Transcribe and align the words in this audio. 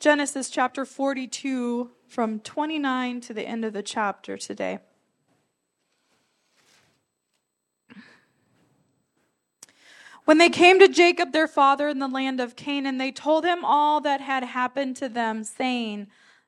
Genesis 0.00 0.48
chapter 0.48 0.86
42 0.86 1.90
from 2.08 2.40
29 2.40 3.20
to 3.20 3.34
the 3.34 3.46
end 3.46 3.66
of 3.66 3.74
the 3.74 3.82
chapter 3.82 4.38
today. 4.38 4.78
When 10.24 10.38
they 10.38 10.48
came 10.48 10.78
to 10.78 10.88
Jacob 10.88 11.32
their 11.32 11.46
father 11.46 11.86
in 11.86 11.98
the 11.98 12.08
land 12.08 12.40
of 12.40 12.56
Canaan, 12.56 12.96
they 12.96 13.12
told 13.12 13.44
him 13.44 13.62
all 13.62 14.00
that 14.00 14.22
had 14.22 14.42
happened 14.42 14.96
to 14.96 15.08
them, 15.10 15.44
saying, 15.44 16.06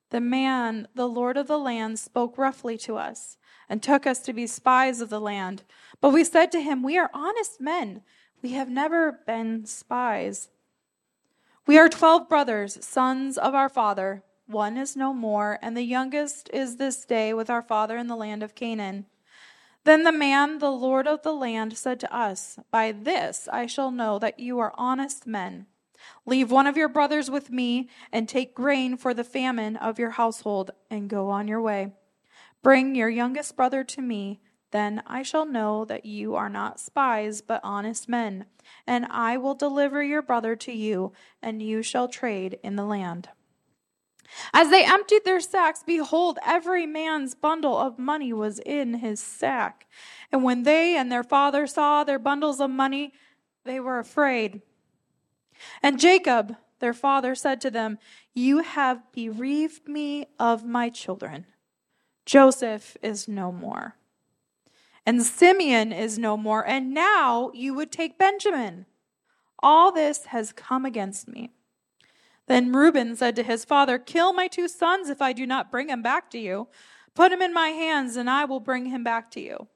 The 0.08 0.20
man, 0.20 0.88
the 0.94 1.08
Lord 1.08 1.36
of 1.36 1.46
the 1.46 1.58
land, 1.58 1.98
spoke 1.98 2.38
roughly 2.38 2.78
to 2.78 2.96
us 2.96 3.36
and 3.68 3.82
took 3.82 4.06
us 4.06 4.20
to 4.20 4.32
be 4.32 4.46
spies 4.46 5.02
of 5.02 5.10
the 5.10 5.20
land. 5.20 5.62
But 6.00 6.10
we 6.10 6.24
said 6.24 6.52
to 6.52 6.62
him, 6.62 6.82
We 6.82 6.96
are 6.96 7.10
honest 7.12 7.60
men. 7.60 8.00
We 8.40 8.52
have 8.52 8.70
never 8.70 9.20
been 9.26 9.66
spies. 9.66 10.48
We 11.64 11.78
are 11.78 11.88
twelve 11.88 12.28
brothers, 12.28 12.84
sons 12.84 13.38
of 13.38 13.54
our 13.54 13.68
father. 13.68 14.24
One 14.46 14.76
is 14.76 14.96
no 14.96 15.14
more, 15.14 15.60
and 15.62 15.76
the 15.76 15.84
youngest 15.84 16.50
is 16.52 16.76
this 16.76 17.04
day 17.04 17.32
with 17.32 17.48
our 17.48 17.62
father 17.62 17.96
in 17.96 18.08
the 18.08 18.16
land 18.16 18.42
of 18.42 18.56
Canaan. 18.56 19.06
Then 19.84 20.02
the 20.02 20.10
man, 20.10 20.58
the 20.58 20.72
Lord 20.72 21.06
of 21.06 21.22
the 21.22 21.32
land, 21.32 21.78
said 21.78 22.00
to 22.00 22.12
us, 22.12 22.58
By 22.72 22.90
this 22.90 23.48
I 23.52 23.66
shall 23.66 23.92
know 23.92 24.18
that 24.18 24.40
you 24.40 24.58
are 24.58 24.74
honest 24.76 25.24
men. 25.24 25.66
Leave 26.26 26.50
one 26.50 26.66
of 26.66 26.76
your 26.76 26.88
brothers 26.88 27.30
with 27.30 27.50
me, 27.50 27.88
and 28.10 28.28
take 28.28 28.56
grain 28.56 28.96
for 28.96 29.14
the 29.14 29.22
famine 29.22 29.76
of 29.76 30.00
your 30.00 30.10
household, 30.10 30.72
and 30.90 31.08
go 31.08 31.30
on 31.30 31.46
your 31.46 31.60
way. 31.60 31.92
Bring 32.64 32.96
your 32.96 33.08
youngest 33.08 33.56
brother 33.56 33.84
to 33.84 34.02
me, 34.02 34.40
then 34.72 35.02
I 35.06 35.22
shall 35.22 35.46
know 35.46 35.84
that 35.84 36.04
you 36.04 36.34
are 36.34 36.48
not 36.48 36.80
spies, 36.80 37.40
but 37.40 37.60
honest 37.62 38.08
men, 38.08 38.46
and 38.86 39.06
I 39.10 39.36
will 39.36 39.54
deliver 39.54 40.02
your 40.02 40.22
brother 40.22 40.56
to 40.56 40.72
you, 40.72 41.12
and 41.42 41.62
you 41.62 41.82
shall 41.82 42.08
trade 42.08 42.58
in 42.62 42.76
the 42.76 42.84
land. 42.84 43.28
As 44.52 44.70
they 44.70 44.84
emptied 44.84 45.24
their 45.24 45.40
sacks, 45.40 45.82
behold, 45.86 46.38
every 46.44 46.86
man's 46.86 47.34
bundle 47.34 47.76
of 47.76 47.98
money 47.98 48.32
was 48.32 48.58
in 48.60 48.94
his 48.94 49.20
sack. 49.20 49.86
And 50.30 50.42
when 50.42 50.62
they 50.62 50.96
and 50.96 51.12
their 51.12 51.22
father 51.22 51.66
saw 51.66 52.02
their 52.02 52.18
bundles 52.18 52.60
of 52.60 52.70
money, 52.70 53.12
they 53.64 53.78
were 53.78 53.98
afraid. 53.98 54.62
And 55.82 56.00
Jacob, 56.00 56.56
their 56.78 56.94
father, 56.94 57.34
said 57.34 57.60
to 57.60 57.70
them, 57.70 57.98
You 58.32 58.60
have 58.60 59.12
bereaved 59.12 59.86
me 59.86 60.26
of 60.38 60.64
my 60.64 60.88
children. 60.88 61.46
Joseph 62.24 62.96
is 63.02 63.28
no 63.28 63.52
more. 63.52 63.96
And 65.04 65.22
Simeon 65.22 65.92
is 65.92 66.18
no 66.18 66.36
more. 66.36 66.66
And 66.66 66.94
now 66.94 67.50
you 67.54 67.74
would 67.74 67.90
take 67.90 68.18
Benjamin. 68.18 68.86
All 69.62 69.92
this 69.92 70.26
has 70.26 70.52
come 70.52 70.84
against 70.84 71.28
me. 71.28 71.50
Then 72.46 72.72
Reuben 72.72 73.16
said 73.16 73.36
to 73.36 73.42
his 73.42 73.64
father, 73.64 73.98
Kill 73.98 74.32
my 74.32 74.48
two 74.48 74.68
sons 74.68 75.08
if 75.08 75.22
I 75.22 75.32
do 75.32 75.46
not 75.46 75.70
bring 75.70 75.88
him 75.88 76.02
back 76.02 76.30
to 76.30 76.38
you. 76.38 76.68
Put 77.14 77.32
him 77.32 77.42
in 77.42 77.52
my 77.52 77.68
hands, 77.68 78.16
and 78.16 78.28
I 78.28 78.44
will 78.44 78.60
bring 78.60 78.86
him 78.86 79.04
back 79.04 79.30
to 79.32 79.40
you. 79.40 79.68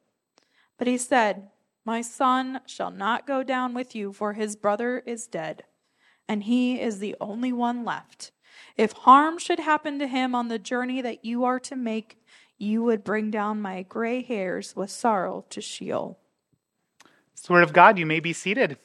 But 0.78 0.86
he 0.86 0.98
said, 0.98 1.50
My 1.84 2.00
son 2.00 2.60
shall 2.66 2.90
not 2.90 3.26
go 3.26 3.42
down 3.42 3.74
with 3.74 3.94
you, 3.94 4.12
for 4.12 4.32
his 4.32 4.56
brother 4.56 5.02
is 5.06 5.26
dead, 5.26 5.64
and 6.28 6.44
he 6.44 6.80
is 6.80 6.98
the 6.98 7.14
only 7.20 7.52
one 7.52 7.84
left. 7.84 8.32
If 8.76 8.92
harm 8.92 9.38
should 9.38 9.60
happen 9.60 9.98
to 9.98 10.06
him 10.06 10.34
on 10.34 10.48
the 10.48 10.58
journey 10.58 11.00
that 11.02 11.24
you 11.24 11.44
are 11.44 11.60
to 11.60 11.76
make, 11.76 12.18
you 12.58 12.82
would 12.82 13.04
bring 13.04 13.30
down 13.30 13.60
my 13.60 13.82
gray 13.82 14.22
hairs 14.22 14.74
with 14.74 14.90
sorrow 14.90 15.44
to 15.50 15.60
Sheol. 15.60 16.18
It's 17.32 17.42
the 17.42 17.52
of 17.62 17.72
God. 17.72 17.98
You 17.98 18.06
may 18.06 18.20
be 18.20 18.32
seated. 18.32 18.78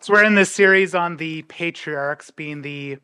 So, 0.00 0.12
we're 0.12 0.24
in 0.24 0.36
this 0.36 0.52
series 0.52 0.94
on 0.94 1.16
the 1.16 1.42
patriarchs 1.42 2.30
being 2.30 2.62
the 2.62 2.98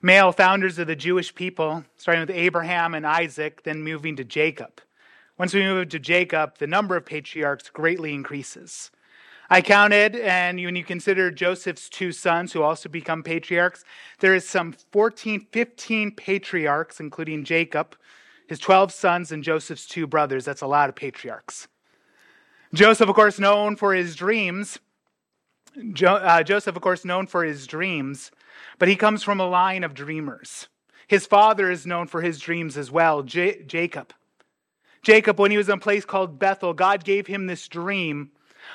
male 0.00 0.32
founders 0.32 0.78
of 0.78 0.86
the 0.86 0.96
Jewish 0.96 1.34
people, 1.34 1.84
starting 1.96 2.22
with 2.22 2.30
Abraham 2.30 2.94
and 2.94 3.06
Isaac, 3.06 3.62
then 3.64 3.82
moving 3.82 4.16
to 4.16 4.24
Jacob. 4.24 4.80
Once 5.40 5.54
we 5.54 5.62
move 5.62 5.88
to 5.88 5.98
Jacob, 5.98 6.58
the 6.58 6.66
number 6.66 6.96
of 6.96 7.06
patriarchs 7.06 7.70
greatly 7.70 8.12
increases. 8.12 8.90
I 9.48 9.62
counted, 9.62 10.14
and 10.14 10.62
when 10.62 10.76
you 10.76 10.84
consider 10.84 11.30
Joseph's 11.30 11.88
two 11.88 12.12
sons 12.12 12.52
who 12.52 12.62
also 12.62 12.90
become 12.90 13.22
patriarchs, 13.22 13.82
there 14.18 14.34
is 14.34 14.46
some 14.46 14.74
14, 14.92 15.46
15 15.50 16.10
patriarchs, 16.14 17.00
including 17.00 17.44
Jacob, 17.44 17.96
his 18.48 18.58
12 18.58 18.92
sons, 18.92 19.32
and 19.32 19.42
Joseph's 19.42 19.86
two 19.86 20.06
brothers. 20.06 20.44
That's 20.44 20.60
a 20.60 20.66
lot 20.66 20.90
of 20.90 20.94
patriarchs. 20.94 21.68
Joseph, 22.74 23.08
of 23.08 23.14
course, 23.14 23.38
known 23.38 23.76
for 23.76 23.94
his 23.94 24.14
dreams, 24.16 24.78
jo- 25.94 26.16
uh, 26.16 26.42
Joseph, 26.42 26.76
of 26.76 26.82
course, 26.82 27.02
known 27.02 27.26
for 27.26 27.44
his 27.44 27.66
dreams, 27.66 28.30
but 28.78 28.88
he 28.88 28.94
comes 28.94 29.22
from 29.22 29.40
a 29.40 29.48
line 29.48 29.84
of 29.84 29.94
dreamers. 29.94 30.68
His 31.08 31.24
father 31.24 31.70
is 31.70 31.86
known 31.86 32.08
for 32.08 32.20
his 32.20 32.40
dreams 32.40 32.76
as 32.76 32.90
well, 32.90 33.22
J- 33.22 33.62
Jacob. 33.62 34.12
Jacob, 35.02 35.38
when 35.38 35.50
he 35.50 35.56
was 35.56 35.68
in 35.68 35.74
a 35.74 35.80
place 35.80 36.04
called 36.04 36.38
Bethel, 36.38 36.74
God 36.74 37.04
gave 37.04 37.26
him 37.26 37.46
this 37.46 37.66
dream 37.68 38.30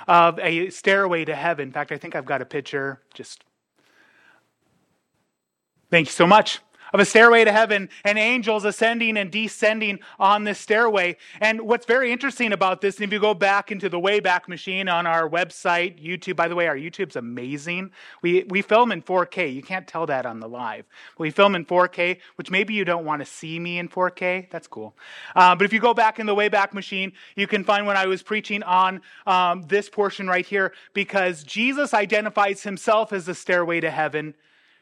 of 0.08 0.40
a 0.40 0.69
stairway 0.69 1.25
to 1.25 1.36
heaven. 1.36 1.68
In 1.68 1.74
fact, 1.74 1.91
I 1.91 1.97
think 1.97 2.16
I've 2.16 2.25
got 2.25 2.41
a 2.41 2.46
picture. 2.46 3.02
Just 3.13 3.44
thank 5.90 6.08
you 6.08 6.12
so 6.12 6.25
much 6.25 6.59
of 6.94 7.00
a 7.00 7.06
stairway 7.06 7.44
to 7.44 7.51
heaven 7.51 7.90
and 8.03 8.18
angels 8.18 8.66
ascending 8.66 9.18
and 9.18 9.31
descending 9.31 10.00
on 10.19 10.44
this 10.44 10.59
stairway. 10.59 11.18
And 11.41 11.62
what's 11.62 11.85
very 11.85 12.12
interesting 12.12 12.53
about 12.53 12.81
this, 12.81 12.96
and 12.96 13.03
if 13.03 13.13
you 13.13 13.19
go 13.19 13.34
back 13.34 13.72
into 13.72 13.90
the 13.90 14.00
Wayback 14.00 14.47
Machine 14.47 14.88
on 14.88 15.06
our 15.06 15.29
website, 15.29 16.03
YouTube, 16.03 16.35
by 16.35 16.47
the 16.47 16.56
way, 16.56 16.68
our 16.68 16.75
YouTube's 16.75 17.16
amazing. 17.16 17.91
We, 18.22 18.44
we 18.44 18.62
film 18.62 18.91
in 18.91 19.01
4K. 19.01 19.53
You 19.53 19.62
can't 19.62 19.88
tell 19.88 20.06
that 20.07 20.25
on 20.25 20.40
the 20.40 20.47
live. 20.47 20.85
We 21.18 21.31
film 21.31 21.56
in 21.56 21.66
4K, 21.66 22.18
which 22.35 22.51
maybe 22.51 22.73
you 22.73 22.85
don't 22.85 23.06
want 23.06 23.22
to 23.22 23.25
see 23.25 23.59
me 23.59 23.79
in 23.79 23.90
4K. 23.90 24.50
That's 24.50 24.67
cool. 24.67 24.96
Uh, 25.35 25.56
but 25.56 25.66
if 25.66 25.73
you 25.73 25.79
go 25.79 25.94
back 25.94 26.19
in 26.19 26.25
the 26.25 26.35
Wayback 26.35 26.73
Machine, 26.73 27.13
you 27.35 27.47
can 27.47 27.63
find 27.63 27.85
when 27.85 27.97
I 27.97 28.06
was 28.06 28.23
preaching 28.23 28.63
on 28.63 29.02
um, 29.25 29.63
this 29.63 29.90
portion 29.90 30.28
right 30.28 30.46
here, 30.46 30.73
because 30.94 31.44
Jesus 31.44 31.94
identifies 31.94 32.63
himself 32.63 33.13
as 33.13 33.25
the 33.25 33.35
stairway 33.35 33.79
to 33.79 33.90
heaven 33.90 34.35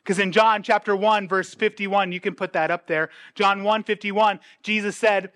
because 0.03 0.19
in 0.19 0.31
John 0.33 0.63
chapter 0.63 0.95
1, 0.95 1.27
verse 1.27 1.53
51, 1.53 2.11
you 2.11 2.19
can 2.19 2.35
put 2.35 2.53
that 2.53 2.69
up 2.69 2.87
there. 2.87 3.09
John 3.35 3.63
1 3.63 3.83
51, 3.83 4.39
Jesus 4.61 4.97
said 4.97 5.31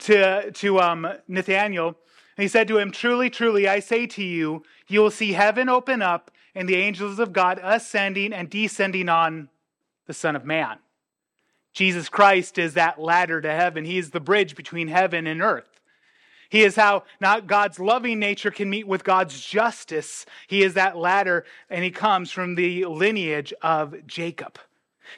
to, 0.00 0.50
to 0.50 0.80
um, 0.80 1.06
Nathanael, 1.28 1.96
he 2.36 2.48
said 2.48 2.68
to 2.68 2.78
him, 2.78 2.90
Truly, 2.90 3.30
truly, 3.30 3.68
I 3.68 3.80
say 3.80 4.06
to 4.08 4.22
you, 4.22 4.64
you 4.88 5.00
will 5.00 5.10
see 5.10 5.32
heaven 5.32 5.68
open 5.68 6.02
up 6.02 6.30
and 6.54 6.68
the 6.68 6.76
angels 6.76 7.18
of 7.18 7.32
God 7.32 7.60
ascending 7.62 8.32
and 8.32 8.50
descending 8.50 9.08
on 9.08 9.48
the 10.06 10.14
Son 10.14 10.34
of 10.34 10.44
Man. 10.44 10.78
Jesus 11.72 12.08
Christ 12.08 12.58
is 12.58 12.74
that 12.74 13.00
ladder 13.00 13.40
to 13.40 13.52
heaven. 13.52 13.84
He 13.84 13.98
is 13.98 14.10
the 14.10 14.20
bridge 14.20 14.56
between 14.56 14.88
heaven 14.88 15.26
and 15.26 15.42
earth. 15.42 15.75
He 16.48 16.62
is 16.62 16.76
how 16.76 17.04
not 17.20 17.46
God's 17.46 17.78
loving 17.78 18.18
nature 18.18 18.50
can 18.50 18.70
meet 18.70 18.86
with 18.86 19.04
God's 19.04 19.40
justice. 19.40 20.26
He 20.46 20.62
is 20.62 20.74
that 20.74 20.96
ladder, 20.96 21.44
and 21.70 21.82
he 21.84 21.90
comes 21.90 22.30
from 22.30 22.54
the 22.54 22.84
lineage 22.84 23.52
of 23.62 24.06
Jacob. 24.06 24.58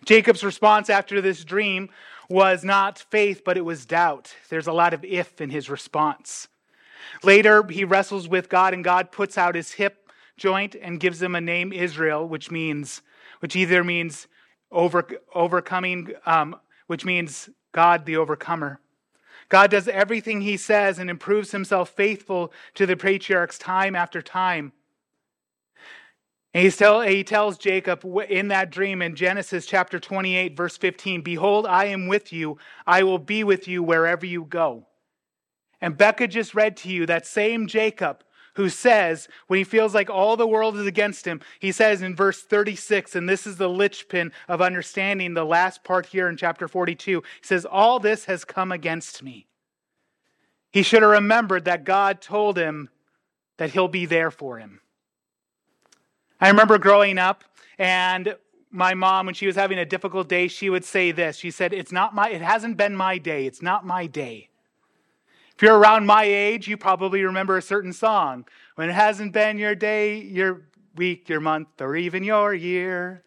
Jacob's 0.04 0.44
response 0.44 0.90
after 0.90 1.20
this 1.20 1.44
dream 1.44 1.88
was 2.28 2.64
not 2.64 2.98
faith, 2.98 3.42
but 3.44 3.56
it 3.56 3.64
was 3.64 3.86
doubt. 3.86 4.34
There's 4.50 4.66
a 4.66 4.72
lot 4.72 4.94
of 4.94 5.04
if 5.04 5.40
in 5.40 5.50
his 5.50 5.70
response. 5.70 6.48
Later, 7.22 7.66
he 7.66 7.84
wrestles 7.84 8.28
with 8.28 8.48
God, 8.48 8.74
and 8.74 8.84
God 8.84 9.10
puts 9.10 9.38
out 9.38 9.54
his 9.54 9.72
hip 9.72 10.10
joint 10.36 10.76
and 10.80 11.00
gives 11.00 11.20
him 11.20 11.34
a 11.34 11.40
name 11.40 11.72
Israel, 11.72 12.28
which 12.28 12.50
means, 12.50 13.02
which 13.40 13.56
either 13.56 13.82
means 13.82 14.28
over, 14.70 15.06
overcoming, 15.34 16.12
um, 16.26 16.56
which 16.86 17.04
means 17.04 17.48
God 17.72 18.04
the 18.04 18.16
overcomer. 18.16 18.80
God 19.48 19.70
does 19.70 19.88
everything 19.88 20.42
he 20.42 20.56
says 20.56 20.98
and 20.98 21.08
improves 21.08 21.52
himself 21.52 21.90
faithful 21.90 22.52
to 22.74 22.86
the 22.86 22.96
patriarchs 22.96 23.58
time 23.58 23.96
after 23.96 24.20
time. 24.20 24.72
And 26.54 26.72
tell, 26.72 27.02
he 27.02 27.24
tells 27.24 27.58
Jacob 27.58 28.04
in 28.28 28.48
that 28.48 28.70
dream 28.70 29.02
in 29.02 29.14
Genesis 29.14 29.66
chapter 29.66 30.00
28, 30.00 30.56
verse 30.56 30.76
15 30.76 31.22
Behold, 31.22 31.66
I 31.66 31.86
am 31.86 32.08
with 32.08 32.32
you. 32.32 32.58
I 32.86 33.02
will 33.02 33.18
be 33.18 33.44
with 33.44 33.68
you 33.68 33.82
wherever 33.82 34.26
you 34.26 34.44
go. 34.44 34.86
And 35.80 35.96
Becca 35.96 36.26
just 36.26 36.54
read 36.54 36.76
to 36.78 36.88
you 36.88 37.06
that 37.06 37.26
same 37.26 37.66
Jacob 37.66 38.24
who 38.58 38.68
says, 38.68 39.28
when 39.46 39.58
he 39.58 39.62
feels 39.62 39.94
like 39.94 40.10
all 40.10 40.36
the 40.36 40.44
world 40.46 40.76
is 40.76 40.84
against 40.84 41.24
him, 41.24 41.40
he 41.60 41.70
says 41.70 42.02
in 42.02 42.16
verse 42.16 42.42
36, 42.42 43.14
and 43.14 43.28
this 43.28 43.46
is 43.46 43.56
the 43.56 43.68
linchpin 43.68 44.32
of 44.48 44.60
understanding 44.60 45.32
the 45.32 45.44
last 45.44 45.84
part 45.84 46.06
here 46.06 46.28
in 46.28 46.36
chapter 46.36 46.66
42, 46.66 47.22
he 47.40 47.46
says, 47.46 47.64
All 47.64 48.00
this 48.00 48.24
has 48.24 48.44
come 48.44 48.72
against 48.72 49.22
me. 49.22 49.46
He 50.72 50.82
should 50.82 51.02
have 51.02 51.12
remembered 51.12 51.66
that 51.66 51.84
God 51.84 52.20
told 52.20 52.58
him 52.58 52.88
that 53.58 53.70
he'll 53.70 53.86
be 53.86 54.06
there 54.06 54.32
for 54.32 54.58
him. 54.58 54.80
I 56.40 56.48
remember 56.48 56.78
growing 56.78 57.16
up, 57.16 57.44
and 57.78 58.34
my 58.72 58.94
mom, 58.94 59.26
when 59.26 59.36
she 59.36 59.46
was 59.46 59.54
having 59.54 59.78
a 59.78 59.86
difficult 59.86 60.28
day, 60.28 60.48
she 60.48 60.68
would 60.68 60.84
say 60.84 61.12
this. 61.12 61.36
She 61.36 61.52
said, 61.52 61.72
It's 61.72 61.92
not 61.92 62.12
my, 62.12 62.30
it 62.30 62.42
hasn't 62.42 62.76
been 62.76 62.96
my 62.96 63.18
day. 63.18 63.46
It's 63.46 63.62
not 63.62 63.86
my 63.86 64.08
day. 64.08 64.48
If 65.58 65.62
you're 65.62 65.76
around 65.76 66.06
my 66.06 66.22
age, 66.22 66.68
you 66.68 66.76
probably 66.76 67.20
remember 67.24 67.56
a 67.56 67.62
certain 67.62 67.92
song. 67.92 68.46
When 68.76 68.88
it 68.88 68.92
hasn't 68.92 69.32
been 69.32 69.58
your 69.58 69.74
day, 69.74 70.20
your 70.20 70.68
week, 70.94 71.28
your 71.28 71.40
month, 71.40 71.80
or 71.80 71.96
even 71.96 72.22
your 72.22 72.54
year. 72.54 73.24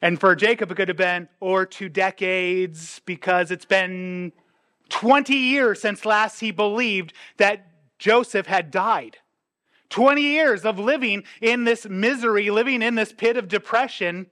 And 0.00 0.18
for 0.18 0.34
Jacob, 0.34 0.72
it 0.72 0.76
could 0.76 0.88
have 0.88 0.96
been, 0.96 1.28
or 1.40 1.66
two 1.66 1.90
decades, 1.90 3.02
because 3.04 3.50
it's 3.50 3.66
been 3.66 4.32
20 4.88 5.34
years 5.34 5.82
since 5.82 6.06
last 6.06 6.40
he 6.40 6.52
believed 6.52 7.12
that 7.36 7.66
Joseph 7.98 8.46
had 8.46 8.70
died. 8.70 9.18
20 9.90 10.22
years 10.22 10.64
of 10.64 10.78
living 10.78 11.22
in 11.42 11.64
this 11.64 11.86
misery, 11.86 12.48
living 12.48 12.80
in 12.80 12.94
this 12.94 13.12
pit 13.12 13.36
of 13.36 13.46
depression. 13.46 14.28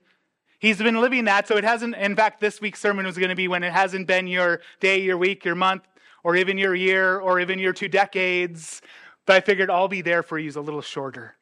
He's 0.57 0.79
been 0.79 0.99
living 0.99 1.25
that. 1.25 1.47
So 1.47 1.55
it 1.55 1.63
hasn't, 1.63 1.97
in 1.97 2.15
fact, 2.15 2.41
this 2.41 2.59
week's 2.59 2.79
sermon 2.79 3.05
was 3.05 3.15
going 3.15 3.29
to 3.29 3.35
be 3.35 3.47
when 3.47 3.61
it 3.61 3.73
hasn't 3.73 4.07
been 4.07 4.25
your 4.25 4.61
day, 4.79 4.99
your 4.99 5.19
week, 5.19 5.45
your 5.45 5.53
month, 5.53 5.83
or 6.23 6.35
even 6.35 6.57
your 6.57 6.75
year, 6.75 7.19
or 7.19 7.39
even 7.39 7.59
your 7.59 7.73
two 7.73 7.87
decades. 7.87 8.81
But 9.25 9.35
I 9.37 9.39
figured 9.41 9.69
I'll 9.69 9.87
be 9.87 10.01
there 10.01 10.23
for 10.23 10.37
you 10.39 10.47
is 10.47 10.55
a 10.55 10.61
little 10.61 10.81
shorter. 10.81 11.35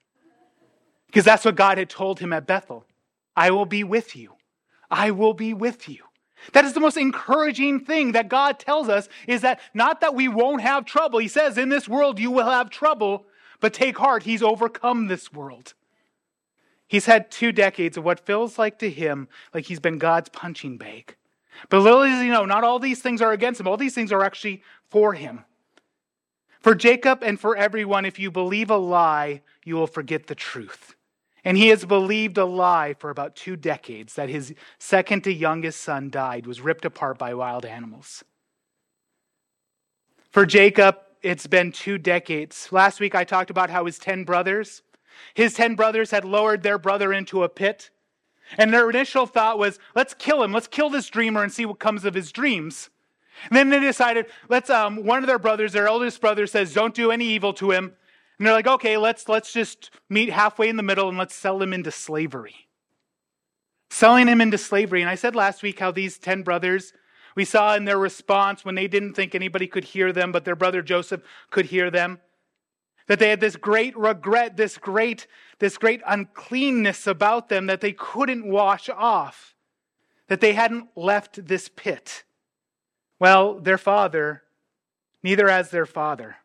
Because 1.07 1.25
that's 1.25 1.45
what 1.45 1.55
God 1.55 1.77
had 1.77 1.89
told 1.89 2.19
him 2.19 2.33
at 2.33 2.47
Bethel 2.47 2.85
I 3.35 3.51
will 3.51 3.65
be 3.65 3.83
with 3.83 4.15
you. 4.15 4.33
I 4.89 5.11
will 5.11 5.33
be 5.33 5.53
with 5.53 5.89
you. 5.89 6.03
That 6.53 6.65
is 6.65 6.73
the 6.73 6.79
most 6.79 6.97
encouraging 6.97 7.85
thing 7.85 8.11
that 8.11 8.29
God 8.29 8.59
tells 8.59 8.89
us 8.89 9.09
is 9.27 9.41
that 9.41 9.59
not 9.73 10.01
that 10.01 10.15
we 10.15 10.27
won't 10.27 10.61
have 10.61 10.85
trouble. 10.85 11.19
He 11.19 11.27
says, 11.27 11.57
In 11.57 11.69
this 11.69 11.87
world 11.87 12.19
you 12.19 12.31
will 12.31 12.49
have 12.49 12.69
trouble, 12.69 13.25
but 13.59 13.73
take 13.73 13.97
heart, 13.97 14.23
he's 14.23 14.43
overcome 14.43 15.07
this 15.07 15.33
world. 15.33 15.73
He's 16.87 17.05
had 17.07 17.31
two 17.31 17.51
decades 17.51 17.97
of 17.97 18.03
what 18.03 18.19
feels 18.25 18.59
like 18.59 18.77
to 18.79 18.89
him 18.89 19.27
like 19.53 19.65
he's 19.65 19.79
been 19.79 19.97
God's 19.97 20.29
punching 20.29 20.77
bag. 20.77 21.15
But 21.69 21.79
little 21.79 22.03
does 22.03 22.21
he 22.21 22.29
know, 22.29 22.45
not 22.45 22.63
all 22.63 22.79
these 22.79 23.01
things 23.01 23.21
are 23.21 23.31
against 23.31 23.59
him. 23.59 23.67
All 23.67 23.77
these 23.77 23.95
things 23.95 24.11
are 24.11 24.23
actually 24.23 24.61
for 24.89 25.13
him. 25.13 25.45
For 26.59 26.73
Jacob 26.73 27.23
and 27.23 27.39
for 27.39 27.55
everyone, 27.55 28.05
if 28.05 28.17
you 28.17 28.31
believe 28.31 28.71
a 28.71 28.77
lie, 28.77 29.41
you 29.63 29.75
will 29.75 29.87
forget 29.87 30.27
the 30.27 30.35
truth. 30.35 30.95
And 31.43 31.57
he 31.57 31.67
has 31.67 31.85
believed 31.85 32.39
a 32.39 32.45
lie 32.45 32.95
for 32.97 33.11
about 33.11 33.35
two 33.35 33.55
decades 33.55 34.15
that 34.15 34.29
his 34.29 34.55
second 34.79 35.23
to 35.25 35.31
youngest 35.31 35.81
son 35.81 36.09
died, 36.09 36.47
was 36.47 36.61
ripped 36.61 36.85
apart 36.85 37.19
by 37.19 37.35
wild 37.35 37.65
animals. 37.65 38.23
For 40.31 40.45
Jacob, 40.45 40.97
it's 41.21 41.45
been 41.45 41.71
two 41.71 41.99
decades. 41.99 42.67
Last 42.71 42.99
week 42.99 43.13
I 43.13 43.23
talked 43.23 43.51
about 43.51 43.69
how 43.69 43.85
his 43.85 43.99
10 43.99 44.23
brothers, 44.23 44.81
his 45.33 45.53
10 45.53 45.75
brothers 45.75 46.11
had 46.11 46.25
lowered 46.25 46.63
their 46.63 46.77
brother 46.77 47.13
into 47.13 47.43
a 47.43 47.49
pit. 47.49 47.91
And 48.57 48.73
their 48.73 48.89
initial 48.89 49.25
thought 49.25 49.57
was, 49.57 49.79
let's 49.95 50.13
kill 50.13 50.43
him. 50.43 50.51
Let's 50.51 50.67
kill 50.67 50.89
this 50.89 51.09
dreamer 51.09 51.43
and 51.43 51.51
see 51.51 51.65
what 51.65 51.79
comes 51.79 52.05
of 52.05 52.13
his 52.13 52.31
dreams. 52.31 52.89
And 53.49 53.57
then 53.57 53.69
they 53.69 53.79
decided, 53.79 54.27
let's, 54.49 54.69
um, 54.69 55.03
one 55.03 55.23
of 55.23 55.27
their 55.27 55.39
brothers, 55.39 55.73
their 55.73 55.87
eldest 55.87 56.21
brother 56.21 56.47
says, 56.47 56.73
don't 56.73 56.93
do 56.93 57.11
any 57.11 57.25
evil 57.25 57.53
to 57.53 57.71
him. 57.71 57.93
And 58.37 58.45
they're 58.45 58.53
like, 58.53 58.67
okay, 58.67 58.97
let's, 58.97 59.27
let's 59.29 59.51
just 59.51 59.91
meet 60.09 60.29
halfway 60.29 60.69
in 60.69 60.77
the 60.77 60.83
middle 60.83 61.09
and 61.09 61.17
let's 61.17 61.35
sell 61.35 61.61
him 61.61 61.73
into 61.73 61.91
slavery. 61.91 62.55
Selling 63.89 64.27
him 64.27 64.41
into 64.41 64.57
slavery. 64.57 65.01
And 65.01 65.09
I 65.09 65.15
said 65.15 65.35
last 65.35 65.63
week 65.63 65.79
how 65.79 65.91
these 65.91 66.17
10 66.17 66.43
brothers, 66.43 66.93
we 67.35 67.45
saw 67.45 67.75
in 67.75 67.85
their 67.85 67.97
response 67.97 68.63
when 68.65 68.75
they 68.75 68.87
didn't 68.87 69.13
think 69.13 69.35
anybody 69.35 69.67
could 69.67 69.83
hear 69.85 70.11
them, 70.11 70.31
but 70.31 70.45
their 70.45 70.55
brother 70.55 70.81
Joseph 70.81 71.21
could 71.49 71.67
hear 71.67 71.89
them, 71.89 72.19
that 73.07 73.19
they 73.19 73.29
had 73.29 73.39
this 73.39 73.55
great 73.55 73.95
regret, 73.97 74.57
this 74.57 74.77
great, 74.77 75.27
this 75.59 75.77
great 75.77 76.01
uncleanness 76.07 77.07
about 77.07 77.49
them 77.49 77.67
that 77.67 77.81
they 77.81 77.91
couldn't 77.93 78.47
wash 78.47 78.89
off, 78.89 79.55
that 80.27 80.41
they 80.41 80.53
hadn't 80.53 80.87
left 80.95 81.47
this 81.47 81.69
pit. 81.75 82.23
Well, 83.19 83.59
their 83.59 83.77
father, 83.77 84.43
neither 85.23 85.49
has 85.49 85.69
their 85.69 85.85
father. 85.85 86.37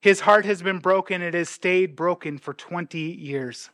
His 0.00 0.20
heart 0.20 0.44
has 0.44 0.62
been 0.62 0.78
broken, 0.78 1.22
it 1.22 1.34
has 1.34 1.48
stayed 1.48 1.96
broken 1.96 2.38
for 2.38 2.54
20 2.54 2.98
years. 2.98 3.70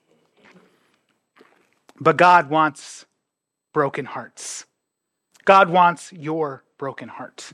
But 2.00 2.16
God 2.16 2.48
wants 2.48 3.06
broken 3.72 4.06
hearts. 4.06 4.64
God 5.44 5.68
wants 5.68 6.12
your 6.12 6.64
broken 6.78 7.08
heart. 7.08 7.52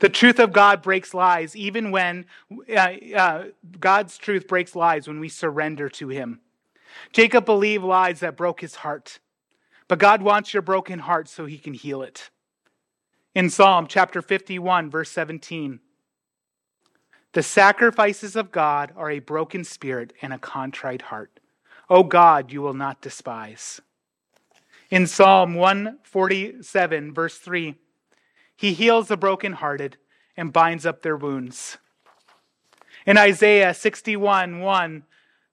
The 0.00 0.08
truth 0.08 0.38
of 0.38 0.52
God 0.52 0.82
breaks 0.82 1.12
lies, 1.12 1.56
even 1.56 1.90
when 1.90 2.26
uh, 2.70 2.92
uh, 3.16 3.44
God's 3.80 4.16
truth 4.16 4.46
breaks 4.46 4.76
lies 4.76 5.08
when 5.08 5.18
we 5.18 5.28
surrender 5.28 5.88
to 5.90 6.08
Him. 6.08 6.40
Jacob 7.12 7.44
believed 7.44 7.84
lies 7.84 8.20
that 8.20 8.36
broke 8.36 8.60
his 8.60 8.76
heart, 8.76 9.18
but 9.88 9.98
God 9.98 10.22
wants 10.22 10.52
your 10.52 10.62
broken 10.62 11.00
heart 11.00 11.28
so 11.28 11.46
He 11.46 11.58
can 11.58 11.74
heal 11.74 12.02
it. 12.02 12.30
In 13.34 13.50
Psalm 13.50 13.86
chapter 13.88 14.22
51, 14.22 14.90
verse 14.90 15.10
17, 15.10 15.80
the 17.32 17.42
sacrifices 17.42 18.36
of 18.36 18.50
God 18.50 18.92
are 18.96 19.10
a 19.10 19.18
broken 19.18 19.62
spirit 19.64 20.12
and 20.22 20.32
a 20.32 20.38
contrite 20.38 21.02
heart. 21.02 21.40
O 21.90 22.02
God, 22.02 22.52
you 22.52 22.62
will 22.62 22.74
not 22.74 23.00
despise. 23.00 23.80
In 24.90 25.06
Psalm 25.06 25.54
147, 25.54 27.12
verse 27.12 27.38
3, 27.38 27.74
he 28.58 28.74
heals 28.74 29.06
the 29.06 29.16
brokenhearted 29.16 29.96
and 30.36 30.52
binds 30.52 30.84
up 30.84 31.02
their 31.02 31.16
wounds. 31.16 31.78
In 33.06 33.16
Isaiah 33.16 33.72
61, 33.72 34.58
1, 34.58 35.04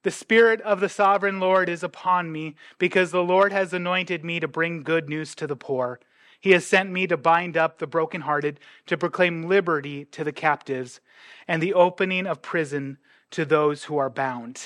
the 0.02 0.10
Spirit 0.10 0.60
of 0.62 0.80
the 0.80 0.88
sovereign 0.88 1.38
Lord 1.38 1.68
is 1.68 1.84
upon 1.84 2.32
me 2.32 2.56
because 2.78 3.12
the 3.12 3.22
Lord 3.22 3.52
has 3.52 3.72
anointed 3.72 4.24
me 4.24 4.40
to 4.40 4.48
bring 4.48 4.82
good 4.82 5.08
news 5.08 5.36
to 5.36 5.46
the 5.46 5.54
poor. 5.54 6.00
He 6.40 6.50
has 6.50 6.66
sent 6.66 6.90
me 6.90 7.06
to 7.06 7.16
bind 7.16 7.56
up 7.56 7.78
the 7.78 7.86
brokenhearted, 7.86 8.58
to 8.86 8.98
proclaim 8.98 9.48
liberty 9.48 10.04
to 10.06 10.24
the 10.24 10.32
captives, 10.32 11.00
and 11.46 11.62
the 11.62 11.74
opening 11.74 12.26
of 12.26 12.42
prison 12.42 12.98
to 13.30 13.44
those 13.44 13.84
who 13.84 13.96
are 13.98 14.10
bound. 14.10 14.60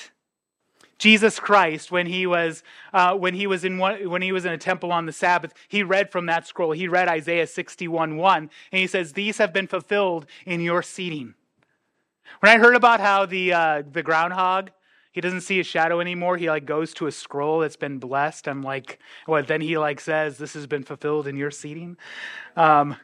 Jesus 1.01 1.39
Christ, 1.39 1.91
when 1.91 2.05
he 2.05 2.27
was 2.27 2.61
uh, 2.93 3.15
when 3.15 3.33
he 3.33 3.47
was 3.47 3.65
in 3.65 3.79
one, 3.79 4.07
when 4.07 4.21
he 4.21 4.31
was 4.31 4.45
in 4.45 4.51
a 4.51 4.57
temple 4.57 4.91
on 4.91 5.07
the 5.07 5.11
Sabbath, 5.11 5.51
he 5.67 5.81
read 5.81 6.11
from 6.11 6.27
that 6.27 6.45
scroll. 6.45 6.73
He 6.73 6.87
read 6.87 7.07
Isaiah 7.07 7.47
61, 7.47 8.17
1, 8.17 8.37
and 8.71 8.79
he 8.79 8.85
says, 8.85 9.13
"These 9.13 9.39
have 9.39 9.51
been 9.51 9.65
fulfilled 9.65 10.27
in 10.45 10.61
your 10.61 10.83
seating." 10.83 11.33
When 12.41 12.51
I 12.51 12.59
heard 12.59 12.75
about 12.75 12.99
how 12.99 13.25
the 13.25 13.51
uh, 13.51 13.83
the 13.91 14.03
groundhog 14.03 14.69
he 15.11 15.21
doesn't 15.21 15.41
see 15.41 15.59
a 15.59 15.63
shadow 15.63 15.99
anymore. 15.99 16.37
He 16.37 16.49
like 16.49 16.65
goes 16.65 16.93
to 16.93 17.07
a 17.07 17.11
scroll 17.11 17.59
that's 17.59 17.75
been 17.75 17.97
blessed. 17.97 18.47
I'm 18.47 18.63
like, 18.63 18.99
what? 19.25 19.47
Then 19.47 19.59
he 19.59 19.77
like 19.77 19.99
says, 19.99 20.37
"This 20.37 20.53
has 20.53 20.67
been 20.67 20.83
fulfilled 20.83 21.27
in 21.27 21.35
your 21.35 21.51
seating." 21.51 21.97
Um, 22.55 22.95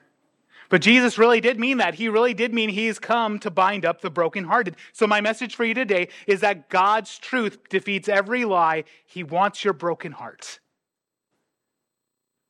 but 0.69 0.81
Jesus 0.81 1.17
really 1.17 1.41
did 1.41 1.59
mean 1.59 1.77
that. 1.77 1.95
He 1.95 2.09
really 2.09 2.33
did 2.33 2.53
mean 2.53 2.69
he's 2.69 2.99
come 2.99 3.39
to 3.39 3.49
bind 3.49 3.85
up 3.85 4.01
the 4.01 4.09
brokenhearted. 4.09 4.75
So 4.93 5.07
my 5.07 5.21
message 5.21 5.55
for 5.55 5.63
you 5.63 5.73
today 5.73 6.09
is 6.25 6.41
that 6.41 6.69
God's 6.69 7.17
truth 7.17 7.57
defeats 7.69 8.09
every 8.09 8.45
lie. 8.45 8.83
He 9.05 9.23
wants 9.23 9.63
your 9.63 9.73
broken 9.73 10.13
heart. 10.13 10.59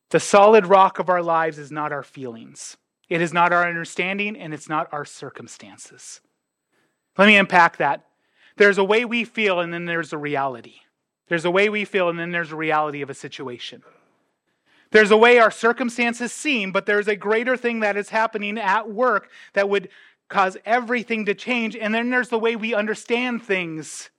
The 0.09 0.19
solid 0.19 0.65
rock 0.65 0.99
of 0.99 1.09
our 1.09 1.21
lives 1.21 1.57
is 1.57 1.71
not 1.71 1.91
our 1.91 2.03
feelings. 2.03 2.77
It 3.09 3.21
is 3.21 3.33
not 3.33 3.53
our 3.53 3.67
understanding 3.67 4.35
and 4.37 4.53
it's 4.53 4.69
not 4.69 4.87
our 4.91 5.05
circumstances. 5.05 6.21
Let 7.17 7.27
me 7.27 7.37
unpack 7.37 7.77
that. 7.77 8.05
There's 8.57 8.77
a 8.77 8.83
way 8.83 9.05
we 9.05 9.23
feel, 9.23 9.59
and 9.59 9.71
then 9.71 9.85
there's 9.85 10.13
a 10.13 10.17
reality. 10.17 10.77
There's 11.27 11.45
a 11.45 11.51
way 11.51 11.69
we 11.69 11.85
feel, 11.85 12.09
and 12.09 12.17
then 12.17 12.31
there's 12.31 12.51
a 12.51 12.55
reality 12.55 13.01
of 13.01 13.09
a 13.09 13.13
situation. 13.13 13.83
There's 14.91 15.11
a 15.11 15.17
way 15.17 15.39
our 15.39 15.51
circumstances 15.51 16.31
seem, 16.31 16.71
but 16.71 16.85
there's 16.85 17.07
a 17.07 17.15
greater 17.15 17.57
thing 17.57 17.81
that 17.81 17.97
is 17.97 18.09
happening 18.09 18.57
at 18.57 18.89
work 18.89 19.29
that 19.53 19.69
would 19.69 19.89
cause 20.29 20.57
everything 20.65 21.25
to 21.25 21.33
change. 21.33 21.75
And 21.75 21.93
then 21.93 22.09
there's 22.09 22.29
the 22.29 22.39
way 22.39 22.55
we 22.55 22.73
understand 22.73 23.43
things 23.43 24.09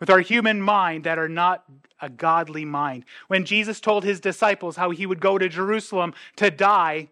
with 0.00 0.10
our 0.10 0.20
human 0.20 0.60
mind 0.60 1.04
that 1.04 1.18
are 1.18 1.28
not 1.28 1.64
a 2.00 2.08
godly 2.08 2.64
mind. 2.64 3.04
When 3.28 3.44
Jesus 3.44 3.80
told 3.80 4.04
his 4.04 4.20
disciples 4.20 4.76
how 4.76 4.90
he 4.90 5.06
would 5.06 5.20
go 5.20 5.38
to 5.38 5.48
Jerusalem 5.48 6.14
to 6.36 6.50
die, 6.50 7.08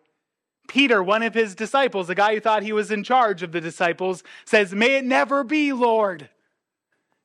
Peter, 0.68 1.02
one 1.02 1.22
of 1.22 1.34
his 1.34 1.54
disciples, 1.54 2.06
the 2.08 2.14
guy 2.14 2.34
who 2.34 2.40
thought 2.40 2.62
he 2.62 2.72
was 2.72 2.90
in 2.90 3.04
charge 3.04 3.42
of 3.42 3.52
the 3.52 3.60
disciples, 3.60 4.22
says, 4.44 4.74
May 4.74 4.96
it 4.96 5.04
never 5.04 5.44
be, 5.44 5.72
Lord. 5.72 6.28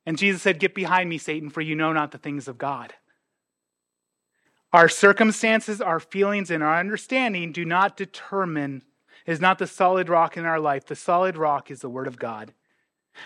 And 0.06 0.18
Jesus 0.18 0.42
said, 0.42 0.60
Get 0.60 0.74
behind 0.74 1.10
me, 1.10 1.18
Satan, 1.18 1.50
for 1.50 1.62
you 1.62 1.76
know 1.76 1.94
not 1.94 2.12
the 2.12 2.18
things 2.18 2.48
of 2.48 2.58
God. 2.58 2.94
Our 4.78 4.90
circumstances, 4.90 5.82
our 5.82 6.00
feelings, 6.00 6.52
and 6.52 6.62
our 6.62 6.80
understanding 6.80 7.52
do 7.52 7.66
not 7.66 7.98
determine, 7.98 8.84
is 9.26 9.42
not 9.42 9.58
the 9.58 9.66
solid 9.66 10.08
rock 10.08 10.38
in 10.38 10.46
our 10.46 10.60
life. 10.60 10.86
The 10.86 10.96
solid 10.96 11.36
rock 11.36 11.72
is 11.72 11.80
the 11.80 11.90
Word 11.90 12.06
of 12.06 12.20
God. 12.20 12.54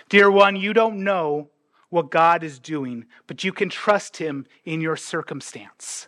Dear 0.08 0.32
one, 0.32 0.56
you 0.56 0.72
don't 0.72 1.04
know 1.04 1.50
what 1.90 2.10
God 2.10 2.42
is 2.42 2.58
doing, 2.58 3.04
but 3.28 3.44
you 3.44 3.52
can 3.52 3.68
trust 3.68 4.16
Him 4.16 4.46
in 4.64 4.80
your 4.80 4.96
circumstance. 4.96 6.08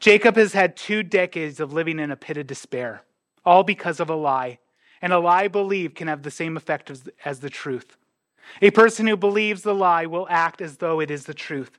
Jacob 0.00 0.36
has 0.36 0.54
had 0.54 0.74
two 0.74 1.02
decades 1.02 1.60
of 1.60 1.74
living 1.74 1.98
in 1.98 2.10
a 2.10 2.16
pit 2.16 2.38
of 2.38 2.46
despair, 2.46 3.02
all 3.44 3.62
because 3.62 4.00
of 4.00 4.08
a 4.08 4.16
lie. 4.16 4.58
And 5.02 5.12
a 5.12 5.18
lie 5.18 5.48
believed 5.48 5.96
can 5.96 6.08
have 6.08 6.22
the 6.22 6.30
same 6.30 6.56
effect 6.56 6.90
as, 6.90 7.06
as 7.26 7.40
the 7.40 7.50
truth. 7.50 7.98
A 8.62 8.70
person 8.70 9.06
who 9.06 9.18
believes 9.18 9.60
the 9.60 9.74
lie 9.74 10.06
will 10.06 10.26
act 10.30 10.62
as 10.62 10.78
though 10.78 11.00
it 11.00 11.10
is 11.10 11.26
the 11.26 11.34
truth. 11.34 11.78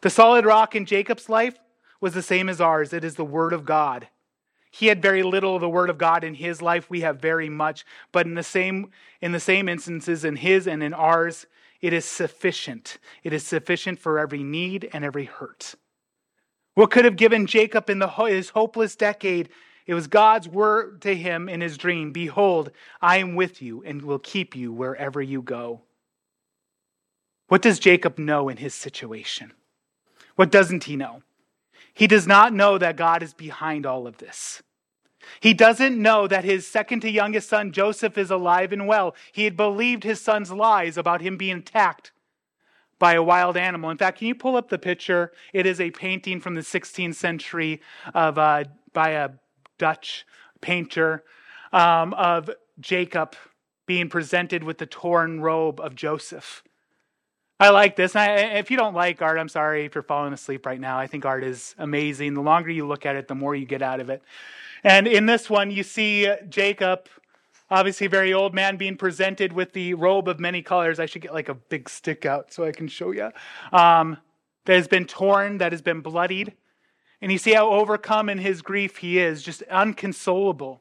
The 0.00 0.10
solid 0.10 0.44
rock 0.44 0.74
in 0.74 0.84
Jacob's 0.84 1.28
life 1.28 1.56
was 2.00 2.14
the 2.14 2.22
same 2.22 2.48
as 2.48 2.60
ours. 2.60 2.92
It 2.92 3.04
is 3.04 3.16
the 3.16 3.24
Word 3.24 3.52
of 3.52 3.64
God. 3.64 4.08
He 4.70 4.86
had 4.86 5.02
very 5.02 5.22
little 5.22 5.54
of 5.54 5.60
the 5.60 5.68
Word 5.68 5.90
of 5.90 5.98
God 5.98 6.24
in 6.24 6.34
his 6.34 6.60
life. 6.60 6.90
We 6.90 7.00
have 7.00 7.20
very 7.20 7.48
much. 7.48 7.84
But 8.12 8.26
in 8.26 8.34
the 8.34 8.42
same, 8.42 8.90
in 9.20 9.32
the 9.32 9.40
same 9.40 9.68
instances, 9.68 10.24
in 10.24 10.36
his 10.36 10.66
and 10.66 10.82
in 10.82 10.94
ours, 10.94 11.46
it 11.80 11.92
is 11.92 12.04
sufficient. 12.04 12.98
It 13.22 13.32
is 13.32 13.46
sufficient 13.46 13.98
for 13.98 14.18
every 14.18 14.42
need 14.42 14.88
and 14.92 15.04
every 15.04 15.24
hurt. 15.24 15.74
What 16.74 16.90
could 16.90 17.04
have 17.04 17.16
given 17.16 17.46
Jacob 17.46 17.90
in 17.90 17.98
the, 17.98 18.08
his 18.08 18.50
hopeless 18.50 18.94
decade? 18.94 19.48
It 19.86 19.94
was 19.94 20.06
God's 20.06 20.48
word 20.48 21.00
to 21.02 21.14
him 21.14 21.48
in 21.48 21.60
his 21.60 21.78
dream 21.78 22.12
Behold, 22.12 22.70
I 23.00 23.16
am 23.16 23.34
with 23.34 23.62
you 23.62 23.82
and 23.84 24.02
will 24.02 24.18
keep 24.18 24.54
you 24.54 24.70
wherever 24.70 25.22
you 25.22 25.40
go. 25.40 25.80
What 27.48 27.62
does 27.62 27.78
Jacob 27.78 28.18
know 28.18 28.50
in 28.50 28.58
his 28.58 28.74
situation? 28.74 29.52
What 30.36 30.52
doesn't 30.52 30.84
he 30.84 30.94
know? 30.94 31.22
He 31.98 32.06
does 32.06 32.28
not 32.28 32.54
know 32.54 32.78
that 32.78 32.94
God 32.94 33.24
is 33.24 33.34
behind 33.34 33.84
all 33.84 34.06
of 34.06 34.18
this. 34.18 34.62
He 35.40 35.52
doesn't 35.52 36.00
know 36.00 36.28
that 36.28 36.44
his 36.44 36.64
second 36.64 37.00
to 37.00 37.10
youngest 37.10 37.48
son, 37.48 37.72
Joseph, 37.72 38.16
is 38.16 38.30
alive 38.30 38.72
and 38.72 38.86
well. 38.86 39.16
He 39.32 39.42
had 39.42 39.56
believed 39.56 40.04
his 40.04 40.20
son's 40.20 40.52
lies 40.52 40.96
about 40.96 41.22
him 41.22 41.36
being 41.36 41.58
attacked 41.58 42.12
by 43.00 43.14
a 43.14 43.22
wild 43.22 43.56
animal. 43.56 43.90
In 43.90 43.98
fact, 43.98 44.18
can 44.18 44.28
you 44.28 44.36
pull 44.36 44.56
up 44.56 44.68
the 44.68 44.78
picture? 44.78 45.32
It 45.52 45.66
is 45.66 45.80
a 45.80 45.90
painting 45.90 46.40
from 46.40 46.54
the 46.54 46.60
16th 46.60 47.16
century 47.16 47.80
of 48.14 48.38
uh, 48.38 48.64
by 48.92 49.10
a 49.10 49.30
Dutch 49.76 50.24
painter 50.60 51.24
um, 51.72 52.14
of 52.14 52.48
Jacob 52.78 53.34
being 53.86 54.08
presented 54.08 54.62
with 54.62 54.78
the 54.78 54.86
torn 54.86 55.40
robe 55.40 55.80
of 55.80 55.96
Joseph. 55.96 56.62
I 57.60 57.70
like 57.70 57.96
this. 57.96 58.14
I, 58.14 58.36
if 58.36 58.70
you 58.70 58.76
don't 58.76 58.94
like 58.94 59.20
art, 59.20 59.38
I'm 59.38 59.48
sorry 59.48 59.84
if 59.84 59.94
you're 59.94 60.02
falling 60.02 60.32
asleep 60.32 60.64
right 60.64 60.80
now. 60.80 60.98
I 60.98 61.08
think 61.08 61.24
art 61.24 61.42
is 61.42 61.74
amazing. 61.78 62.34
The 62.34 62.40
longer 62.40 62.70
you 62.70 62.86
look 62.86 63.04
at 63.04 63.16
it, 63.16 63.26
the 63.26 63.34
more 63.34 63.56
you 63.56 63.66
get 63.66 63.82
out 63.82 63.98
of 63.98 64.10
it. 64.10 64.22
And 64.84 65.08
in 65.08 65.26
this 65.26 65.50
one, 65.50 65.72
you 65.72 65.82
see 65.82 66.32
Jacob, 66.48 67.08
obviously 67.68 68.06
a 68.06 68.10
very 68.10 68.32
old 68.32 68.54
man, 68.54 68.76
being 68.76 68.96
presented 68.96 69.52
with 69.52 69.72
the 69.72 69.94
robe 69.94 70.28
of 70.28 70.38
many 70.38 70.62
colors. 70.62 71.00
I 71.00 71.06
should 71.06 71.22
get 71.22 71.34
like 71.34 71.48
a 71.48 71.54
big 71.54 71.88
stick 71.88 72.24
out 72.24 72.52
so 72.52 72.64
I 72.64 72.70
can 72.70 72.86
show 72.86 73.10
you. 73.10 73.30
Um, 73.72 74.18
that 74.66 74.76
has 74.76 74.86
been 74.86 75.06
torn, 75.06 75.58
that 75.58 75.72
has 75.72 75.82
been 75.82 76.00
bloodied. 76.00 76.52
And 77.20 77.32
you 77.32 77.38
see 77.38 77.54
how 77.54 77.70
overcome 77.70 78.28
in 78.28 78.38
his 78.38 78.62
grief 78.62 78.98
he 78.98 79.18
is, 79.18 79.42
just 79.42 79.62
unconsolable. 79.64 80.80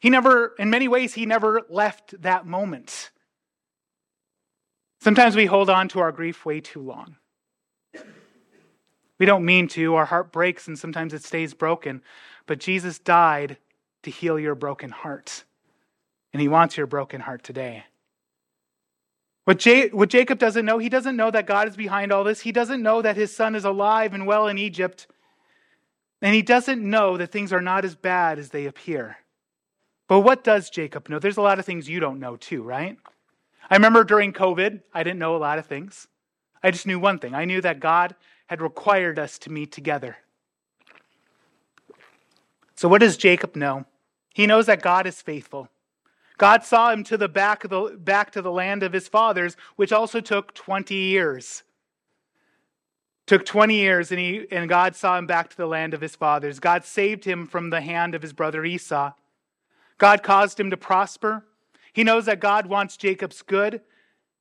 He 0.00 0.08
never, 0.08 0.54
in 0.58 0.70
many 0.70 0.88
ways, 0.88 1.14
he 1.14 1.26
never 1.26 1.62
left 1.68 2.22
that 2.22 2.46
moment. 2.46 3.10
Sometimes 5.00 5.36
we 5.36 5.46
hold 5.46 5.70
on 5.70 5.88
to 5.88 6.00
our 6.00 6.12
grief 6.12 6.44
way 6.44 6.60
too 6.60 6.80
long. 6.80 7.16
We 9.18 9.26
don't 9.26 9.44
mean 9.44 9.68
to. 9.68 9.94
Our 9.94 10.06
heart 10.06 10.32
breaks 10.32 10.68
and 10.68 10.78
sometimes 10.78 11.12
it 11.12 11.24
stays 11.24 11.54
broken. 11.54 12.02
But 12.46 12.60
Jesus 12.60 12.98
died 12.98 13.58
to 14.02 14.10
heal 14.10 14.38
your 14.38 14.54
broken 14.54 14.90
heart. 14.90 15.44
And 16.32 16.40
he 16.40 16.48
wants 16.48 16.76
your 16.76 16.86
broken 16.86 17.20
heart 17.20 17.42
today. 17.42 17.84
What, 19.44 19.58
J- 19.58 19.88
what 19.88 20.10
Jacob 20.10 20.38
doesn't 20.38 20.66
know, 20.66 20.78
he 20.78 20.88
doesn't 20.88 21.16
know 21.16 21.30
that 21.30 21.46
God 21.46 21.68
is 21.68 21.76
behind 21.76 22.12
all 22.12 22.22
this. 22.22 22.40
He 22.40 22.52
doesn't 22.52 22.82
know 22.82 23.00
that 23.00 23.16
his 23.16 23.34
son 23.34 23.54
is 23.54 23.64
alive 23.64 24.12
and 24.12 24.26
well 24.26 24.46
in 24.46 24.58
Egypt. 24.58 25.06
And 26.20 26.34
he 26.34 26.42
doesn't 26.42 26.82
know 26.82 27.16
that 27.16 27.32
things 27.32 27.52
are 27.52 27.60
not 27.60 27.84
as 27.84 27.94
bad 27.94 28.38
as 28.38 28.50
they 28.50 28.66
appear. 28.66 29.18
But 30.06 30.20
what 30.20 30.44
does 30.44 30.68
Jacob 30.68 31.08
know? 31.08 31.18
There's 31.18 31.36
a 31.36 31.42
lot 31.42 31.58
of 31.58 31.64
things 31.64 31.88
you 31.88 32.00
don't 32.00 32.20
know, 32.20 32.36
too, 32.36 32.62
right? 32.62 32.98
I 33.70 33.76
remember 33.76 34.04
during 34.04 34.32
COVID, 34.32 34.80
I 34.94 35.02
didn't 35.02 35.18
know 35.18 35.36
a 35.36 35.38
lot 35.38 35.58
of 35.58 35.66
things. 35.66 36.08
I 36.62 36.70
just 36.70 36.86
knew 36.86 36.98
one 36.98 37.18
thing 37.18 37.34
I 37.34 37.44
knew 37.44 37.60
that 37.60 37.80
God 37.80 38.14
had 38.46 38.60
required 38.60 39.18
us 39.18 39.38
to 39.40 39.50
meet 39.50 39.72
together. 39.72 40.16
So, 42.74 42.88
what 42.88 43.00
does 43.00 43.16
Jacob 43.16 43.56
know? 43.56 43.84
He 44.32 44.46
knows 44.46 44.66
that 44.66 44.82
God 44.82 45.06
is 45.06 45.20
faithful. 45.20 45.68
God 46.38 46.62
saw 46.62 46.92
him 46.92 47.02
to 47.04 47.16
the 47.16 47.28
back, 47.28 47.64
of 47.64 47.70
the, 47.70 47.96
back 47.98 48.30
to 48.30 48.40
the 48.40 48.52
land 48.52 48.84
of 48.84 48.92
his 48.92 49.08
fathers, 49.08 49.56
which 49.74 49.92
also 49.92 50.20
took 50.20 50.54
20 50.54 50.94
years. 50.94 51.64
Took 53.26 53.44
20 53.44 53.74
years, 53.74 54.12
and, 54.12 54.20
he, 54.20 54.46
and 54.52 54.68
God 54.68 54.94
saw 54.94 55.18
him 55.18 55.26
back 55.26 55.50
to 55.50 55.56
the 55.56 55.66
land 55.66 55.92
of 55.92 56.00
his 56.00 56.14
fathers. 56.14 56.60
God 56.60 56.84
saved 56.84 57.24
him 57.24 57.46
from 57.46 57.70
the 57.70 57.80
hand 57.80 58.14
of 58.14 58.22
his 58.22 58.32
brother 58.32 58.64
Esau. 58.64 59.12
God 59.98 60.22
caused 60.22 60.60
him 60.60 60.70
to 60.70 60.76
prosper. 60.76 61.44
He 61.92 62.04
knows 62.04 62.26
that 62.26 62.40
God 62.40 62.66
wants 62.66 62.96
Jacob's 62.96 63.42
good. 63.42 63.80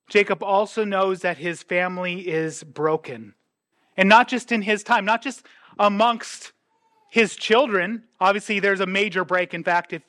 Jacob 0.09 0.41
also 0.41 0.83
knows 0.83 1.21
that 1.21 1.37
his 1.37 1.63
family 1.63 2.27
is 2.27 2.63
broken. 2.63 3.33
And 3.97 4.07
not 4.07 4.27
just 4.27 4.51
in 4.51 4.61
his 4.61 4.83
time, 4.83 5.05
not 5.05 5.21
just 5.21 5.45
amongst 5.79 6.53
his 7.09 7.35
children. 7.35 8.03
Obviously, 8.19 8.59
there's 8.59 8.79
a 8.79 8.85
major 8.85 9.25
break. 9.25 9.53
In 9.53 9.63
fact, 9.63 9.93
if 9.93 10.03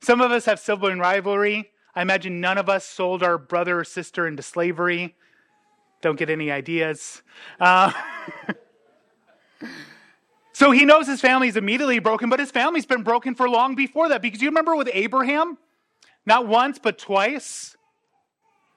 some 0.00 0.20
of 0.20 0.30
us 0.30 0.44
have 0.46 0.58
sibling 0.58 0.98
rivalry, 0.98 1.70
I 1.94 2.02
imagine 2.02 2.40
none 2.40 2.58
of 2.58 2.68
us 2.68 2.84
sold 2.84 3.22
our 3.22 3.38
brother 3.38 3.80
or 3.80 3.84
sister 3.84 4.26
into 4.26 4.42
slavery. 4.42 5.16
Don't 6.00 6.18
get 6.18 6.30
any 6.30 6.50
ideas. 6.50 7.22
Uh, 7.58 7.92
so 10.52 10.70
he 10.70 10.84
knows 10.84 11.06
his 11.06 11.20
family 11.20 11.48
is 11.48 11.56
immediately 11.56 11.98
broken, 11.98 12.30
but 12.30 12.38
his 12.38 12.50
family's 12.50 12.86
been 12.86 13.02
broken 13.02 13.34
for 13.34 13.48
long 13.48 13.74
before 13.74 14.08
that. 14.08 14.22
Because 14.22 14.40
you 14.40 14.48
remember 14.48 14.76
with 14.76 14.88
Abraham, 14.92 15.58
not 16.28 16.46
once, 16.46 16.78
but 16.78 16.98
twice, 16.98 17.74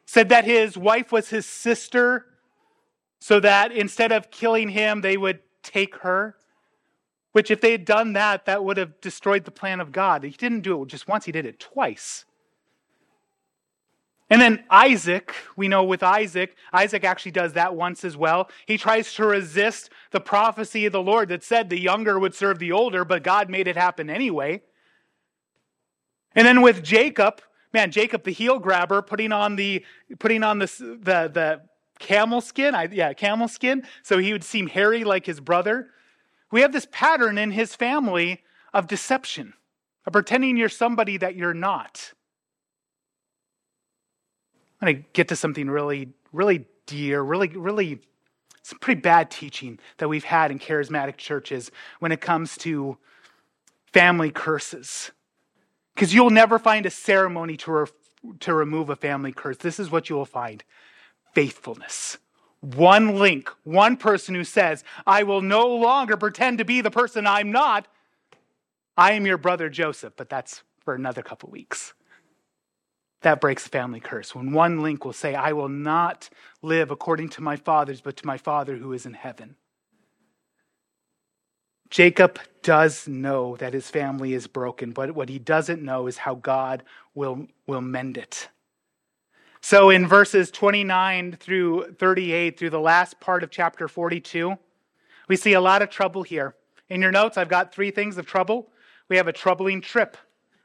said 0.05 0.29
that 0.29 0.46
his 0.46 0.77
wife 0.77 1.12
was 1.12 1.29
his 1.29 1.46
sister, 1.46 2.25
so 3.20 3.39
that 3.41 3.74
instead 3.74 4.13
of 4.13 4.31
killing 4.31 4.70
him, 4.70 5.01
they 5.01 5.17
would 5.17 5.39
take 5.62 5.98
her. 5.98 6.38
Which, 7.34 7.51
if 7.51 7.62
they 7.62 7.72
had 7.74 7.86
done 7.86 8.13
that, 8.13 8.46
that 8.46 8.63
would 8.63 8.77
have 8.77 9.00
destroyed 9.01 9.43
the 9.43 9.51
plan 9.51 9.79
of 9.81 9.91
God. 9.91 10.24
He 10.24 10.31
didn't 10.31 10.62
do 10.62 10.81
it 10.81 10.88
just 10.88 11.08
once, 11.08 11.25
he 11.25 11.31
did 11.31 11.46
it 11.46 11.60
twice. 11.60 12.25
And 14.29 14.41
then 14.41 14.63
Isaac, 14.70 15.36
we 15.58 15.67
know 15.67 15.84
with 15.84 16.03
Isaac, 16.03 16.55
Isaac 16.72 17.03
actually 17.03 17.34
does 17.34 17.51
that 17.53 17.75
once 17.75 18.05
as 18.05 18.15
well. 18.15 18.50
He 18.65 18.77
tries 18.77 19.13
to 19.15 19.25
resist 19.25 19.89
the 20.12 20.22
prophecy 20.22 20.86
of 20.86 20.93
the 20.93 21.01
Lord 21.01 21.27
that 21.29 21.43
said 21.43 21.70
the 21.70 21.77
younger 21.77 22.17
would 22.17 22.34
serve 22.34 22.60
the 22.60 22.72
older, 22.72 23.03
but 23.03 23.24
God 23.24 23.50
made 23.50 23.67
it 23.67 23.75
happen 23.75 24.10
anyway. 24.10 24.62
And 26.35 26.47
then 26.47 26.61
with 26.61 26.83
Jacob, 26.83 27.41
man, 27.73 27.91
Jacob 27.91 28.23
the 28.23 28.31
heel 28.31 28.59
grabber, 28.59 29.01
putting 29.01 29.31
on 29.31 29.55
the 29.55 29.85
putting 30.19 30.43
on 30.43 30.59
the 30.59 30.65
the, 30.67 31.29
the 31.31 31.61
camel 32.00 32.41
skin, 32.41 32.75
I, 32.75 32.89
yeah, 32.91 33.13
camel 33.13 33.47
skin, 33.47 33.83
so 34.03 34.17
he 34.17 34.31
would 34.33 34.43
seem 34.43 34.67
hairy 34.67 35.03
like 35.03 35.25
his 35.25 35.39
brother. 35.39 35.89
We 36.51 36.61
have 36.61 36.73
this 36.73 36.88
pattern 36.91 37.38
in 37.38 37.51
his 37.51 37.75
family 37.75 38.41
of 38.73 38.88
deception, 38.88 39.53
of 40.05 40.13
pretending 40.13 40.57
you're 40.57 40.69
somebody 40.69 41.17
that 41.17 41.35
you're 41.35 41.53
not. 41.53 42.13
I'm 44.81 44.88
going 44.88 45.03
to 45.03 45.09
get 45.13 45.27
to 45.27 45.35
something 45.35 45.69
really, 45.69 46.09
really 46.33 46.65
dear, 46.88 47.21
really, 47.21 47.50
really, 47.50 48.01
some 48.63 48.79
pretty 48.79 49.00
bad 49.00 49.29
teaching 49.29 49.79
that 49.97 50.07
we've 50.09 50.23
had 50.23 50.50
in 50.50 50.59
charismatic 50.59 51.17
churches 51.17 51.71
when 52.00 52.11
it 52.11 52.19
comes 52.19 52.57
to 52.57 52.97
family 53.93 54.31
curses. 54.31 55.11
Because 56.01 56.15
you'll 56.15 56.31
never 56.31 56.58
find 56.58 56.88
a 56.88 56.89
ceremony 56.89 57.58
to, 57.58 57.72
re- 57.72 57.86
to 58.39 58.55
remove 58.55 58.89
a 58.89 58.96
family 58.96 59.31
curse. 59.31 59.58
This 59.58 59.79
is 59.79 59.91
what 59.91 60.10
you 60.10 60.15
will 60.15 60.25
find 60.25 60.63
faithfulness 61.36 62.17
one 62.62 63.20
link, 63.20 63.51
one 63.65 63.98
person 63.98 64.34
who 64.34 64.43
says, 64.43 64.84
I 65.05 65.22
will 65.22 65.41
no 65.41 65.67
longer 65.67 66.17
pretend 66.17 66.58
to 66.58 66.65
be 66.65 66.81
the 66.81 66.89
person 66.89 67.27
I'm 67.27 67.51
not. 67.51 67.88
I 68.98 69.12
am 69.12 69.27
your 69.27 69.38
brother 69.38 69.70
Joseph, 69.70 70.13
but 70.17 70.27
that's 70.27 70.63
for 70.79 70.96
another 70.96 71.22
couple 71.22 71.51
weeks. 71.51 71.93
That 73.22 73.39
breaks 73.39 73.65
the 73.65 73.70
family 73.70 74.00
curse. 74.00 74.34
When 74.34 74.53
one 74.53 74.81
link 74.81 75.05
will 75.05 75.13
say, 75.13 75.36
I 75.36 75.53
will 75.53 75.70
not 75.70 76.31
live 76.63 76.89
according 76.89 77.29
to 77.29 77.43
my 77.43 77.58
fathers, 77.58 78.01
but 78.01 78.17
to 78.17 78.25
my 78.25 78.38
Father 78.38 78.75
who 78.75 78.91
is 78.93 79.05
in 79.05 79.13
heaven. 79.13 79.55
Jacob 81.91 82.39
does 82.63 83.05
know 83.05 83.57
that 83.57 83.74
his 83.74 83.89
family 83.89 84.33
is 84.33 84.48
broken, 84.48 84.91
but 84.91 85.12
what 85.12 85.27
he 85.27 85.38
doesn't 85.38 85.83
know 85.83 86.07
is 86.07 86.17
how 86.17 86.36
God 86.36 86.83
will, 87.13 87.48
will 87.67 87.81
mend 87.81 88.17
it. 88.17 88.48
So 89.60 89.89
in 89.89 90.07
verses 90.07 90.50
29 90.51 91.33
through 91.33 91.93
38, 92.00 92.57
through 92.57 92.69
the 92.69 92.79
last 92.79 93.19
part 93.19 93.43
of 93.43 93.51
chapter 93.51 93.89
42, 93.89 94.57
we 95.27 95.36
see 95.36 95.53
a 95.53 95.62
lot 95.62 95.81
of 95.81 95.89
trouble 95.89 96.24
here. 96.24 96.55
In 96.89 97.01
your 97.01 97.12
notes, 97.12 97.38
I've 97.38 97.50
got 97.50 97.74
three 97.74 97.91
things 97.91 98.17
of 98.17 98.25
trouble. 98.25 98.69
We 99.10 99.17
have 99.17 99.27
a 99.27 99.33
troubling 99.33 99.81
trip 99.81 100.17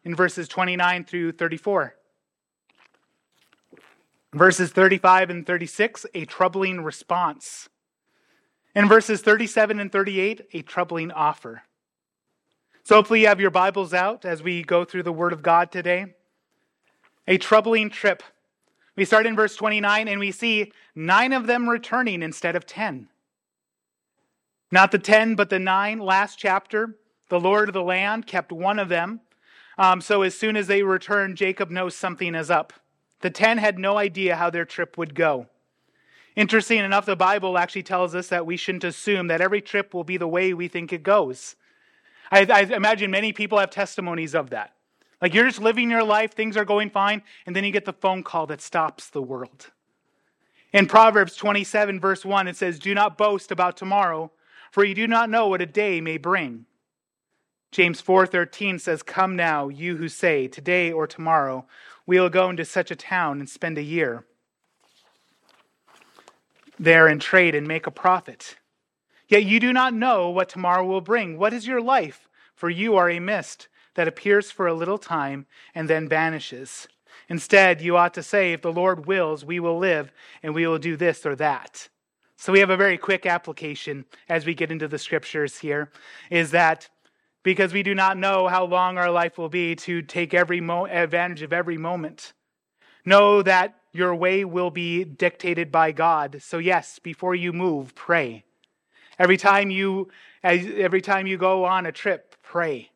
in 0.05 0.15
verses 0.15 0.47
29 0.47 1.05
through 1.05 1.33
34. 1.33 1.97
Verses 4.33 4.71
35 4.71 5.31
and 5.31 5.47
36, 5.47 6.07
a 6.15 6.25
troubling 6.25 6.83
response. 6.83 7.69
In 8.77 8.89
verses 8.89 9.23
37 9.23 9.81
and 9.81 9.91
38, 9.91 10.49
a 10.53 10.61
troubling 10.61 11.11
offer. 11.11 11.63
So 12.85 12.97
hopefully 12.97 13.23
you 13.23 13.29
have 13.29 13.41
your 13.41 13.51
Bibles 13.51 13.95
out 13.95 14.27
as 14.27 14.43
we 14.43 14.63
go 14.63 14.85
through 14.85 15.05
the 15.05 15.15
Word 15.15 15.33
of 15.33 15.43
God 15.43 15.73
today. 15.73 16.15
A 17.27 17.39
troubling 17.39 17.89
trip. 17.89 18.23
We 18.95 19.07
start 19.07 19.25
in 19.25 19.35
verse 19.35 19.57
29 19.57 20.09
and 20.09 20.21
we 20.21 20.31
see 20.31 20.73
nine 20.95 21.33
of 21.33 21.47
them 21.47 21.71
returning 21.71 22.21
instead 22.21 22.55
of 22.55 22.67
10. 22.67 23.09
Not 24.71 24.93
the 24.93 24.99
ten, 24.99 25.37
but 25.37 25.49
the 25.49 25.59
nine. 25.59 25.99
Last 25.99 26.39
chapter, 26.39 26.97
the 27.31 27.41
Lord 27.41 27.71
of 27.71 27.73
the 27.73 27.83
land 27.83 28.27
kept 28.27 28.53
one 28.53 28.79
of 28.79 28.91
them. 28.91 29.21
Um, 29.79 30.03
so 30.03 30.21
as 30.21 30.37
soon 30.37 30.55
as 30.55 30.67
they 30.67 30.83
return, 30.83 31.35
Jacob 31.35 31.71
knows 31.71 31.97
something 31.97 32.35
is 32.35 32.51
up. 32.51 32.75
The 33.23 33.31
ten 33.31 33.57
had 33.57 33.79
no 33.79 33.97
idea 33.97 34.37
how 34.37 34.51
their 34.51 34.67
trip 34.67 34.99
would 34.99 35.15
go. 35.15 35.47
Interesting 36.37 36.79
enough, 36.79 37.07
the 37.07 37.17
Bible 37.17 37.57
actually 37.57 37.83
tells 37.83 38.15
us 38.15 38.29
that 38.29 38.45
we 38.45 38.59
shouldn't 38.59 38.85
assume 38.85 39.29
that 39.29 39.41
every 39.41 39.63
trip 39.63 39.95
will 39.95 40.05
be 40.05 40.19
the 40.19 40.29
way 40.29 40.53
we 40.53 40.69
think 40.69 40.93
it 40.93 41.03
goes. 41.03 41.57
I, 42.31 42.47
I 42.51 42.61
imagine 42.61 43.11
many 43.11 43.33
people 43.33 43.59
have 43.59 43.71
testimonies 43.71 44.35
of 44.35 44.51
that. 44.51 44.75
Like 45.23 45.33
you're 45.33 45.47
just 45.47 45.63
living 45.63 45.91
your 45.91 46.05
life, 46.05 46.35
things 46.35 46.59
are 46.59 46.67
going 46.67 46.91
fine, 46.91 47.23
and 47.47 47.57
then 47.57 47.65
you 47.65 47.71
get 47.71 47.87
the 47.87 47.95
phone 47.95 48.23
call 48.23 48.47
that 48.49 48.61
stops 48.61 49.09
the 49.09 49.23
world. 49.23 49.71
In 50.75 50.87
Proverbs 50.87 51.37
27, 51.37 51.99
verse 51.99 52.23
1, 52.23 52.49
it 52.49 52.57
says, 52.57 52.79
Do 52.79 52.95
not 52.95 53.17
boast 53.17 53.51
about 53.51 53.79
tomorrow, 53.79 54.31
for 54.71 54.85
you 54.85 54.95
do 54.95 55.07
not 55.07 55.31
know 55.31 55.49
what 55.49 55.63
a 55.63 55.67
day 55.67 56.03
may 56.03 56.19
bring. 56.19 56.67
James 57.73 58.01
4:13 58.01 58.79
says, 58.79 59.03
"Come 59.03 59.37
now, 59.37 59.69
you 59.69 59.97
who 59.97 60.09
say, 60.09 60.49
today 60.49 60.93
or 60.93 61.07
tomorrow 61.07 61.67
we 62.07 62.21
will 62.21 62.29
go 62.29 62.49
into 62.49 62.65
such 62.65 62.91
a 62.91 62.97
town 62.97 63.41
and 63.41 63.49
spend 63.49 63.77
a 63.77 63.83
year 63.83 64.25
there 66.79 67.09
and 67.09 67.21
trade 67.21 67.55
and 67.55 67.67
make 67.67 67.87
a 67.87 67.91
profit. 67.91 68.57
Yet 69.29 69.45
you 69.45 69.59
do 69.59 69.73
not 69.73 69.95
know 69.95 70.31
what 70.31 70.49
tomorrow 70.49 70.85
will 70.85 71.01
bring. 71.01 71.39
What 71.39 71.53
is 71.53 71.67
your 71.67 71.81
life? 71.81 72.29
For 72.55 72.71
you 72.71 72.97
are 72.97 73.11
a 73.11 73.21
mist 73.21 73.69
that 73.95 74.09
appears 74.09 74.51
for 74.51 74.67
a 74.67 74.75
little 74.75 74.99
time 74.99 75.47
and 75.75 75.89
then 75.89 76.09
vanishes. 76.09 76.87
Instead, 77.29 77.81
you 77.81 77.97
ought 77.97 78.15
to 78.15 78.23
say, 78.23 78.53
If 78.53 78.63
the 78.63 78.73
Lord 78.73 79.07
wills, 79.07 79.45
we 79.45 79.59
will 79.59 79.79
live 79.79 80.13
and 80.43 80.55
we 80.55 80.67
will 80.67 80.79
do 80.79 80.97
this 80.97 81.27
or 81.27 81.35
that. 81.37 81.89
So 82.37 82.53
we 82.53 82.61
have 82.61 82.71
a 82.71 82.77
very 82.77 82.99
quick 82.99 83.27
application 83.27 84.05
as 84.29 84.45
we 84.45 84.55
get 84.55 84.71
into 84.71 84.89
the 84.89 84.99
scriptures 84.99 85.59
here 85.59 85.91
is 86.31 86.51
that 86.51 86.89
because 87.43 87.73
we 87.73 87.83
do 87.83 87.95
not 87.95 88.19
know 88.19 88.49
how 88.49 88.65
long 88.65 88.99
our 88.99 89.11
life 89.11 89.39
will 89.39 89.49
be 89.49 89.75
to 89.77 90.03
take 90.03 90.35
every 90.35 90.61
mo- 90.61 90.87
advantage 90.87 91.43
of 91.43 91.53
every 91.53 91.79
moment. 91.79 92.33
Know 93.05 93.41
that 93.43 93.77
your 93.97 94.15
way 94.15 94.45
will 94.45 94.71
be 94.71 95.05
dictated 95.05 95.73
by 95.73 95.93
God. 95.93 96.41
So 96.41 96.59
yes, 96.59 96.99
before 96.99 97.35
you 97.35 97.53
move, 97.53 97.95
pray. 97.95 98.45
Every 99.19 99.37
time 99.37 99.71
you 99.71 100.09
every 100.43 101.01
time 101.01 101.27
you 101.27 101.37
go 101.37 101.65
on 101.65 101.87
a 101.87 101.93
trip, 101.93 102.37
pray. 102.43 102.91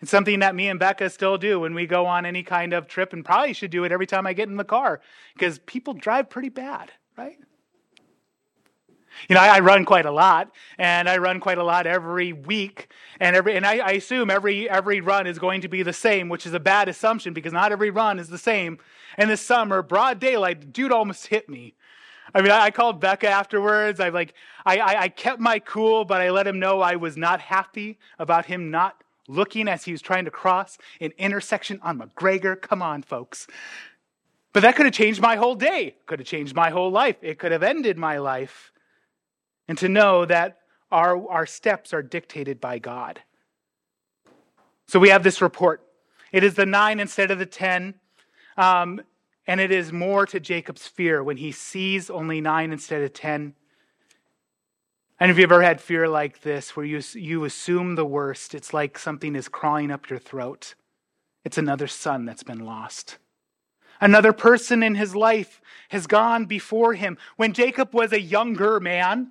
It's 0.00 0.10
something 0.10 0.40
that 0.40 0.54
me 0.54 0.68
and 0.68 0.78
Becca 0.78 1.10
still 1.10 1.38
do 1.38 1.60
when 1.60 1.74
we 1.74 1.86
go 1.86 2.06
on 2.06 2.26
any 2.26 2.42
kind 2.42 2.72
of 2.72 2.88
trip, 2.88 3.12
and 3.12 3.24
probably 3.24 3.52
should 3.52 3.70
do 3.70 3.84
it 3.84 3.92
every 3.92 4.06
time 4.06 4.26
I 4.26 4.32
get 4.32 4.48
in 4.48 4.56
the 4.56 4.64
car 4.64 5.00
because 5.34 5.60
people 5.60 5.94
drive 5.94 6.28
pretty 6.28 6.48
bad, 6.48 6.92
right? 7.16 7.38
You 9.28 9.34
know, 9.34 9.40
I, 9.40 9.56
I, 9.56 9.60
run 9.60 9.84
quite 9.84 10.06
a 10.06 10.10
lot, 10.10 10.50
and 10.78 11.08
I 11.08 11.18
run 11.18 11.40
quite 11.40 11.58
a 11.58 11.64
lot 11.64 11.86
every 11.86 12.32
week, 12.32 12.92
and 13.20 13.36
every 13.36 13.56
and 13.56 13.66
I, 13.66 13.78
I 13.78 13.90
assume 13.92 14.30
every 14.30 14.68
every 14.68 15.00
run 15.00 15.26
is 15.26 15.38
going 15.38 15.60
to 15.62 15.68
be 15.68 15.82
the 15.82 15.92
same, 15.92 16.28
which 16.28 16.46
is 16.46 16.54
a 16.54 16.60
bad 16.60 16.88
assumption 16.88 17.32
because 17.32 17.52
not 17.52 17.72
every 17.72 17.90
run 17.90 18.18
is 18.18 18.28
the 18.28 18.38
same. 18.38 18.78
And 19.16 19.30
this 19.30 19.40
summer, 19.40 19.82
broad 19.82 20.18
daylight, 20.18 20.72
dude 20.72 20.92
almost 20.92 21.26
hit 21.26 21.48
me. 21.48 21.74
I 22.34 22.40
mean, 22.40 22.50
I, 22.50 22.64
I 22.64 22.70
called 22.70 23.00
Becca 23.00 23.28
afterwards. 23.28 24.00
I 24.00 24.08
like 24.08 24.34
I, 24.64 24.78
I 24.78 25.02
I 25.02 25.08
kept 25.08 25.40
my 25.40 25.58
cool, 25.58 26.04
but 26.04 26.20
I 26.20 26.30
let 26.30 26.46
him 26.46 26.58
know 26.58 26.80
I 26.80 26.96
was 26.96 27.16
not 27.16 27.40
happy 27.40 27.98
about 28.18 28.46
him 28.46 28.70
not 28.70 29.02
looking 29.28 29.68
as 29.68 29.84
he 29.84 29.92
was 29.92 30.02
trying 30.02 30.24
to 30.24 30.30
cross 30.30 30.78
an 31.00 31.12
intersection 31.18 31.78
on 31.82 31.98
McGregor. 31.98 32.60
Come 32.60 32.82
on, 32.82 33.02
folks. 33.02 33.46
But 34.52 34.60
that 34.62 34.76
could 34.76 34.86
have 34.86 34.94
changed 34.94 35.20
my 35.20 35.36
whole 35.36 35.54
day. 35.54 35.96
Could 36.06 36.18
have 36.18 36.28
changed 36.28 36.54
my 36.54 36.70
whole 36.70 36.90
life. 36.90 37.16
It 37.22 37.38
could 37.38 37.52
have 37.52 37.62
ended 37.62 37.96
my 37.96 38.18
life 38.18 38.71
and 39.72 39.78
to 39.78 39.88
know 39.88 40.26
that 40.26 40.58
our, 40.90 41.26
our 41.30 41.46
steps 41.46 41.94
are 41.94 42.02
dictated 42.02 42.60
by 42.60 42.78
God. 42.78 43.22
So 44.86 44.98
we 44.98 45.08
have 45.08 45.22
this 45.22 45.40
report. 45.40 45.82
It 46.30 46.44
is 46.44 46.52
the 46.52 46.66
nine 46.66 47.00
instead 47.00 47.30
of 47.30 47.38
the 47.38 47.46
ten. 47.46 47.94
Um, 48.58 49.00
and 49.46 49.62
it 49.62 49.72
is 49.72 49.90
more 49.90 50.26
to 50.26 50.38
Jacob's 50.38 50.86
fear 50.86 51.24
when 51.24 51.38
he 51.38 51.52
sees 51.52 52.10
only 52.10 52.42
nine 52.42 52.70
instead 52.70 53.00
of 53.00 53.14
ten. 53.14 53.54
And 55.18 55.30
if 55.30 55.38
you've 55.38 55.50
ever 55.50 55.62
had 55.62 55.80
fear 55.80 56.06
like 56.06 56.42
this, 56.42 56.76
where 56.76 56.84
you, 56.84 57.00
you 57.14 57.44
assume 57.44 57.94
the 57.94 58.04
worst, 58.04 58.54
it's 58.54 58.74
like 58.74 58.98
something 58.98 59.34
is 59.34 59.48
crawling 59.48 59.90
up 59.90 60.10
your 60.10 60.18
throat. 60.18 60.74
It's 61.46 61.56
another 61.56 61.86
son 61.86 62.26
that's 62.26 62.42
been 62.42 62.66
lost. 62.66 63.16
Another 64.02 64.34
person 64.34 64.82
in 64.82 64.96
his 64.96 65.16
life 65.16 65.62
has 65.88 66.06
gone 66.06 66.44
before 66.44 66.92
him. 66.92 67.16
When 67.36 67.54
Jacob 67.54 67.94
was 67.94 68.12
a 68.12 68.20
younger 68.20 68.78
man, 68.80 69.30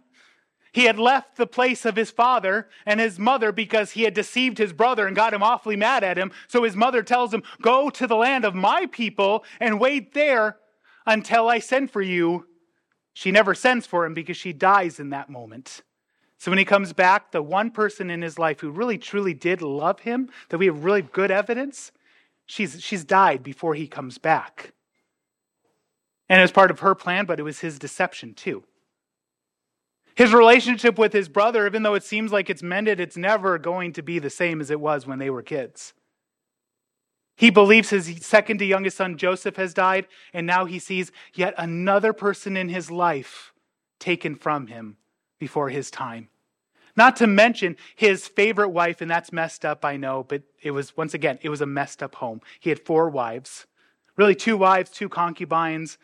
he 0.72 0.86
had 0.86 0.98
left 0.98 1.36
the 1.36 1.48
place 1.48 1.86
of 1.86 1.98
his 1.98 2.12
father 2.12 2.70
and 2.86 3.00
his 3.00 3.20
mother 3.20 3.52
because 3.52 3.92
he 3.92 4.04
had 4.04 4.14
deceived 4.14 4.58
his 4.58 4.72
brother 4.72 5.06
and 5.06 5.16
got 5.16 5.34
him 5.34 5.44
awfully 5.44 5.76
mad 5.76 6.04
at 6.04 6.18
him. 6.18 6.32
So 6.48 6.64
his 6.64 6.76
mother 6.76 7.04
tells 7.04 7.34
him, 7.34 7.44
Go 7.62 7.90
to 7.90 8.08
the 8.08 8.16
land 8.16 8.46
of 8.46 8.56
my 8.56 8.86
people 8.86 9.44
and 9.60 9.80
wait 9.80 10.14
there 10.14 10.58
until 11.06 11.50
I 11.50 11.60
send 11.60 11.92
for 11.92 12.02
you. 12.02 12.46
She 13.14 13.32
never 13.32 13.54
sends 13.54 13.86
for 13.86 14.06
him 14.06 14.14
because 14.14 14.38
she 14.38 14.54
dies 14.54 15.00
in 15.00 15.10
that 15.10 15.30
moment. 15.30 15.82
So 16.38 16.50
when 16.50 16.58
he 16.58 16.66
comes 16.66 16.94
back, 16.94 17.32
the 17.32 17.44
one 17.44 17.70
person 17.70 18.10
in 18.10 18.22
his 18.22 18.40
life 18.40 18.62
who 18.62 18.72
really 18.72 18.98
truly 18.98 19.34
did 19.34 19.62
love 19.62 20.00
him, 20.00 20.30
that 20.50 20.58
we 20.58 20.68
have 20.68 20.86
really 20.86 21.02
good 21.02 21.30
evidence, 21.30 21.92
she's, 22.46 22.82
she's 22.82 23.04
died 23.04 23.44
before 23.44 23.76
he 23.76 23.88
comes 23.88 24.18
back. 24.18 24.72
And 26.30 26.40
it 26.40 26.44
was 26.44 26.52
part 26.52 26.72
of 26.72 26.80
her 26.80 26.96
plan, 26.96 27.26
but 27.26 27.40
it 27.40 27.44
was 27.44 27.60
his 27.60 27.78
deception 27.78 28.34
too. 28.34 28.64
His 30.15 30.34
relationship 30.34 30.97
with 30.97 31.13
his 31.13 31.30
brother, 31.30 31.65
even 31.65 31.84
though 31.84 31.93
it 31.95 32.04
seems 32.04 32.32
like 32.32 32.50
it's 32.50 32.63
mended, 32.63 33.00
it's 33.00 33.17
never 33.17 33.58
going 33.58 33.93
to 33.93 34.02
be 34.02 34.19
the 34.19 34.30
same 34.30 34.62
as 34.62 34.69
it 34.69 34.80
was 34.80 35.08
when 35.08 35.19
they 35.19 35.30
were 35.30 35.41
kids. 35.41 35.93
He 37.36 37.50
believes 37.50 37.89
his 37.89 38.24
second 38.26 38.60
to 38.60 38.65
youngest 38.65 38.97
son 38.97 39.17
Joseph 39.17 39.56
has 39.56 39.74
died, 39.74 40.08
and 40.34 40.45
now 40.45 40.65
he 40.65 40.80
sees 40.80 41.12
yet 41.34 41.54
another 41.58 42.13
person 42.13 42.56
in 42.58 42.69
his 42.69 42.91
life 42.91 43.54
taken 44.00 44.36
from 44.36 44.67
him 44.67 44.97
before 45.39 45.69
his 45.69 45.89
time. 45.89 46.28
Not 46.95 47.15
to 47.17 47.28
mention 47.28 47.78
his 47.95 48.28
favorite 48.28 48.69
wife, 48.69 49.02
and 49.02 49.10
that's 49.10 49.32
messed 49.32 49.65
up, 49.65 49.86
I 49.86 49.95
know, 49.97 50.24
but 50.28 50.43
it 50.62 50.71
was, 50.71 50.95
once 50.97 51.13
again, 51.13 51.39
it 51.41 51.50
was 51.50 51.62
a 51.62 51.65
messed 51.65 52.04
up 52.04 52.15
home. 52.15 52.41
He 52.60 52.69
had 52.69 52.80
four 52.80 53.10
wives, 53.10 53.65
really 54.17 54.36
two 54.36 54.58
wives, 54.58 54.91
two 54.91 55.10
concubines, 55.10 55.97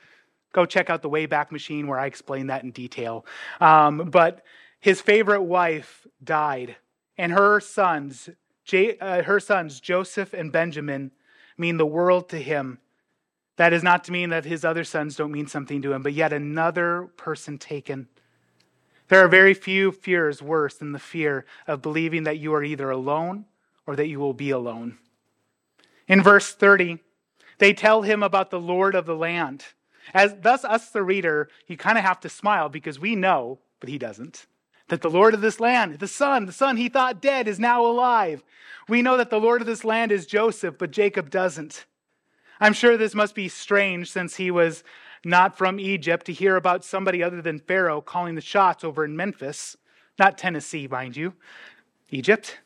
Go 0.53 0.65
check 0.65 0.89
out 0.89 1.01
the 1.01 1.09
Wayback 1.09 1.51
Machine 1.51 1.87
where 1.87 1.99
I 1.99 2.05
explain 2.05 2.47
that 2.47 2.63
in 2.63 2.71
detail. 2.71 3.25
Um, 3.59 4.09
but 4.09 4.43
his 4.79 5.01
favorite 5.01 5.43
wife 5.43 6.07
died, 6.23 6.77
and 7.17 7.31
her 7.31 7.59
sons, 7.59 8.29
J- 8.63 8.97
uh, 8.99 9.23
her 9.23 9.39
sons 9.39 9.79
Joseph 9.79 10.33
and 10.33 10.51
Benjamin, 10.51 11.11
mean 11.57 11.77
the 11.77 11.85
world 11.85 12.29
to 12.29 12.37
him. 12.37 12.79
That 13.57 13.73
is 13.73 13.83
not 13.83 14.03
to 14.05 14.11
mean 14.11 14.29
that 14.29 14.45
his 14.45 14.63
other 14.63 14.83
sons 14.83 15.15
don't 15.15 15.31
mean 15.31 15.47
something 15.47 15.81
to 15.81 15.93
him, 15.93 16.03
but 16.03 16.13
yet 16.13 16.31
another 16.31 17.09
person 17.17 17.57
taken. 17.57 18.07
There 19.07 19.23
are 19.23 19.29
very 19.29 19.53
few 19.53 19.91
fears 19.91 20.41
worse 20.41 20.75
than 20.75 20.91
the 20.91 20.99
fear 20.99 21.45
of 21.65 21.81
believing 21.81 22.23
that 22.23 22.37
you 22.37 22.53
are 22.53 22.63
either 22.63 22.91
alone 22.91 23.45
or 23.85 23.95
that 23.95 24.07
you 24.07 24.19
will 24.19 24.33
be 24.33 24.51
alone. 24.51 24.97
In 26.07 26.21
verse 26.21 26.53
30, 26.53 26.99
they 27.57 27.73
tell 27.73 28.03
him 28.03 28.21
about 28.21 28.51
the 28.51 28.59
Lord 28.59 28.95
of 28.95 29.05
the 29.05 29.15
land. 29.15 29.65
As 30.13 30.35
thus, 30.41 30.63
us, 30.63 30.89
the 30.89 31.03
reader, 31.03 31.49
you 31.67 31.77
kind 31.77 31.97
of 31.97 32.03
have 32.03 32.19
to 32.21 32.29
smile 32.29 32.69
because 32.69 32.99
we 32.99 33.15
know, 33.15 33.59
but 33.79 33.89
he 33.89 33.97
doesn't, 33.97 34.45
that 34.87 35.01
the 35.01 35.09
Lord 35.09 35.33
of 35.33 35.41
this 35.41 35.59
land, 35.59 35.99
the 35.99 36.07
son, 36.07 36.45
the 36.45 36.51
son 36.51 36.77
he 36.77 36.89
thought 36.89 37.21
dead, 37.21 37.47
is 37.47 37.59
now 37.59 37.85
alive. 37.85 38.43
We 38.87 39.01
know 39.01 39.17
that 39.17 39.29
the 39.29 39.39
Lord 39.39 39.61
of 39.61 39.67
this 39.67 39.83
land 39.83 40.11
is 40.11 40.25
Joseph, 40.25 40.77
but 40.77 40.91
Jacob 40.91 41.29
doesn't. 41.29 41.85
I'm 42.59 42.73
sure 42.73 42.97
this 42.97 43.13
must 43.13 43.35
be 43.35 43.49
strange 43.49 44.11
since 44.11 44.35
he 44.37 44.49
was 44.49 44.83
not 45.23 45.57
from 45.57 45.79
Egypt 45.79 46.25
to 46.27 46.33
hear 46.33 46.55
about 46.55 46.85
somebody 46.85 47.21
other 47.21 47.41
than 47.41 47.59
Pharaoh 47.59 48.01
calling 48.01 48.35
the 48.35 48.41
shots 48.41 48.83
over 48.83 49.03
in 49.03 49.17
Memphis, 49.17 49.75
not 50.17 50.37
Tennessee, 50.37 50.87
mind 50.87 51.15
you, 51.15 51.33
Egypt. 52.09 52.59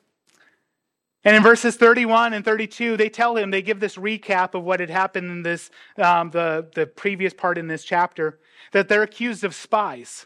And 1.23 1.35
in 1.35 1.43
verses 1.43 1.75
31 1.75 2.33
and 2.33 2.43
32, 2.43 2.97
they 2.97 3.09
tell 3.09 3.37
him, 3.37 3.51
they 3.51 3.61
give 3.61 3.79
this 3.79 3.95
recap 3.95 4.55
of 4.55 4.63
what 4.63 4.79
had 4.79 4.89
happened 4.89 5.29
in 5.29 5.43
this, 5.43 5.69
um, 5.97 6.31
the, 6.31 6.67
the 6.73 6.87
previous 6.87 7.33
part 7.33 7.57
in 7.57 7.67
this 7.67 7.83
chapter, 7.83 8.39
that 8.71 8.87
they're 8.87 9.03
accused 9.03 9.43
of 9.43 9.53
spies. 9.53 10.25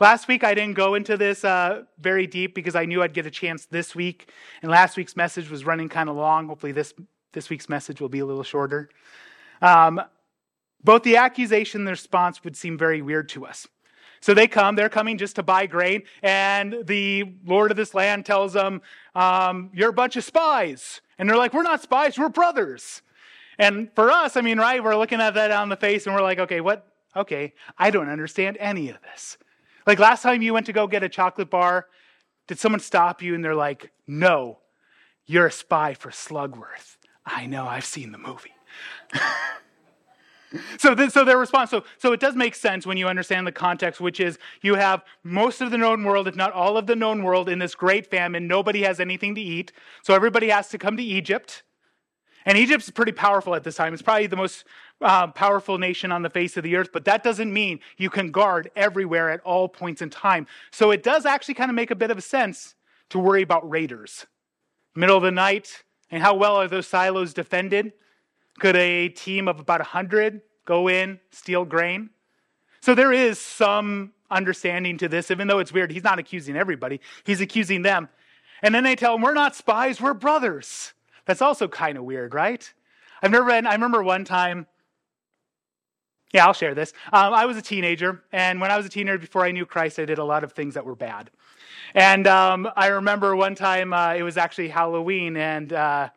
Last 0.00 0.26
week, 0.26 0.42
I 0.42 0.54
didn't 0.54 0.74
go 0.74 0.94
into 0.94 1.16
this 1.16 1.44
uh, 1.44 1.82
very 1.98 2.26
deep 2.26 2.54
because 2.54 2.74
I 2.74 2.84
knew 2.84 3.02
I'd 3.02 3.12
get 3.12 3.26
a 3.26 3.30
chance 3.30 3.66
this 3.66 3.94
week. 3.94 4.30
And 4.62 4.70
last 4.70 4.96
week's 4.96 5.14
message 5.14 5.50
was 5.50 5.64
running 5.64 5.88
kind 5.88 6.08
of 6.08 6.16
long. 6.16 6.48
Hopefully, 6.48 6.72
this, 6.72 6.94
this 7.32 7.50
week's 7.50 7.68
message 7.68 8.00
will 8.00 8.08
be 8.08 8.18
a 8.18 8.26
little 8.26 8.42
shorter. 8.42 8.88
Um, 9.60 10.00
both 10.82 11.02
the 11.02 11.16
accusation 11.16 11.82
and 11.82 11.88
the 11.88 11.92
response 11.92 12.42
would 12.44 12.56
seem 12.56 12.76
very 12.76 13.02
weird 13.02 13.28
to 13.30 13.46
us. 13.46 13.68
So 14.24 14.32
they 14.32 14.46
come, 14.46 14.74
they're 14.74 14.88
coming 14.88 15.18
just 15.18 15.36
to 15.36 15.42
buy 15.42 15.66
grain, 15.66 16.04
and 16.22 16.76
the 16.84 17.34
Lord 17.44 17.70
of 17.70 17.76
this 17.76 17.92
land 17.92 18.24
tells 18.24 18.54
them, 18.54 18.80
um, 19.14 19.68
You're 19.74 19.90
a 19.90 19.92
bunch 19.92 20.16
of 20.16 20.24
spies. 20.24 21.02
And 21.18 21.28
they're 21.28 21.36
like, 21.36 21.52
We're 21.52 21.62
not 21.62 21.82
spies, 21.82 22.18
we're 22.18 22.30
brothers. 22.30 23.02
And 23.58 23.90
for 23.94 24.10
us, 24.10 24.38
I 24.38 24.40
mean, 24.40 24.58
right, 24.58 24.82
we're 24.82 24.96
looking 24.96 25.20
at 25.20 25.34
that 25.34 25.50
on 25.50 25.68
the 25.68 25.76
face 25.76 26.06
and 26.06 26.16
we're 26.16 26.22
like, 26.22 26.38
Okay, 26.38 26.62
what? 26.62 26.86
Okay, 27.14 27.52
I 27.76 27.90
don't 27.90 28.08
understand 28.08 28.56
any 28.60 28.88
of 28.88 28.96
this. 29.02 29.36
Like 29.86 29.98
last 29.98 30.22
time 30.22 30.40
you 30.40 30.54
went 30.54 30.64
to 30.66 30.72
go 30.72 30.86
get 30.86 31.02
a 31.02 31.08
chocolate 31.10 31.50
bar, 31.50 31.86
Did 32.46 32.58
someone 32.58 32.80
stop 32.80 33.20
you 33.20 33.34
and 33.34 33.44
they're 33.44 33.54
like, 33.54 33.92
no, 34.06 34.60
you're 35.26 35.48
a 35.48 35.52
spy 35.52 35.92
for 35.92 36.08
Slugworth? 36.08 36.96
I 37.26 37.44
know, 37.44 37.66
I've 37.66 37.84
seen 37.84 38.10
the 38.10 38.16
movie. 38.16 38.54
so, 40.78 40.94
th- 40.94 41.10
so 41.10 41.24
their 41.24 41.38
response, 41.38 41.70
so, 41.70 41.84
so 41.98 42.12
it 42.12 42.20
does 42.20 42.34
make 42.34 42.54
sense 42.54 42.86
when 42.86 42.96
you 42.96 43.08
understand 43.08 43.46
the 43.46 43.52
context, 43.52 44.00
which 44.00 44.20
is 44.20 44.38
you 44.62 44.74
have 44.74 45.04
most 45.22 45.60
of 45.60 45.70
the 45.70 45.78
known 45.78 46.04
world, 46.04 46.28
if 46.28 46.36
not 46.36 46.52
all 46.52 46.76
of 46.76 46.86
the 46.86 46.96
known 46.96 47.22
world, 47.22 47.48
in 47.48 47.58
this 47.58 47.74
great 47.74 48.06
famine. 48.06 48.46
Nobody 48.46 48.82
has 48.82 49.00
anything 49.00 49.34
to 49.34 49.40
eat. 49.40 49.72
So 50.02 50.14
everybody 50.14 50.48
has 50.48 50.68
to 50.68 50.78
come 50.78 50.96
to 50.96 51.02
Egypt. 51.02 51.62
And 52.46 52.58
Egypt's 52.58 52.90
pretty 52.90 53.12
powerful 53.12 53.54
at 53.54 53.64
this 53.64 53.76
time. 53.76 53.94
It's 53.94 54.02
probably 54.02 54.26
the 54.26 54.36
most 54.36 54.64
uh, 55.00 55.28
powerful 55.28 55.78
nation 55.78 56.12
on 56.12 56.22
the 56.22 56.30
face 56.30 56.56
of 56.56 56.62
the 56.62 56.76
earth, 56.76 56.90
but 56.92 57.06
that 57.06 57.22
doesn't 57.22 57.52
mean 57.52 57.80
you 57.96 58.10
can 58.10 58.30
guard 58.30 58.70
everywhere 58.76 59.30
at 59.30 59.40
all 59.40 59.68
points 59.68 60.02
in 60.02 60.10
time. 60.10 60.46
So 60.70 60.90
it 60.90 61.02
does 61.02 61.24
actually 61.24 61.54
kind 61.54 61.70
of 61.70 61.74
make 61.74 61.90
a 61.90 61.96
bit 61.96 62.10
of 62.10 62.18
a 62.18 62.22
sense 62.22 62.74
to 63.10 63.18
worry 63.18 63.42
about 63.42 63.68
raiders. 63.68 64.26
Middle 64.94 65.16
of 65.16 65.22
the 65.22 65.30
night, 65.30 65.84
and 66.10 66.22
how 66.22 66.34
well 66.34 66.56
are 66.56 66.68
those 66.68 66.86
silos 66.86 67.32
defended? 67.32 67.92
Could 68.58 68.76
a 68.76 69.08
team 69.08 69.48
of 69.48 69.60
about 69.60 69.80
100 69.80 70.40
go 70.64 70.88
in, 70.88 71.20
steal 71.30 71.64
grain? 71.64 72.10
So 72.80 72.94
there 72.94 73.12
is 73.12 73.38
some 73.38 74.12
understanding 74.30 74.98
to 74.98 75.08
this, 75.08 75.30
even 75.30 75.48
though 75.48 75.58
it's 75.58 75.72
weird. 75.72 75.90
He's 75.90 76.04
not 76.04 76.18
accusing 76.18 76.56
everybody, 76.56 77.00
he's 77.24 77.40
accusing 77.40 77.82
them. 77.82 78.08
And 78.62 78.74
then 78.74 78.84
they 78.84 78.96
tell 78.96 79.14
him, 79.14 79.22
We're 79.22 79.34
not 79.34 79.54
spies, 79.54 80.00
we're 80.00 80.14
brothers. 80.14 80.92
That's 81.26 81.42
also 81.42 81.68
kind 81.68 81.96
of 81.96 82.04
weird, 82.04 82.34
right? 82.34 82.72
I've 83.22 83.30
never 83.30 83.44
read, 83.44 83.64
I 83.64 83.72
remember 83.72 84.02
one 84.02 84.24
time, 84.24 84.66
yeah, 86.32 86.46
I'll 86.46 86.52
share 86.52 86.74
this. 86.74 86.92
Um, 87.12 87.32
I 87.32 87.46
was 87.46 87.56
a 87.56 87.62
teenager, 87.62 88.22
and 88.32 88.60
when 88.60 88.70
I 88.70 88.76
was 88.76 88.84
a 88.84 88.88
teenager, 88.88 89.18
before 89.18 89.44
I 89.44 89.52
knew 89.52 89.64
Christ, 89.64 89.98
I 89.98 90.04
did 90.04 90.18
a 90.18 90.24
lot 90.24 90.44
of 90.44 90.52
things 90.52 90.74
that 90.74 90.84
were 90.84 90.96
bad. 90.96 91.30
And 91.94 92.26
um, 92.26 92.68
I 92.76 92.88
remember 92.88 93.36
one 93.36 93.54
time 93.54 93.92
uh, 93.92 94.14
it 94.14 94.24
was 94.24 94.36
actually 94.36 94.68
Halloween, 94.68 95.36
and 95.36 95.72
uh, 95.72 96.10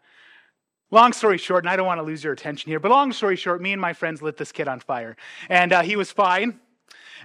long 0.92 1.14
story 1.14 1.38
short, 1.38 1.64
and 1.64 1.70
I 1.70 1.76
don't 1.76 1.88
want 1.88 2.00
to 2.00 2.04
lose 2.04 2.24
your 2.24 2.34
attention 2.34 2.70
here, 2.70 2.80
but 2.80 2.92
long 2.92 3.12
story 3.12 3.36
short, 3.36 3.62
me 3.62 3.74
and 3.74 3.82
my 3.82 3.94
friends 3.94 4.22
lit 4.22 4.38
this 4.38 4.52
kid 4.52 4.68
on 4.68 4.80
fire, 4.80 5.16
and 5.50 5.74
uh, 5.74 5.82
he 5.82 5.96
was 5.96 6.12
fine. 6.12 6.60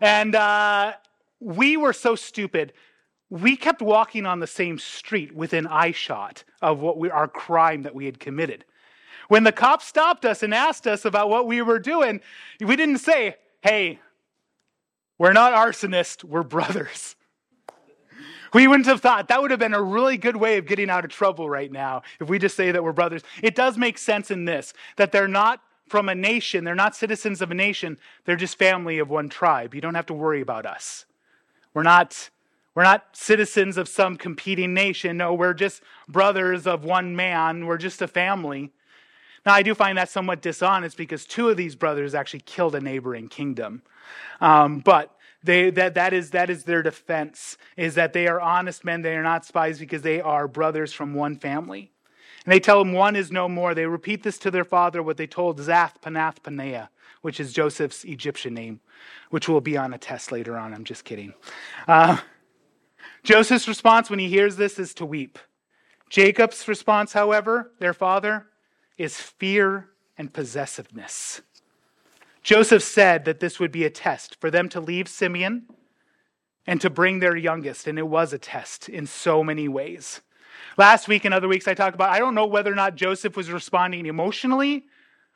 And 0.00 0.34
uh, 0.34 0.94
we 1.40 1.76
were 1.76 1.92
so 1.92 2.16
stupid 2.16 2.72
we 3.32 3.56
kept 3.56 3.80
walking 3.80 4.26
on 4.26 4.40
the 4.40 4.46
same 4.46 4.78
street 4.78 5.34
within 5.34 5.66
eyeshot 5.66 6.44
of 6.60 6.80
what 6.80 6.98
we, 6.98 7.08
our 7.08 7.26
crime 7.26 7.80
that 7.84 7.94
we 7.94 8.04
had 8.04 8.20
committed. 8.20 8.66
When 9.28 9.42
the 9.42 9.52
cops 9.52 9.86
stopped 9.86 10.26
us 10.26 10.42
and 10.42 10.52
asked 10.52 10.86
us 10.86 11.06
about 11.06 11.30
what 11.30 11.46
we 11.46 11.62
were 11.62 11.78
doing, 11.78 12.20
we 12.60 12.76
didn't 12.76 12.98
say, 12.98 13.36
hey, 13.62 14.00
we're 15.16 15.32
not 15.32 15.54
arsonists, 15.54 16.22
we're 16.22 16.42
brothers. 16.42 17.16
We 18.52 18.66
wouldn't 18.66 18.86
have 18.86 19.00
thought 19.00 19.28
that 19.28 19.40
would 19.40 19.50
have 19.50 19.60
been 19.60 19.74
a 19.74 19.82
really 19.82 20.16
good 20.16 20.36
way 20.36 20.58
of 20.58 20.66
getting 20.66 20.90
out 20.90 21.04
of 21.04 21.10
trouble 21.10 21.48
right 21.48 21.72
now 21.72 22.02
if 22.20 22.28
we 22.28 22.38
just 22.38 22.56
say 22.56 22.70
that 22.70 22.82
we're 22.82 22.92
brothers. 22.92 23.22
It 23.42 23.54
does 23.54 23.78
make 23.78 23.98
sense 23.98 24.30
in 24.30 24.44
this 24.44 24.74
that 24.96 25.12
they're 25.12 25.28
not 25.28 25.62
from 25.88 26.08
a 26.08 26.14
nation, 26.14 26.64
they're 26.64 26.74
not 26.74 26.96
citizens 26.96 27.42
of 27.42 27.50
a 27.50 27.54
nation, 27.54 27.98
they're 28.24 28.36
just 28.36 28.58
family 28.58 28.98
of 28.98 29.10
one 29.10 29.28
tribe. 29.28 29.74
You 29.74 29.80
don't 29.80 29.94
have 29.94 30.06
to 30.06 30.14
worry 30.14 30.40
about 30.40 30.66
us. 30.66 31.06
We're 31.74 31.82
not 31.82 32.30
we're 32.74 32.84
not 32.84 33.04
citizens 33.12 33.76
of 33.76 33.88
some 33.88 34.16
competing 34.16 34.72
nation. 34.72 35.18
No, 35.18 35.34
we're 35.34 35.54
just 35.54 35.82
brothers 36.08 36.66
of 36.66 36.84
one 36.84 37.14
man. 37.14 37.66
We're 37.66 37.76
just 37.76 38.00
a 38.00 38.08
family. 38.08 38.70
Now, 39.44 39.54
I 39.54 39.62
do 39.62 39.74
find 39.74 39.98
that 39.98 40.08
somewhat 40.08 40.40
dishonest 40.40 40.96
because 40.96 41.26
two 41.26 41.50
of 41.50 41.56
these 41.56 41.74
brothers 41.74 42.14
actually 42.14 42.40
killed 42.40 42.74
a 42.74 42.80
neighboring 42.80 43.28
kingdom. 43.28 43.82
Um, 44.40 44.78
but 44.78 45.14
they, 45.44 45.70
that, 45.70 45.94
that, 45.94 46.12
is, 46.12 46.30
that 46.30 46.50
is 46.50 46.64
their 46.64 46.82
defense, 46.82 47.56
is 47.76 47.94
that 47.94 48.12
they 48.12 48.26
are 48.26 48.40
honest 48.40 48.84
men. 48.84 49.02
They 49.02 49.16
are 49.16 49.22
not 49.22 49.44
spies 49.44 49.78
because 49.78 50.02
they 50.02 50.20
are 50.20 50.46
brothers 50.46 50.92
from 50.92 51.14
one 51.14 51.36
family. 51.36 51.92
And 52.44 52.52
they 52.52 52.60
tell 52.60 52.80
him 52.80 52.92
one 52.92 53.16
is 53.16 53.30
no 53.30 53.48
more. 53.48 53.74
They 53.74 53.86
repeat 53.86 54.22
this 54.22 54.38
to 54.38 54.50
their 54.50 54.64
father, 54.64 55.02
what 55.02 55.16
they 55.16 55.26
told 55.26 55.58
Zath 55.58 56.00
Panath 56.02 56.40
Paneah, 56.40 56.88
which 57.20 57.38
is 57.38 57.52
Joseph's 57.52 58.04
Egyptian 58.04 58.54
name, 58.54 58.80
which 59.30 59.48
will 59.48 59.60
be 59.60 59.76
on 59.76 59.92
a 59.92 59.98
test 59.98 60.32
later 60.32 60.56
on. 60.56 60.74
I'm 60.74 60.84
just 60.84 61.04
kidding. 61.04 61.34
Uh, 61.86 62.18
Joseph's 63.22 63.68
response 63.68 64.10
when 64.10 64.18
he 64.18 64.28
hears 64.28 64.56
this 64.56 64.78
is 64.78 64.94
to 64.94 65.06
weep. 65.06 65.38
Jacob's 66.10 66.66
response, 66.68 67.12
however, 67.12 67.72
their 67.78 67.94
father, 67.94 68.46
is 68.98 69.16
fear 69.16 69.88
and 70.18 70.32
possessiveness. 70.32 71.40
Joseph 72.42 72.82
said 72.82 73.24
that 73.24 73.40
this 73.40 73.60
would 73.60 73.72
be 73.72 73.84
a 73.84 73.90
test 73.90 74.40
for 74.40 74.50
them 74.50 74.68
to 74.70 74.80
leave 74.80 75.08
Simeon 75.08 75.66
and 76.66 76.80
to 76.80 76.90
bring 76.90 77.18
their 77.18 77.36
youngest, 77.36 77.86
and 77.86 77.98
it 77.98 78.06
was 78.06 78.32
a 78.32 78.38
test 78.38 78.88
in 78.88 79.06
so 79.06 79.42
many 79.44 79.68
ways. 79.68 80.20
Last 80.76 81.08
week 81.08 81.24
and 81.24 81.34
other 81.34 81.48
weeks, 81.48 81.68
I 81.68 81.74
talked 81.74 81.94
about 81.94 82.10
I 82.10 82.18
don't 82.18 82.34
know 82.34 82.46
whether 82.46 82.72
or 82.72 82.76
not 82.76 82.96
Joseph 82.96 83.36
was 83.36 83.50
responding 83.50 84.06
emotionally 84.06 84.84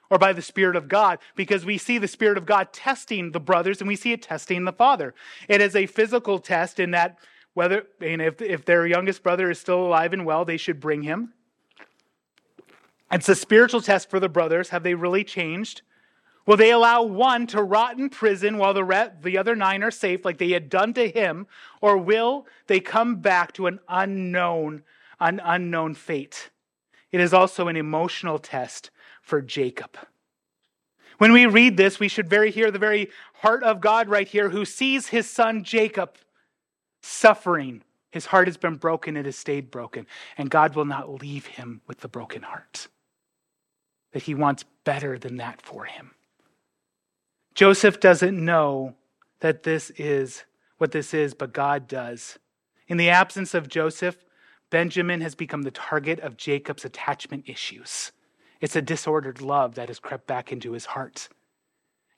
or 0.09 0.19
by 0.19 0.33
the 0.33 0.43
Spirit 0.43 0.77
of 0.77 0.89
God, 0.89 1.19
because 1.35 1.65
we 1.65 1.79
see 1.79 1.99
the 1.99 2.07
Spirit 2.07 2.39
of 2.39 2.47
God 2.47 2.73
testing 2.73 3.33
the 3.33 3.41
brothers 3.41 3.81
and 3.81 3.89
we 3.89 3.97
see 3.97 4.13
it 4.13 4.23
testing 4.23 4.65
the 4.65 4.73
father. 4.73 5.15
It 5.49 5.61
is 5.61 5.75
a 5.75 5.87
physical 5.87 6.39
test 6.39 6.79
in 6.79 6.93
that 6.93 7.19
whether 7.55 7.85
and 8.01 8.21
if, 8.21 8.41
if 8.41 8.65
their 8.65 8.87
youngest 8.87 9.23
brother 9.23 9.51
is 9.51 9.59
still 9.59 9.85
alive 9.85 10.13
and 10.13 10.25
well, 10.25 10.45
they 10.45 10.57
should 10.57 10.79
bring 10.79 11.03
him. 11.03 11.33
It's 13.11 13.29
a 13.29 13.35
spiritual 13.35 13.81
test 13.81 14.11
for 14.11 14.21
the 14.21 14.29
brothers. 14.29 14.69
Have 14.71 14.83
they 14.83 14.95
really 14.95 15.25
changed? 15.25 15.83
Will 16.47 16.57
they 16.57 16.71
allow 16.71 17.03
one 17.03 17.49
to 17.49 17.63
rot 17.63 17.99
in 17.99 18.09
prison 18.09 18.57
while 18.57 18.73
the, 18.73 18.85
re- 18.85 19.11
the 19.21 19.37
other 19.37 19.57
nine 19.57 19.83
are 19.83 19.91
safe, 19.91 20.25
like 20.25 20.39
they 20.39 20.51
had 20.51 20.71
done 20.71 20.95
to 20.95 21.09
him? 21.09 21.49
Or 21.81 21.99
will 21.99 22.47
they 22.69 22.79
come 22.79 23.17
back 23.17 23.53
to 23.55 23.67
an 23.67 23.81
unknown, 23.89 24.85
an 25.19 25.41
unknown 25.43 25.95
fate? 25.95 26.51
It 27.11 27.21
is 27.21 27.35
also 27.35 27.67
an 27.67 27.77
emotional 27.77 28.39
test 28.39 28.91
for 29.21 29.43
Jacob. 29.43 29.99
When 31.19 31.33
we 31.33 31.47
read 31.47 31.77
this, 31.77 31.99
we 31.99 32.09
should 32.09 32.29
very 32.29 32.51
hear 32.51 32.71
the 32.71 32.79
very 32.79 33.11
heart 33.35 33.63
of 33.63 33.81
God 33.81 34.09
right 34.09 34.29
here, 34.29 34.51
who 34.51 34.65
sees 34.65 35.09
his 35.09 35.29
son 35.29 35.65
Jacob 35.65 36.17
suffering. 37.03 37.83
His 38.13 38.27
heart 38.27 38.49
has 38.49 38.57
been 38.57 38.77
broken, 38.77 39.17
it 39.17 39.25
has 39.25 39.37
stayed 39.37 39.71
broken, 39.71 40.07
and 40.39 40.51
God 40.51 40.75
will 40.75 40.85
not 40.85 41.21
leave 41.21 41.47
him 41.47 41.81
with 41.87 42.01
the 42.01 42.09
broken 42.09 42.43
heart. 42.43 42.89
That 44.13 44.25
he 44.25 44.35
wants 44.35 44.65
better 44.85 45.19
than 45.19 45.37
that 45.37 45.61
for 45.61 45.85
him. 45.85 46.13
Joseph 47.57 48.01
doesn't 48.01 48.39
know 48.39 48.95
that 49.41 49.63
this 49.63 49.89
is 49.97 50.45
what 50.77 50.93
this 50.93 51.15
is, 51.15 51.33
but 51.33 51.55
God 51.55 51.89
does. 51.89 52.39
In 52.87 52.99
the 52.99 53.09
absence 53.09 53.55
of 53.55 53.67
Joseph, 53.67 54.19
Benjamin 54.69 55.23
has 55.23 55.35
become 55.35 55.63
the 55.63 55.71
target 55.71 56.21
of 56.21 56.37
Jacob's 56.37 56.85
attachment 56.85 57.45
issues. 57.47 58.13
It's 58.61 58.77
a 58.77 58.83
disordered 58.83 59.41
love 59.41 59.75
that 59.77 59.89
has 59.89 59.99
crept 59.99 60.27
back 60.27 60.53
into 60.53 60.73
his 60.73 60.85
heart. 60.85 61.31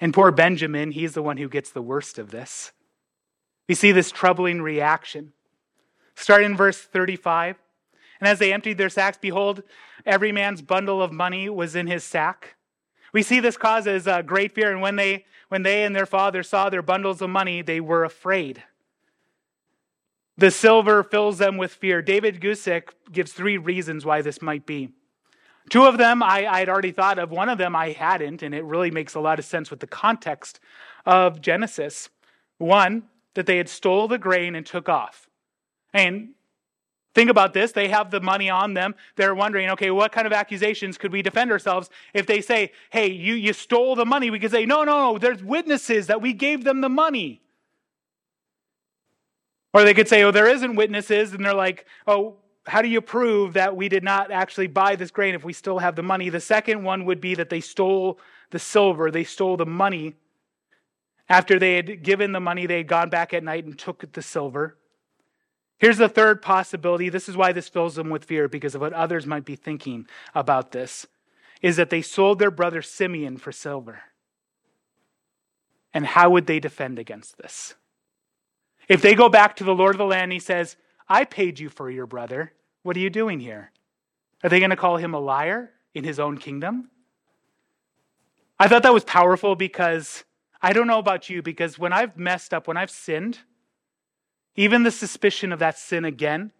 And 0.01 0.13
poor 0.13 0.33
Benjamin, 0.33 0.91
he's 0.91 1.13
the 1.15 1.23
one 1.23 1.37
who 1.37 1.49
gets 1.49 1.71
the 1.71 1.83
worst 1.83 2.19
of 2.19 2.33
this. 2.33 2.73
We 3.69 3.77
see 3.77 3.93
this 3.93 4.11
troubling 4.11 4.61
reaction. 4.61 5.35
Start 6.17 6.43
in 6.43 6.57
verse 6.57 6.79
35. 6.79 7.59
And 8.19 8.27
as 8.27 8.41
they 8.41 8.53
emptied 8.53 8.79
their 8.79 8.89
sacks, 8.89 9.19
behold, 9.21 9.63
every 10.05 10.33
man's 10.33 10.63
bundle 10.63 11.01
of 11.01 11.13
money 11.13 11.49
was 11.49 11.77
in 11.77 11.87
his 11.87 12.03
sack. 12.03 12.57
We 13.13 13.23
see 13.23 13.41
this 13.41 13.57
causes 13.57 14.07
uh, 14.07 14.23
great 14.23 14.53
fear, 14.53 14.71
and 14.71 14.81
when 14.83 14.97
they, 14.97 15.25
when 15.49 15.63
they 15.63 15.85
and 15.85 15.95
their 15.95 16.07
father 16.07 16.43
saw 16.43 16.69
their 16.69 16.83
bundles 16.83 17.23
of 17.23 17.31
money, 17.31 17.63
they 17.63 17.81
were 17.81 18.05
afraid. 18.05 18.63
The 20.37 20.51
silver 20.51 21.03
fills 21.03 21.39
them 21.39 21.57
with 21.57 21.73
fear. 21.73 22.01
David 22.01 22.41
Guzik 22.41 22.91
gives 23.11 23.33
three 23.33 23.59
reasons 23.59 24.05
why 24.05 24.23
this 24.23 24.41
might 24.41 24.67
be. 24.67 24.91
Two 25.69 25.85
of 25.85 25.99
them 25.99 26.23
I, 26.23 26.47
I'd 26.47 26.69
already 26.69 26.93
thought 26.93 27.19
of, 27.19 27.31
one 27.31 27.49
of 27.49 27.59
them 27.59 27.75
I 27.75 27.91
hadn't, 27.91 28.43
and 28.43 28.55
it 28.55 28.65
really 28.65 28.91
makes 28.91 29.15
a 29.15 29.21
lot 29.21 29.39
of 29.39 29.45
sense 29.45 29.71
with 29.71 29.81
the 29.81 29.87
context 29.87 30.61
of 31.05 31.41
Genesis. 31.41 32.09
One, 32.59 33.05
that 33.35 33.47
they 33.47 33.59
had 33.59 33.69
stole 33.69 34.09
the 34.09 34.19
grain 34.19 34.55
and 34.55 34.65
took 34.65 34.89
off. 34.89 35.29
And 35.93 36.31
think 37.15 37.31
about 37.31 37.53
this. 37.53 37.73
They 37.73 37.89
have 37.89 38.11
the 38.11 38.21
money 38.21 38.51
on 38.51 38.75
them. 38.75 38.95
They're 39.17 39.35
wondering, 39.35 39.71
okay, 39.71 39.91
what 39.91 40.13
kind 40.13 40.27
of 40.27 40.33
accusations 40.33 40.99
could 40.99 41.13
we 41.13 41.23
defend 41.23 41.51
ourselves 41.51 41.91
if 42.15 42.27
they 42.27 42.41
say, 42.41 42.73
hey, 42.91 43.11
you, 43.11 43.35
you 43.35 43.53
stole 43.53 43.95
the 43.95 44.05
money? 44.05 44.31
We 44.31 44.39
could 44.39 44.51
say, 44.51 44.67
no, 44.67 44.85
no, 44.85 45.13
no, 45.13 45.19
there's 45.19 45.43
witnesses 45.43 46.07
that 46.09 46.23
we 46.23 46.33
gave 46.33 46.65
them 46.65 46.81
the 46.81 46.89
money. 46.89 47.43
Or 49.75 49.85
they 49.85 49.95
could 49.95 50.09
say, 50.09 50.23
oh, 50.23 50.31
there 50.31 50.49
isn't 50.49 50.77
witnesses. 50.77 51.33
And 51.33 51.45
they're 51.45 51.55
like, 51.55 51.87
oh, 52.07 52.37
how 52.67 52.83
do 52.83 52.89
you 52.89 53.01
prove 53.01 53.55
that 53.55 53.77
we 53.77 53.89
did 53.89 54.05
not 54.05 54.31
actually 54.31 54.67
buy 54.67 54.97
this 54.97 55.11
grain 55.11 55.35
if 55.35 55.45
we 55.45 55.53
still 55.53 55.79
have 55.79 55.97
the 55.97 56.03
money? 56.03 56.29
The 56.29 56.41
second 56.41 56.83
one 56.83 57.05
would 57.05 57.21
be 57.21 57.35
that 57.35 57.51
they 57.51 57.61
stole 57.61 58.19
the 58.51 58.59
silver, 58.59 59.11
they 59.11 59.25
stole 59.25 59.57
the 59.57 59.67
money 59.67 60.15
after 61.29 61.59
they 61.59 61.75
had 61.75 62.03
given 62.03 62.33
the 62.33 62.41
money, 62.41 62.67
they 62.67 62.79
had 62.79 62.89
gone 62.89 63.11
back 63.11 63.35
at 63.35 63.45
night 63.45 63.65
and 63.65 63.79
took 63.79 64.11
the 64.13 64.23
silver. 64.23 64.78
Here's 65.79 65.99
the 65.99 66.09
third 66.09 66.43
possibility. 66.43 67.09
This 67.09 67.29
is 67.29 67.37
why 67.37 67.53
this 67.53 67.69
fills 67.69 67.95
them 67.95 68.11
with 68.11 68.25
fear, 68.25 68.49
because 68.49 68.75
of 68.75 68.81
what 68.81 68.93
others 68.93 69.27
might 69.27 69.45
be 69.45 69.57
thinking 69.57 70.07
about 70.35 70.73
this, 70.73 71.07
is 71.63 71.77
that 71.77 71.91
they 71.91 72.03
sold 72.03 72.39
their 72.39 72.51
brother 72.51 72.83
Simeon 72.83 73.37
for 73.37 73.53
silver. 73.53 74.01
And 75.95 76.05
how 76.05 76.31
would 76.31 76.47
they 76.47 76.61
defend 76.61 76.99
against 76.99 77.39
this? 77.39 77.75
If 78.89 79.03
they 79.03 79.15
go 79.15 79.29
back 79.29 79.57
to 79.57 79.65
the 79.65 79.75
Lord 79.75 79.95
of 79.95 79.99
the 79.99 80.05
land, 80.05 80.25
and 80.25 80.33
he 80.33 80.39
says, 80.39 80.77
I 81.09 81.25
paid 81.25 81.59
you 81.59 81.69
for 81.69 81.89
your 81.91 82.07
brother. 82.07 82.53
What 82.83 82.97
are 82.97 83.01
you 83.01 83.11
doing 83.11 83.41
here? 83.41 83.71
Are 84.43 84.51
they 84.51 84.61
going 84.61 84.71
to 84.71 84.77
call 84.77 84.97
him 84.97 85.15
a 85.15 85.21
liar 85.21 85.71
in 85.95 86.05
his 86.05 86.19
own 86.19 86.39
kingdom? 86.39 86.91
I 88.59 88.67
thought 88.67 88.83
that 88.83 88.95
was 88.95 89.05
powerful 89.05 89.55
because 89.55 90.25
I 90.61 90.73
don't 90.73 90.87
know 90.87 90.99
about 90.99 91.31
you, 91.31 91.41
because 91.41 91.79
when 91.79 91.93
I've 91.93 92.17
messed 92.17 92.53
up, 92.53 92.67
when 92.67 92.77
I've 92.77 92.91
sinned, 92.91 93.39
even 94.59 94.83
the 94.83 94.91
suspicion 94.91 95.53
of 95.53 95.61
that 95.61 95.79
sin 95.79 96.05
again 96.05 96.51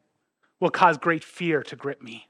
will 0.61 0.71
cause 0.71 0.97
great 0.97 1.25
fear 1.25 1.65
to 1.65 1.75
grip 1.75 2.01
me. 2.01 2.29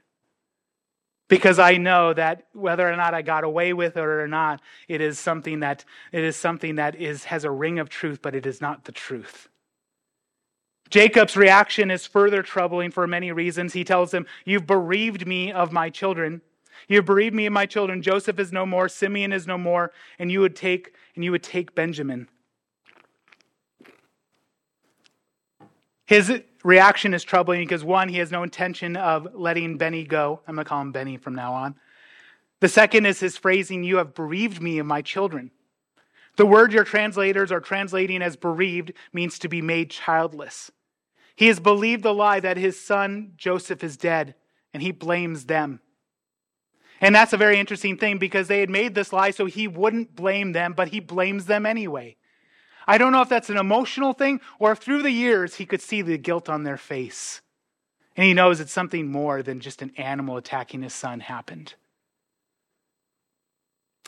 Because 1.27 1.59
I 1.59 1.77
know 1.77 2.11
that 2.11 2.47
whether 2.53 2.91
or 2.91 2.95
not 2.95 3.13
I 3.13 3.21
got 3.21 3.43
away 3.43 3.73
with 3.73 3.95
it 3.95 4.03
or 4.03 4.27
not, 4.27 4.61
it 4.87 4.99
is 4.99 5.19
something 5.19 5.59
that 5.59 5.85
it 6.11 6.23
is 6.23 6.35
something 6.35 6.77
that 6.77 6.95
is 6.95 7.25
has 7.25 7.43
a 7.43 7.51
ring 7.51 7.77
of 7.77 7.87
truth, 7.87 8.19
but 8.19 8.33
it 8.33 8.47
is 8.47 8.61
not 8.61 8.85
the 8.85 8.91
truth. 8.91 9.47
Jacob's 10.89 11.37
reaction 11.37 11.91
is 11.91 12.07
further 12.07 12.41
troubling 12.41 12.89
for 12.89 13.05
many 13.05 13.31
reasons. 13.31 13.73
He 13.73 13.83
tells 13.83 14.11
him, 14.11 14.25
You've 14.45 14.65
bereaved 14.65 15.27
me 15.27 15.51
of 15.51 15.71
my 15.71 15.91
children. 15.91 16.41
You've 16.87 17.05
bereaved 17.05 17.35
me 17.35 17.45
of 17.45 17.53
my 17.53 17.67
children. 17.67 18.01
Joseph 18.01 18.39
is 18.39 18.51
no 18.51 18.65
more, 18.65 18.89
Simeon 18.89 19.31
is 19.31 19.45
no 19.45 19.59
more, 19.59 19.91
and 20.17 20.31
you 20.31 20.39
would 20.39 20.55
take 20.55 20.95
and 21.13 21.23
you 21.23 21.29
would 21.31 21.43
take 21.43 21.75
Benjamin. 21.75 22.27
His 26.09 26.41
reaction 26.63 27.13
is 27.13 27.23
troubling 27.23 27.61
because 27.61 27.83
one, 27.83 28.09
he 28.09 28.17
has 28.17 28.31
no 28.31 28.41
intention 28.41 28.97
of 28.97 29.27
letting 29.35 29.77
Benny 29.77 30.03
go. 30.03 30.41
I'm 30.47 30.55
going 30.55 30.65
to 30.65 30.67
call 30.67 30.81
him 30.81 30.91
Benny 30.91 31.17
from 31.17 31.35
now 31.35 31.53
on. 31.53 31.75
The 32.61 32.67
second 32.67 33.05
is 33.05 33.19
his 33.19 33.37
phrasing, 33.37 33.83
You 33.83 33.97
have 33.97 34.15
bereaved 34.15 34.59
me 34.59 34.79
of 34.79 34.87
my 34.87 35.03
children. 35.03 35.51
The 36.35 36.47
word 36.47 36.73
your 36.73 36.83
translators 36.83 37.51
are 37.51 37.59
translating 37.59 38.23
as 38.23 38.35
bereaved 38.35 38.91
means 39.13 39.37
to 39.37 39.47
be 39.47 39.61
made 39.61 39.91
childless. 39.91 40.71
He 41.35 41.45
has 41.45 41.59
believed 41.59 42.01
the 42.01 42.11
lie 42.11 42.39
that 42.39 42.57
his 42.57 42.83
son 42.83 43.33
Joseph 43.37 43.83
is 43.83 43.95
dead, 43.95 44.33
and 44.73 44.81
he 44.81 44.91
blames 44.91 45.45
them. 45.45 45.79
And 46.99 47.13
that's 47.13 47.33
a 47.33 47.37
very 47.37 47.59
interesting 47.59 47.99
thing 47.99 48.17
because 48.17 48.47
they 48.47 48.61
had 48.61 48.71
made 48.71 48.95
this 48.95 49.13
lie 49.13 49.29
so 49.29 49.45
he 49.45 49.67
wouldn't 49.67 50.15
blame 50.15 50.53
them, 50.53 50.73
but 50.73 50.87
he 50.87 51.01
blames 51.01 51.45
them 51.45 51.67
anyway. 51.67 52.15
I 52.89 52.97
don't 52.97 53.11
know 53.11 53.21
if 53.21 53.29
that's 53.29 53.51
an 53.51 53.57
emotional 53.57 54.13
thing 54.13 54.41
or 54.57 54.71
if 54.71 54.79
through 54.79 55.03
the 55.03 55.11
years 55.11 55.55
he 55.55 55.65
could 55.67 55.79
see 55.79 56.01
the 56.01 56.17
guilt 56.17 56.49
on 56.49 56.63
their 56.63 56.75
face. 56.75 57.39
And 58.17 58.25
he 58.25 58.33
knows 58.33 58.59
it's 58.59 58.71
something 58.71 59.11
more 59.11 59.43
than 59.43 59.59
just 59.59 59.83
an 59.83 59.91
animal 59.95 60.37
attacking 60.37 60.81
his 60.81 60.95
son 60.95 61.19
happened. 61.19 61.75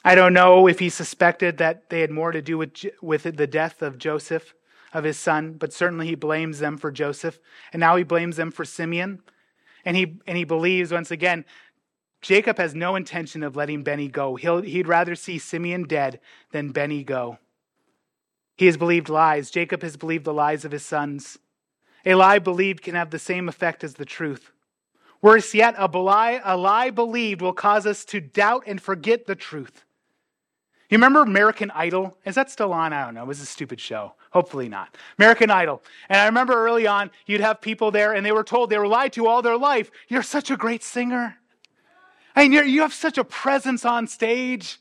I 0.04 0.16
don't 0.16 0.34
know 0.34 0.68
if 0.68 0.80
he 0.80 0.90
suspected 0.90 1.60
that 1.60 1.92
they 1.92 2.02
had 2.02 2.10
more 2.10 2.32
to 2.32 2.42
do 2.42 2.58
with, 2.58 2.72
with 3.04 3.22
the 3.22 3.46
death 3.46 3.84
of 3.84 4.00
Joseph 4.00 4.56
of 4.96 5.04
his 5.04 5.20
son, 5.20 5.54
but 5.60 5.72
certainly 5.72 6.08
he 6.08 6.16
blames 6.16 6.58
them 6.58 6.76
for 6.76 6.92
Joseph. 6.92 7.38
And 7.72 7.82
now 7.82 7.98
he 7.98 8.04
blames 8.04 8.38
them 8.38 8.50
for 8.50 8.66
Simeon. 8.66 9.22
And 9.86 9.96
he, 9.96 10.20
and 10.26 10.36
he 10.36 10.44
believes, 10.44 10.92
once 10.92 11.12
again, 11.12 11.46
Jacob 12.24 12.58
has 12.58 12.74
no 12.74 12.96
intention 12.96 13.44
of 13.44 13.56
letting 13.56 13.84
Benny 13.84 14.08
go. 14.08 14.38
He'll, 14.38 14.64
he'd 14.64 14.88
rather 14.88 15.14
see 15.14 15.38
Simeon 15.38 15.84
dead 15.84 16.20
than 16.52 16.72
Benny 16.72 17.04
go. 17.04 17.38
He 18.62 18.68
has 18.68 18.78
believed 18.78 19.10
lies. 19.10 19.50
Jacob 19.50 19.82
has 19.82 19.98
believed 19.98 20.24
the 20.24 20.36
lies 20.36 20.66
of 20.66 20.72
his 20.72 20.86
sons. 20.86 21.40
A 22.06 22.14
lie 22.14 22.38
believed 22.38 22.84
can 22.84 22.94
have 22.94 23.10
the 23.10 23.18
same 23.18 23.50
effect 23.50 23.84
as 23.84 23.96
the 23.96 24.06
truth. 24.06 24.52
Worse 25.20 25.56
yet, 25.56 25.74
a 25.80 25.88
lie, 25.88 26.40
a 26.46 26.56
lie 26.56 26.92
believed 26.92 27.42
will 27.42 27.54
cause 27.54 27.88
us 27.88 28.06
to 28.06 28.22
doubt 28.22 28.66
and 28.68 28.80
forget 28.80 29.26
the 29.26 29.34
truth. 29.34 29.84
You 30.92 30.98
remember 31.00 31.24
American 31.24 31.72
Idol? 31.72 32.16
Is 32.24 32.36
that 32.36 32.52
still 32.52 32.72
on? 32.72 32.94
I 32.94 33.04
don't 33.04 33.16
know. 33.16 33.24
It 33.24 33.28
was 33.30 33.42
a 33.42 33.48
stupid 33.48 33.80
show. 33.80 34.14
Hopefully 34.30 34.70
not. 34.70 34.96
American 35.18 35.50
Idol. 35.50 35.82
And 36.08 36.20
I 36.20 36.28
remember 36.28 36.54
early 36.54 36.86
on, 36.86 37.10
you'd 37.26 37.42
have 37.42 37.62
people 37.62 37.90
there 37.90 38.14
and 38.14 38.24
they 38.24 38.32
were 38.32 38.44
told 38.44 38.70
they 38.70 38.78
were 38.78 38.88
lied 38.88 39.14
to 39.14 39.26
all 39.26 39.42
their 39.42 39.58
life. 39.58 39.90
You're 40.08 40.22
such 40.22 40.52
a 40.52 40.56
great 40.56 40.84
singer. 40.84 41.36
I 42.36 42.48
mean, 42.48 42.70
you 42.70 42.82
have 42.82 42.94
such 42.94 43.18
a 43.18 43.24
presence 43.24 43.86
on 43.86 44.06
stage. 44.06 44.78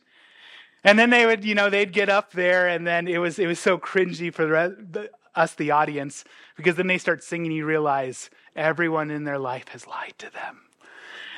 And 0.83 0.99
then 0.99 1.11
they 1.11 1.27
would, 1.27 1.45
you 1.45 1.55
know, 1.55 1.69
they'd 1.69 1.93
get 1.93 2.09
up 2.09 2.33
there 2.33 2.69
and 2.69 2.87
then 2.87 3.07
it 3.07 3.19
was, 3.19 3.39
it 3.39 3.47
was 3.47 3.59
so 3.59 3.79
cringy 3.79 4.33
for 4.33 4.47
the, 4.47 4.77
the, 4.91 5.11
us, 5.35 5.55
the 5.55 5.71
audience, 5.71 6.25
because 6.57 6.77
then 6.77 6.87
they 6.87 6.99
start 6.99 7.23
singing, 7.23 7.53
you 7.53 7.67
realize 7.67 8.31
everyone 8.57 9.11
in 9.11 9.25
their 9.25 9.39
life 9.39 9.69
has 9.69 9.87
lied 9.87 10.15
to 10.19 10.31
them. 10.33 10.63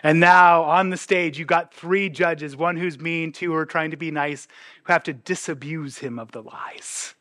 And 0.05 0.19
now 0.19 0.63
on 0.63 0.91
the 0.91 0.97
stage, 0.97 1.39
you've 1.39 1.49
got 1.49 1.73
three 1.73 2.09
judges 2.09 2.57
one 2.57 2.77
who's 2.77 2.99
mean, 2.99 3.33
two 3.33 3.53
who 3.53 3.57
are 3.57 3.67
trying 3.67 3.93
to 3.93 3.97
be 3.97 4.11
nice, 4.11 4.49
who 4.85 4.93
have 4.93 5.05
to 5.05 5.13
disabuse 5.13 5.99
him 5.99 6.19
of 6.19 6.33
the 6.33 6.43
lies. 6.43 7.15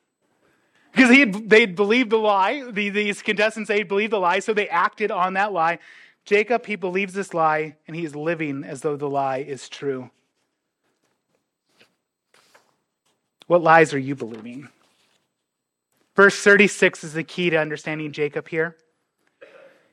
Because 0.91 1.09
he 1.09 1.21
had, 1.21 1.49
they'd 1.49 1.75
believed 1.75 2.09
the 2.09 2.17
lie, 2.17 2.69
the, 2.69 2.89
these 2.89 3.21
contestants, 3.21 3.67
they'd 3.67 3.87
believed 3.87 4.13
the 4.13 4.19
lie, 4.19 4.39
so 4.39 4.53
they 4.53 4.67
acted 4.69 5.11
on 5.11 5.33
that 5.33 5.53
lie. 5.53 5.79
Jacob, 6.25 6.65
he 6.65 6.75
believes 6.75 7.13
this 7.13 7.33
lie, 7.33 7.75
and 7.87 7.95
he's 7.95 8.15
living 8.15 8.63
as 8.63 8.81
though 8.81 8.95
the 8.95 9.09
lie 9.09 9.37
is 9.37 9.69
true. 9.69 10.09
What 13.51 13.63
lies 13.63 13.93
are 13.93 13.99
you 13.99 14.15
believing? 14.15 14.69
Verse 16.15 16.41
36 16.41 17.03
is 17.03 17.11
the 17.11 17.25
key 17.25 17.49
to 17.49 17.57
understanding 17.57 18.13
Jacob 18.13 18.47
here. 18.47 18.77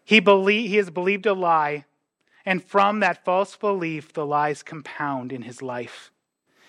He, 0.05 0.21
believe, 0.21 0.71
he 0.71 0.77
has 0.77 0.91
believed 0.91 1.27
a 1.27 1.33
lie 1.33 1.85
and 2.47 2.63
from 2.63 3.01
that 3.01 3.25
false 3.25 3.57
belief, 3.57 4.13
the 4.13 4.25
lies 4.25 4.63
compound 4.63 5.33
in 5.33 5.43
his 5.43 5.61
life. 5.61 6.13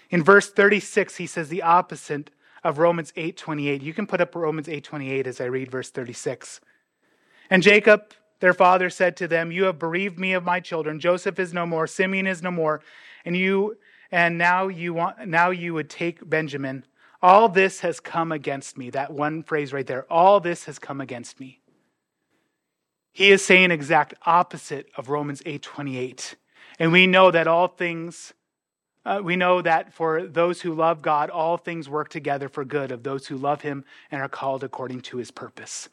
In 0.10 0.24
verse 0.24 0.50
36, 0.50 1.18
he 1.18 1.28
says 1.28 1.50
the 1.50 1.62
opposite 1.62 2.32
of 2.64 2.80
Romans 2.80 3.14
8:28. 3.16 3.84
You 3.84 3.94
can 3.94 4.08
put 4.08 4.20
up 4.20 4.34
Romans 4.34 4.68
8:28 4.68 5.28
as 5.28 5.40
I 5.40 5.46
read 5.46 5.70
verse 5.70 5.92
36. 5.92 6.60
And 7.52 7.62
Jacob, 7.62 8.16
their 8.40 8.56
father, 8.56 8.90
said 8.90 9.16
to 9.18 9.28
them, 9.28 9.52
"You 9.52 9.66
have 9.66 9.78
bereaved 9.78 10.18
me 10.18 10.34
of 10.34 10.44
my 10.44 10.60
children. 10.60 11.00
Joseph 11.00 11.38
is 11.38 11.54
no 11.54 11.68
more, 11.68 11.86
Simeon 11.86 12.26
is 12.26 12.42
no 12.42 12.50
more, 12.50 12.82
and 13.24 13.38
you 13.38 13.78
and 14.12 14.38
now 14.38 14.68
you 14.68 14.94
want 14.94 15.28
now 15.28 15.50
you 15.50 15.74
would 15.74 15.90
take 15.90 16.28
Benjamin. 16.30 16.86
All 17.22 17.50
this 17.50 17.82
has 17.82 18.00
come 18.00 18.32
against 18.32 18.78
me." 18.78 18.90
That 18.90 19.12
one 19.12 19.44
phrase 19.44 19.74
right 19.74 19.86
there. 19.86 20.06
All 20.12 20.40
this 20.40 20.66
has 20.66 20.80
come 20.80 21.02
against 21.02 21.40
me. 21.40 21.62
He 23.12 23.32
is 23.32 23.44
saying 23.44 23.72
exact 23.72 24.14
opposite 24.26 24.90
of 24.96 25.10
Romans 25.10 25.42
8:28. 25.46 26.36
And 26.80 26.92
we 26.92 27.08
know 27.08 27.32
that 27.32 27.48
all 27.48 27.68
things 27.68 28.34
uh, 29.06 29.22
we 29.24 29.36
know 29.36 29.62
that 29.62 29.94
for 29.94 30.28
those 30.28 30.62
who 30.62 30.74
love 30.74 31.02
God, 31.02 31.30
all 31.30 31.58
things 31.58 31.90
work 31.90 32.10
together 32.10 32.50
for 32.50 32.66
good 32.66 32.92
of 32.92 33.04
those 33.04 33.28
who 33.28 33.38
love 33.38 33.62
him 33.62 33.86
and 34.12 34.22
are 34.22 34.30
called 34.30 34.64
according 34.64 35.02
to 35.02 35.18
his 35.18 35.32
purpose. 35.32 35.90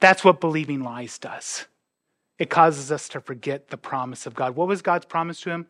That's 0.00 0.24
what 0.24 0.40
believing 0.40 0.82
lies 0.82 1.18
does. 1.18 1.66
It 2.38 2.50
causes 2.50 2.90
us 2.90 3.08
to 3.10 3.20
forget 3.20 3.68
the 3.68 3.76
promise 3.76 4.26
of 4.26 4.34
God. 4.34 4.56
What 4.56 4.68
was 4.68 4.82
God's 4.82 5.06
promise 5.06 5.40
to 5.42 5.50
him? 5.50 5.66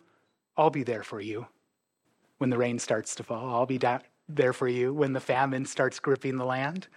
I'll 0.56 0.70
be 0.70 0.84
there 0.84 1.02
for 1.02 1.20
you 1.20 1.48
when 2.38 2.50
the 2.50 2.58
rain 2.58 2.78
starts 2.78 3.14
to 3.16 3.22
fall. 3.22 3.54
I'll 3.54 3.66
be 3.66 3.80
there 4.28 4.52
for 4.52 4.68
you 4.68 4.92
when 4.92 5.12
the 5.12 5.20
famine 5.20 5.66
starts 5.66 6.00
gripping 6.00 6.36
the 6.36 6.44
land. 6.44 6.88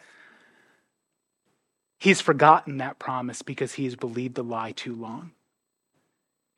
He's 2.00 2.22
forgotten 2.22 2.78
that 2.78 3.00
promise 3.00 3.42
because 3.42 3.74
he's 3.74 3.96
believed 3.96 4.36
the 4.36 4.44
lie 4.44 4.72
too 4.72 4.96
long. 4.96 5.32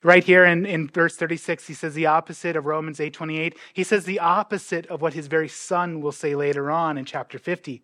Right 0.01 0.23
here 0.23 0.45
in, 0.45 0.65
in 0.65 0.87
verse 0.87 1.17
36, 1.17 1.67
he 1.67 1.73
says 1.73 1.93
the 1.93 2.05
opposite 2.05 2.55
of 2.55 2.65
Romans 2.65 2.99
8:28. 2.99 3.55
He 3.73 3.83
says 3.83 4.05
the 4.05 4.19
opposite 4.19 4.85
of 4.87 5.01
what 5.01 5.13
his 5.13 5.27
very 5.27 5.49
son 5.49 6.01
will 6.01 6.13
say 6.13 6.35
later 6.35 6.71
on 6.71 6.97
in 6.97 7.03
chapter 7.03 7.37
50. 7.37 7.83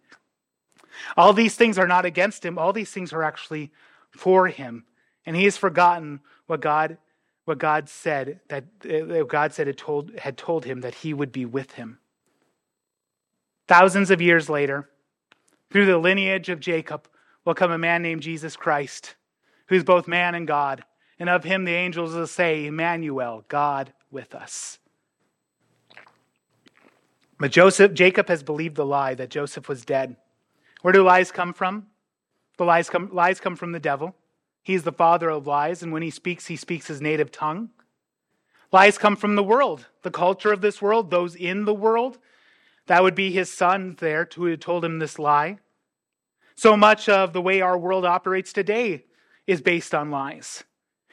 All 1.18 1.34
these 1.34 1.56
things 1.56 1.78
are 1.78 1.88
not 1.88 2.06
against 2.06 2.46
him, 2.46 2.58
all 2.58 2.72
these 2.72 2.92
things 2.92 3.12
are 3.12 3.24
actually 3.24 3.72
for 4.12 4.48
him. 4.48 4.86
And 5.26 5.36
he 5.36 5.44
has 5.44 5.58
forgotten 5.58 6.22
what 6.48 6.62
God 6.62 6.98
what 7.46 7.60
God 7.60 7.88
said 7.88 8.40
that 8.50 8.66
uh, 8.90 9.24
God 9.24 9.54
said 9.54 9.68
had 9.68 9.78
told 9.78 10.12
had 10.18 10.38
told 10.38 10.66
him 10.66 10.82
that 10.82 10.96
he 10.96 11.14
would 11.14 11.32
be 11.32 11.46
with 11.46 11.72
him. 11.74 12.00
Thousands 13.68 14.12
of 14.12 14.22
years 14.22 14.50
later, 14.50 14.90
through 15.72 15.86
the 15.86 15.98
lineage 15.98 16.50
of 16.50 16.60
Jacob, 16.60 17.08
will 17.46 17.54
come 17.54 17.72
a 17.72 17.78
man 17.78 18.02
named 18.02 18.22
Jesus 18.22 18.56
Christ, 18.56 19.16
who's 19.68 19.84
both 19.84 20.08
man 20.08 20.36
and 20.36 20.48
God. 20.48 20.84
And 21.20 21.30
of 21.30 21.44
him 21.44 21.64
the 21.64 21.74
angels 21.74 22.14
will 22.14 22.28
say, 22.28 22.66
Emmanuel, 22.66 23.46
God 23.48 23.94
with 24.12 24.36
us. 24.36 24.80
But 27.40 27.52
Joseph, 27.52 27.94
Jacob 27.94 28.28
has 28.28 28.44
believed 28.44 28.76
the 28.76 28.86
lie 28.86 29.14
that 29.14 29.30
Joseph 29.30 29.70
was 29.70 29.86
dead. 29.86 30.16
Where 30.82 30.94
do 30.94 31.04
lies 31.04 31.32
come 31.32 31.54
from? 31.54 31.88
The 32.58 32.66
lies 32.66 32.90
come, 32.90 33.10
lies 33.14 33.40
come 33.40 33.56
from 33.56 33.72
the 33.72 33.80
devil. 33.80 34.16
He's 34.66 34.82
the 34.82 34.92
father 34.92 35.30
of 35.30 35.46
lies, 35.46 35.84
and 35.84 35.94
when 35.94 36.02
he 36.02 36.10
speaks, 36.10 36.48
he 36.48 36.56
speaks 36.56 36.88
his 36.88 37.00
native 37.00 37.32
tongue. 37.32 37.70
Lies 38.72 38.98
come 38.98 39.16
from 39.16 39.36
the 39.36 39.44
world, 39.44 39.86
the 40.02 40.10
culture 40.10 40.52
of 40.52 40.62
this 40.62 40.82
world, 40.82 41.12
those 41.12 41.36
in 41.36 41.66
the 41.66 41.74
world. 41.74 42.18
That 42.88 43.04
would 43.04 43.14
be 43.14 43.32
his 43.32 43.54
son 43.54 43.96
there 44.00 44.28
who 44.36 44.46
had 44.46 44.62
told 44.62 44.84
him 44.84 44.98
this 44.98 45.20
lie. 45.20 45.60
So 46.56 46.76
much 46.76 47.08
of 47.08 47.32
the 47.32 47.44
way 47.44 47.62
our 47.62 47.78
world 47.78 48.06
operates 48.06 48.52
today 48.52 49.06
is 49.46 49.62
based 49.62 49.94
on 49.94 50.10
lies. 50.10 50.64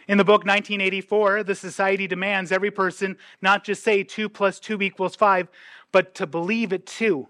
In 0.09 0.17
the 0.17 0.25
book 0.25 0.47
1984, 0.47 1.43
the 1.43 1.55
society 1.55 2.07
demands 2.07 2.53
every 2.53 2.71
person 2.71 3.19
not 3.43 3.65
just 3.65 3.85
say 3.85 4.03
2 4.03 4.31
plus 4.31 4.61
2 4.61 4.81
equals 4.81 5.15
5, 5.15 5.49
but 5.93 6.15
to 6.15 6.27
believe 6.27 6.73
it 6.73 6.87
too. 6.87 7.29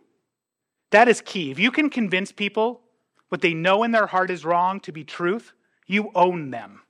That 0.92 1.08
is 1.08 1.20
key. 1.20 1.50
If 1.50 1.58
you 1.58 1.72
can 1.72 1.90
convince 1.90 2.30
people 2.30 2.82
what 3.28 3.40
they 3.40 3.54
know 3.54 3.82
in 3.82 3.90
their 3.90 4.06
heart 4.06 4.30
is 4.30 4.44
wrong 4.44 4.78
to 4.80 4.92
be 4.92 5.02
truth, 5.02 5.52
you 5.87 6.11
own 6.14 6.51
them. 6.51 6.81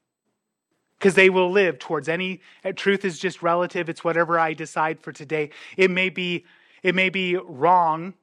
Because 0.99 1.15
they 1.15 1.31
will 1.31 1.51
live 1.51 1.79
towards 1.79 2.09
any 2.09 2.41
eh, 2.63 2.73
truth 2.73 3.05
is 3.05 3.19
just 3.19 3.43
relative. 3.43 3.89
It's 3.89 4.05
whatever 4.05 4.39
i 4.39 4.55
decide 4.55 5.01
for 5.01 5.11
today. 5.11 5.51
It 5.77 5.91
may 5.91 6.11
be 6.11 6.45
it 6.83 6.95
may 6.95 7.11
be 7.11 7.37
wrong 7.37 8.15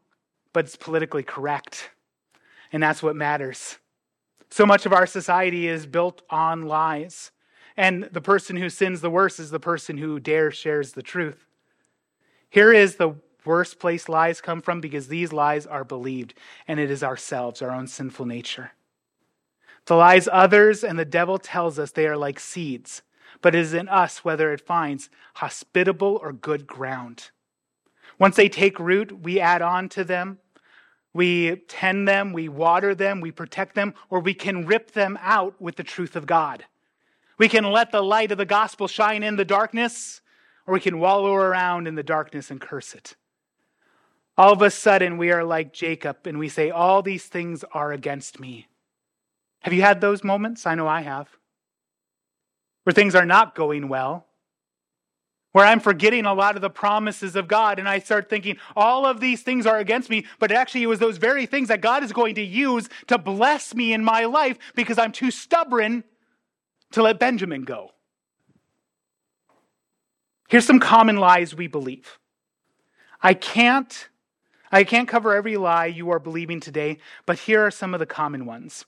but 0.53 0.65
it's 0.65 0.75
politically 0.75 1.23
correct. 1.23 1.91
And 2.71 2.81
that's 2.81 3.03
what 3.03 3.15
matters. 3.15 3.77
So 4.49 4.65
much 4.65 4.85
of 4.85 4.93
our 4.93 5.05
society 5.05 5.67
is 5.67 5.85
built 5.85 6.21
on 6.29 6.63
lies. 6.63 7.31
And 7.77 8.09
the 8.11 8.21
person 8.21 8.57
who 8.57 8.69
sins 8.69 9.01
the 9.01 9.09
worst 9.09 9.39
is 9.39 9.51
the 9.51 9.59
person 9.59 9.97
who 9.97 10.19
dare 10.19 10.51
shares 10.51 10.93
the 10.93 11.03
truth. 11.03 11.45
Here 12.49 12.73
is 12.73 12.95
the 12.95 13.15
worst 13.45 13.79
place 13.79 14.09
lies 14.09 14.41
come 14.41 14.61
from 14.61 14.81
because 14.81 15.07
these 15.07 15.31
lies 15.31 15.65
are 15.65 15.83
believed 15.83 16.33
and 16.67 16.79
it 16.79 16.91
is 16.91 17.03
ourselves 17.03 17.61
our 17.61 17.71
own 17.71 17.87
sinful 17.87 18.25
nature 18.25 18.71
lies 19.97 20.27
others 20.31 20.83
and 20.83 20.97
the 20.97 21.05
devil 21.05 21.37
tells 21.37 21.79
us 21.79 21.91
they 21.91 22.07
are 22.07 22.17
like 22.17 22.39
seeds, 22.39 23.01
but 23.41 23.55
it 23.55 23.59
is 23.59 23.73
in 23.73 23.87
us 23.87 24.23
whether 24.23 24.51
it 24.53 24.65
finds 24.65 25.09
hospitable 25.35 26.19
or 26.21 26.33
good 26.33 26.67
ground. 26.67 27.31
Once 28.17 28.35
they 28.35 28.49
take 28.49 28.79
root, 28.79 29.23
we 29.23 29.39
add 29.39 29.61
on 29.61 29.89
to 29.89 30.03
them. 30.03 30.37
We 31.13 31.55
tend 31.67 32.07
them, 32.07 32.33
we 32.33 32.49
water 32.49 32.93
them, 32.93 33.19
we 33.21 33.31
protect 33.31 33.73
them, 33.73 33.95
or 34.09 34.19
we 34.19 34.33
can 34.33 34.65
rip 34.65 34.91
them 34.91 35.17
out 35.21 35.59
with 35.59 35.75
the 35.75 35.83
truth 35.83 36.15
of 36.15 36.27
God. 36.27 36.65
We 37.37 37.49
can 37.49 37.63
let 37.63 37.91
the 37.91 38.03
light 38.03 38.31
of 38.31 38.37
the 38.37 38.45
gospel 38.45 38.87
shine 38.87 39.23
in 39.23 39.37
the 39.37 39.45
darkness, 39.45 40.21
or 40.67 40.73
we 40.73 40.79
can 40.81 40.99
wallow 40.99 41.33
around 41.33 41.87
in 41.87 41.95
the 41.95 42.03
darkness 42.03 42.51
and 42.51 42.61
curse 42.61 42.93
it. 42.93 43.15
All 44.37 44.53
of 44.53 44.61
a 44.61 44.69
sudden, 44.69 45.17
we 45.17 45.31
are 45.31 45.43
like 45.43 45.73
Jacob 45.73 46.25
and 46.25 46.37
we 46.37 46.47
say, 46.47 46.69
All 46.69 47.01
these 47.01 47.25
things 47.25 47.63
are 47.73 47.91
against 47.91 48.39
me. 48.39 48.67
Have 49.61 49.73
you 49.73 49.81
had 49.81 50.01
those 50.01 50.23
moments? 50.23 50.65
I 50.65 50.75
know 50.75 50.87
I 50.87 51.01
have. 51.01 51.29
Where 52.83 52.93
things 52.93 53.15
are 53.15 53.25
not 53.25 53.55
going 53.55 53.89
well, 53.89 54.25
where 55.51 55.65
I'm 55.65 55.79
forgetting 55.79 56.25
a 56.25 56.33
lot 56.33 56.55
of 56.55 56.61
the 56.61 56.69
promises 56.69 57.35
of 57.35 57.47
God, 57.47 57.79
and 57.79 57.89
I 57.89 57.99
start 57.99 58.29
thinking 58.29 58.57
all 58.75 59.05
of 59.05 59.19
these 59.19 59.41
things 59.41 59.65
are 59.65 59.77
against 59.77 60.09
me, 60.09 60.25
but 60.39 60.51
actually 60.51 60.83
it 60.83 60.87
was 60.87 60.99
those 60.99 61.17
very 61.17 61.45
things 61.45 61.67
that 61.67 61.81
God 61.81 62.03
is 62.03 62.13
going 62.13 62.35
to 62.35 62.43
use 62.43 62.87
to 63.07 63.17
bless 63.17 63.75
me 63.75 63.93
in 63.93 64.03
my 64.03 64.25
life 64.25 64.57
because 64.75 64.97
I'm 64.97 65.11
too 65.11 65.31
stubborn 65.31 66.03
to 66.91 67.03
let 67.03 67.19
Benjamin 67.19 67.63
go. 67.63 67.91
Here's 70.47 70.65
some 70.65 70.79
common 70.79 71.17
lies 71.17 71.53
we 71.53 71.67
believe. 71.67 72.17
I 73.21 73.33
can't 73.33 74.09
I 74.71 74.83
can't 74.83 75.07
cover 75.07 75.33
every 75.33 75.57
lie 75.57 75.87
you 75.87 76.11
are 76.11 76.19
believing 76.19 76.59
today, 76.59 76.99
but 77.25 77.39
here 77.39 77.65
are 77.65 77.71
some 77.71 77.95
of 77.95 77.99
the 77.99 78.05
common 78.05 78.45
ones. 78.45 78.85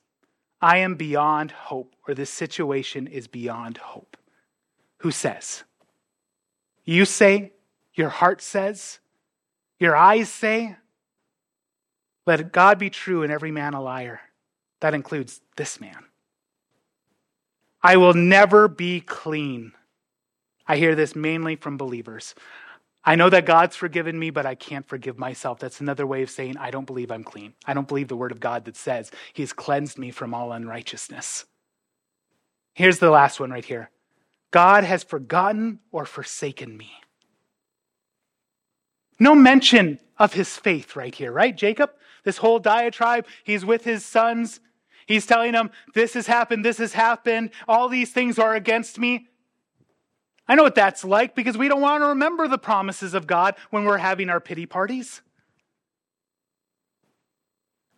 I 0.62 0.78
am 0.78 0.94
beyond 0.94 1.50
hope, 1.50 1.96
or 2.06 2.14
this 2.14 2.30
situation 2.30 3.08
is 3.08 3.26
beyond 3.26 3.78
hope. 3.78 4.16
Who 4.98 5.10
says? 5.10 5.64
You 6.84 7.04
say, 7.04 7.52
your 7.94 8.08
heart 8.08 8.40
says, 8.40 9.00
your 9.80 9.96
eyes 9.96 10.28
say. 10.28 10.76
Let 12.24 12.52
God 12.52 12.78
be 12.78 12.88
true 12.88 13.24
and 13.24 13.32
every 13.32 13.50
man 13.50 13.74
a 13.74 13.82
liar. 13.82 14.20
That 14.78 14.94
includes 14.94 15.40
this 15.56 15.80
man. 15.80 16.04
I 17.82 17.96
will 17.96 18.14
never 18.14 18.68
be 18.68 19.00
clean. 19.00 19.72
I 20.68 20.76
hear 20.76 20.94
this 20.94 21.16
mainly 21.16 21.56
from 21.56 21.76
believers. 21.76 22.36
I 23.04 23.16
know 23.16 23.28
that 23.30 23.46
God's 23.46 23.74
forgiven 23.74 24.18
me, 24.18 24.30
but 24.30 24.46
I 24.46 24.54
can't 24.54 24.86
forgive 24.86 25.18
myself. 25.18 25.58
That's 25.58 25.80
another 25.80 26.06
way 26.06 26.22
of 26.22 26.30
saying 26.30 26.56
I 26.56 26.70
don't 26.70 26.86
believe 26.86 27.10
I'm 27.10 27.24
clean. 27.24 27.54
I 27.66 27.74
don't 27.74 27.88
believe 27.88 28.08
the 28.08 28.16
word 28.16 28.30
of 28.30 28.40
God 28.40 28.64
that 28.66 28.76
says 28.76 29.10
he's 29.32 29.52
cleansed 29.52 29.98
me 29.98 30.10
from 30.10 30.34
all 30.34 30.52
unrighteousness. 30.52 31.44
Here's 32.74 32.98
the 32.98 33.10
last 33.10 33.40
one 33.40 33.50
right 33.50 33.64
here 33.64 33.90
God 34.52 34.84
has 34.84 35.02
forgotten 35.02 35.80
or 35.90 36.06
forsaken 36.06 36.76
me. 36.76 36.92
No 39.18 39.34
mention 39.34 39.98
of 40.18 40.34
his 40.34 40.56
faith 40.56 40.94
right 40.94 41.14
here, 41.14 41.32
right, 41.32 41.56
Jacob? 41.56 41.90
This 42.24 42.38
whole 42.38 42.60
diatribe, 42.60 43.26
he's 43.42 43.64
with 43.64 43.84
his 43.84 44.04
sons. 44.04 44.60
He's 45.06 45.26
telling 45.26 45.52
them, 45.52 45.70
This 45.94 46.14
has 46.14 46.28
happened, 46.28 46.64
this 46.64 46.78
has 46.78 46.92
happened, 46.92 47.50
all 47.66 47.88
these 47.88 48.12
things 48.12 48.38
are 48.38 48.54
against 48.54 48.98
me. 48.98 49.26
I 50.48 50.54
know 50.54 50.62
what 50.62 50.74
that's 50.74 51.04
like 51.04 51.34
because 51.34 51.56
we 51.56 51.68
don't 51.68 51.80
want 51.80 52.02
to 52.02 52.08
remember 52.08 52.48
the 52.48 52.58
promises 52.58 53.14
of 53.14 53.26
God 53.26 53.54
when 53.70 53.84
we're 53.84 53.98
having 53.98 54.28
our 54.28 54.40
pity 54.40 54.66
parties. 54.66 55.22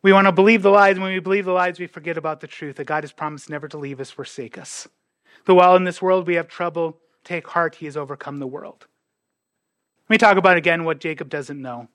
We 0.03 0.13
want 0.13 0.27
to 0.27 0.33
believe 0.33 0.63
the 0.63 0.71
lies. 0.71 0.99
When 0.99 1.13
we 1.13 1.19
believe 1.19 1.47
the 1.47 1.53
lies, 1.53 1.81
we 1.81 1.87
forget 1.87 2.19
about 2.19 2.41
the 2.41 2.47
truth 2.47 2.77
that 2.77 2.85
God 2.85 3.05
has 3.05 3.13
promised 3.13 3.49
never 3.49 3.69
to 3.69 3.79
leave 3.79 4.01
us, 4.01 4.11
forsake 4.11 4.59
us. 4.59 4.87
Though 5.47 5.55
while 5.55 5.77
in 5.77 5.85
this 5.85 6.03
world 6.03 6.27
we 6.27 6.35
have 6.35 6.47
trouble, 6.47 6.99
take 7.25 7.49
heart, 7.49 7.77
he 7.77 7.87
has 7.87 7.97
overcome 7.97 8.39
the 8.39 8.47
world. 8.47 8.87
Let 10.09 10.15
me 10.15 10.19
talk 10.19 10.37
about 10.37 10.59
again 10.59 10.85
what 10.85 11.01
Jacob 11.01 11.31
doesn't 11.31 11.61
know. 11.61 11.89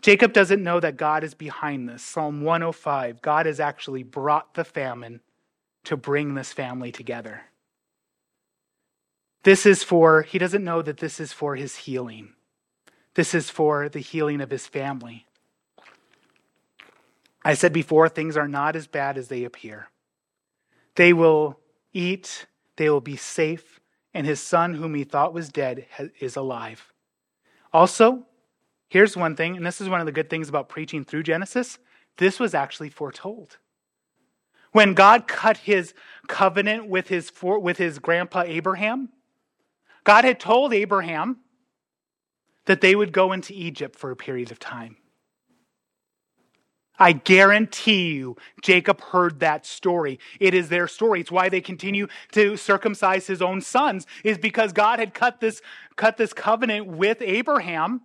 Jacob 0.00 0.32
doesn't 0.32 0.62
know 0.62 0.80
that 0.80 0.96
God 0.96 1.24
is 1.24 1.34
behind 1.34 1.88
this. 1.88 2.02
Psalm 2.02 2.40
105 2.42 3.20
God 3.20 3.44
has 3.44 3.60
actually 3.60 4.02
brought 4.02 4.54
the 4.54 4.64
famine 4.64 5.20
to 5.84 5.96
bring 5.96 6.34
this 6.34 6.52
family 6.52 6.92
together. 6.92 7.42
This 9.46 9.64
is 9.64 9.84
for, 9.84 10.22
he 10.22 10.38
doesn't 10.38 10.64
know 10.64 10.82
that 10.82 10.96
this 10.96 11.20
is 11.20 11.32
for 11.32 11.54
his 11.54 11.76
healing. 11.76 12.32
This 13.14 13.32
is 13.32 13.48
for 13.48 13.88
the 13.88 14.00
healing 14.00 14.40
of 14.40 14.50
his 14.50 14.66
family. 14.66 15.24
I 17.44 17.54
said 17.54 17.72
before, 17.72 18.08
things 18.08 18.36
are 18.36 18.48
not 18.48 18.74
as 18.74 18.88
bad 18.88 19.16
as 19.16 19.28
they 19.28 19.44
appear. 19.44 19.86
They 20.96 21.12
will 21.12 21.60
eat, 21.92 22.46
they 22.74 22.90
will 22.90 23.00
be 23.00 23.14
safe, 23.14 23.78
and 24.12 24.26
his 24.26 24.40
son, 24.40 24.74
whom 24.74 24.96
he 24.96 25.04
thought 25.04 25.32
was 25.32 25.48
dead, 25.48 25.86
is 26.18 26.34
alive. 26.34 26.92
Also, 27.72 28.26
here's 28.88 29.16
one 29.16 29.36
thing, 29.36 29.56
and 29.56 29.64
this 29.64 29.80
is 29.80 29.88
one 29.88 30.00
of 30.00 30.06
the 30.06 30.12
good 30.12 30.28
things 30.28 30.48
about 30.48 30.68
preaching 30.68 31.04
through 31.04 31.22
Genesis 31.22 31.78
this 32.16 32.40
was 32.40 32.52
actually 32.52 32.88
foretold. 32.88 33.58
When 34.72 34.94
God 34.94 35.28
cut 35.28 35.58
his 35.58 35.94
covenant 36.26 36.88
with 36.88 37.06
his, 37.06 37.30
with 37.40 37.78
his 37.78 38.00
grandpa 38.00 38.42
Abraham, 38.44 39.10
God 40.06 40.24
had 40.24 40.38
told 40.38 40.72
Abraham 40.72 41.38
that 42.66 42.80
they 42.80 42.94
would 42.94 43.12
go 43.12 43.32
into 43.32 43.52
Egypt 43.52 43.98
for 43.98 44.12
a 44.12 44.16
period 44.16 44.52
of 44.52 44.60
time. 44.60 44.96
I 46.96 47.12
guarantee 47.12 48.12
you, 48.12 48.36
Jacob 48.62 49.00
heard 49.00 49.40
that 49.40 49.66
story. 49.66 50.20
It 50.38 50.54
is 50.54 50.68
their 50.68 50.86
story. 50.86 51.20
It's 51.20 51.32
why 51.32 51.48
they 51.48 51.60
continue 51.60 52.06
to 52.32 52.56
circumcise 52.56 53.26
his 53.26 53.42
own 53.42 53.60
sons, 53.60 54.06
is 54.22 54.38
because 54.38 54.72
God 54.72 55.00
had 55.00 55.12
cut 55.12 55.40
this, 55.40 55.60
cut 55.96 56.16
this 56.16 56.32
covenant 56.32 56.86
with 56.86 57.18
Abraham. 57.20 58.02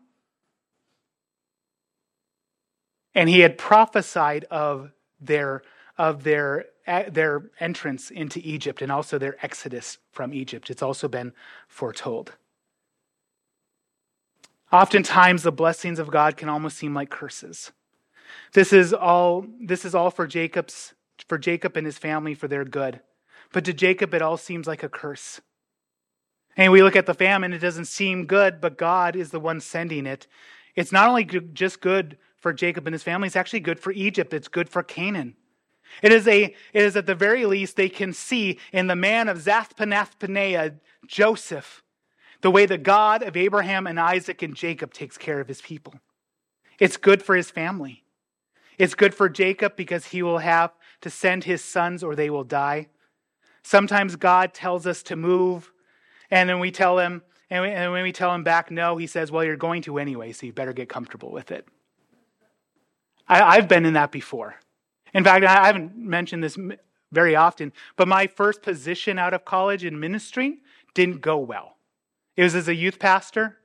And 3.13 3.29
he 3.29 3.41
had 3.41 3.59
prophesied 3.59 4.45
of 4.45 4.91
their, 5.19 5.61
of 6.01 6.23
their 6.23 6.65
their 7.11 7.51
entrance 7.59 8.09
into 8.09 8.39
Egypt 8.43 8.81
and 8.81 8.91
also 8.91 9.19
their 9.19 9.37
exodus 9.45 9.99
from 10.11 10.33
Egypt. 10.33 10.71
It's 10.71 10.81
also 10.81 11.07
been 11.07 11.31
foretold. 11.67 12.33
Oftentimes, 14.71 15.43
the 15.43 15.51
blessings 15.51 15.99
of 15.99 16.09
God 16.09 16.37
can 16.37 16.49
almost 16.49 16.77
seem 16.77 16.95
like 16.95 17.11
curses. 17.11 17.71
This 18.53 18.73
is 18.73 18.93
all, 18.95 19.45
this 19.61 19.85
is 19.85 19.93
all 19.93 20.09
for 20.09 20.25
Jacob's, 20.25 20.95
for 21.27 21.37
Jacob 21.37 21.77
and 21.77 21.85
his 21.85 21.99
family 21.99 22.33
for 22.33 22.47
their 22.47 22.65
good. 22.65 23.01
But 23.53 23.63
to 23.65 23.73
Jacob, 23.73 24.13
it 24.15 24.23
all 24.23 24.37
seems 24.37 24.65
like 24.65 24.81
a 24.81 24.89
curse. 24.89 25.39
And 26.57 26.71
we 26.71 26.81
look 26.81 26.95
at 26.95 27.05
the 27.05 27.13
famine, 27.13 27.53
it 27.53 27.59
doesn't 27.59 27.85
seem 27.85 28.25
good, 28.25 28.59
but 28.59 28.77
God 28.77 29.15
is 29.15 29.29
the 29.29 29.39
one 29.39 29.61
sending 29.61 30.07
it. 30.07 30.25
It's 30.75 30.91
not 30.91 31.07
only 31.07 31.25
just 31.53 31.79
good 31.79 32.17
for 32.39 32.53
Jacob 32.53 32.87
and 32.87 32.93
his 32.93 33.03
family, 33.03 33.27
it's 33.27 33.35
actually 33.35 33.59
good 33.59 33.79
for 33.79 33.91
Egypt, 33.91 34.33
it's 34.33 34.47
good 34.47 34.67
for 34.67 34.81
Canaan. 34.81 35.35
It 36.01 36.11
is, 36.11 36.27
a, 36.27 36.43
it 36.43 36.55
is 36.73 36.95
at 36.95 37.05
the 37.05 37.15
very 37.15 37.45
least 37.45 37.75
they 37.75 37.89
can 37.89 38.13
see 38.13 38.59
in 38.71 38.87
the 38.87 38.95
man 38.95 39.29
of 39.29 39.37
Zaphnath 39.37 40.79
Joseph, 41.07 41.83
the 42.41 42.51
way 42.51 42.65
the 42.65 42.77
God 42.77 43.23
of 43.23 43.37
Abraham 43.37 43.87
and 43.87 43.99
Isaac 43.99 44.41
and 44.41 44.55
Jacob 44.55 44.93
takes 44.93 45.17
care 45.17 45.39
of 45.39 45.47
his 45.47 45.61
people. 45.61 45.95
It's 46.79 46.97
good 46.97 47.21
for 47.21 47.35
his 47.35 47.51
family. 47.51 48.03
It's 48.77 48.95
good 48.95 49.13
for 49.13 49.29
Jacob 49.29 49.75
because 49.75 50.07
he 50.07 50.23
will 50.23 50.39
have 50.39 50.71
to 51.01 51.09
send 51.09 51.43
his 51.43 51.63
sons 51.63 52.03
or 52.03 52.15
they 52.15 52.29
will 52.29 52.43
die. 52.43 52.87
Sometimes 53.63 54.15
God 54.15 54.53
tells 54.53 54.87
us 54.87 55.03
to 55.03 55.15
move, 55.15 55.71
and 56.31 56.49
then 56.49 56.59
we 56.59 56.71
tell 56.71 56.97
him, 56.97 57.21
and, 57.49 57.63
we, 57.63 57.69
and 57.69 57.91
when 57.91 58.01
we 58.01 58.11
tell 58.11 58.33
him 58.33 58.43
back 58.43 58.71
no, 58.71 58.97
he 58.97 59.05
says, 59.05 59.31
Well, 59.31 59.43
you're 59.43 59.57
going 59.57 59.83
to 59.83 59.99
anyway, 59.99 60.31
so 60.31 60.47
you 60.47 60.53
better 60.53 60.73
get 60.73 60.89
comfortable 60.89 61.31
with 61.31 61.51
it. 61.51 61.67
I, 63.27 63.57
I've 63.57 63.67
been 63.67 63.85
in 63.85 63.93
that 63.93 64.11
before. 64.11 64.55
In 65.13 65.23
fact, 65.23 65.45
I 65.45 65.65
haven't 65.65 65.95
mentioned 65.97 66.43
this 66.43 66.57
very 67.11 67.35
often, 67.35 67.73
but 67.97 68.07
my 68.07 68.27
first 68.27 68.61
position 68.61 69.19
out 69.19 69.33
of 69.33 69.45
college 69.45 69.83
in 69.83 69.99
ministry 69.99 70.59
didn't 70.93 71.21
go 71.21 71.37
well. 71.37 71.77
It 72.35 72.43
was 72.43 72.55
as 72.55 72.67
a 72.67 72.75
youth 72.75 72.99
pastor. 72.99 73.57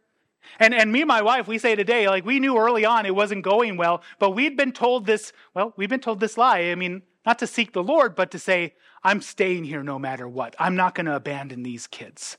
And, 0.59 0.75
and 0.75 0.93
me 0.93 1.03
and 1.03 1.09
my 1.09 1.23
wife, 1.23 1.49
we 1.49 1.59
say 1.59 1.75
today, 1.75 2.09
like 2.09 2.25
we 2.25 2.41
knew 2.41 2.57
early 2.57 2.85
on 2.85 3.07
it 3.07 3.15
wasn't 3.15 3.43
going 3.43 3.77
well, 3.77 4.03
but 4.19 4.31
we'd 4.31 4.57
been 4.57 4.73
told 4.73 5.07
this, 5.07 5.33
well, 5.55 5.73
we've 5.77 5.89
been 5.89 6.01
told 6.01 6.21
this 6.21 6.39
lie. 6.39 6.61
I 6.61 6.75
mean, 6.75 7.03
not 7.25 7.39
to 7.41 7.47
seek 7.47 7.73
the 7.73 7.83
Lord, 7.83 8.15
but 8.15 8.31
to 8.31 8.39
say, 8.39 8.75
I'm 9.03 9.21
staying 9.21 9.65
here 9.65 9.83
no 9.83 9.99
matter 9.99 10.29
what. 10.29 10.55
I'm 10.59 10.77
not 10.77 10.95
going 10.95 11.07
to 11.07 11.17
abandon 11.17 11.63
these 11.63 11.87
kids. 11.87 12.37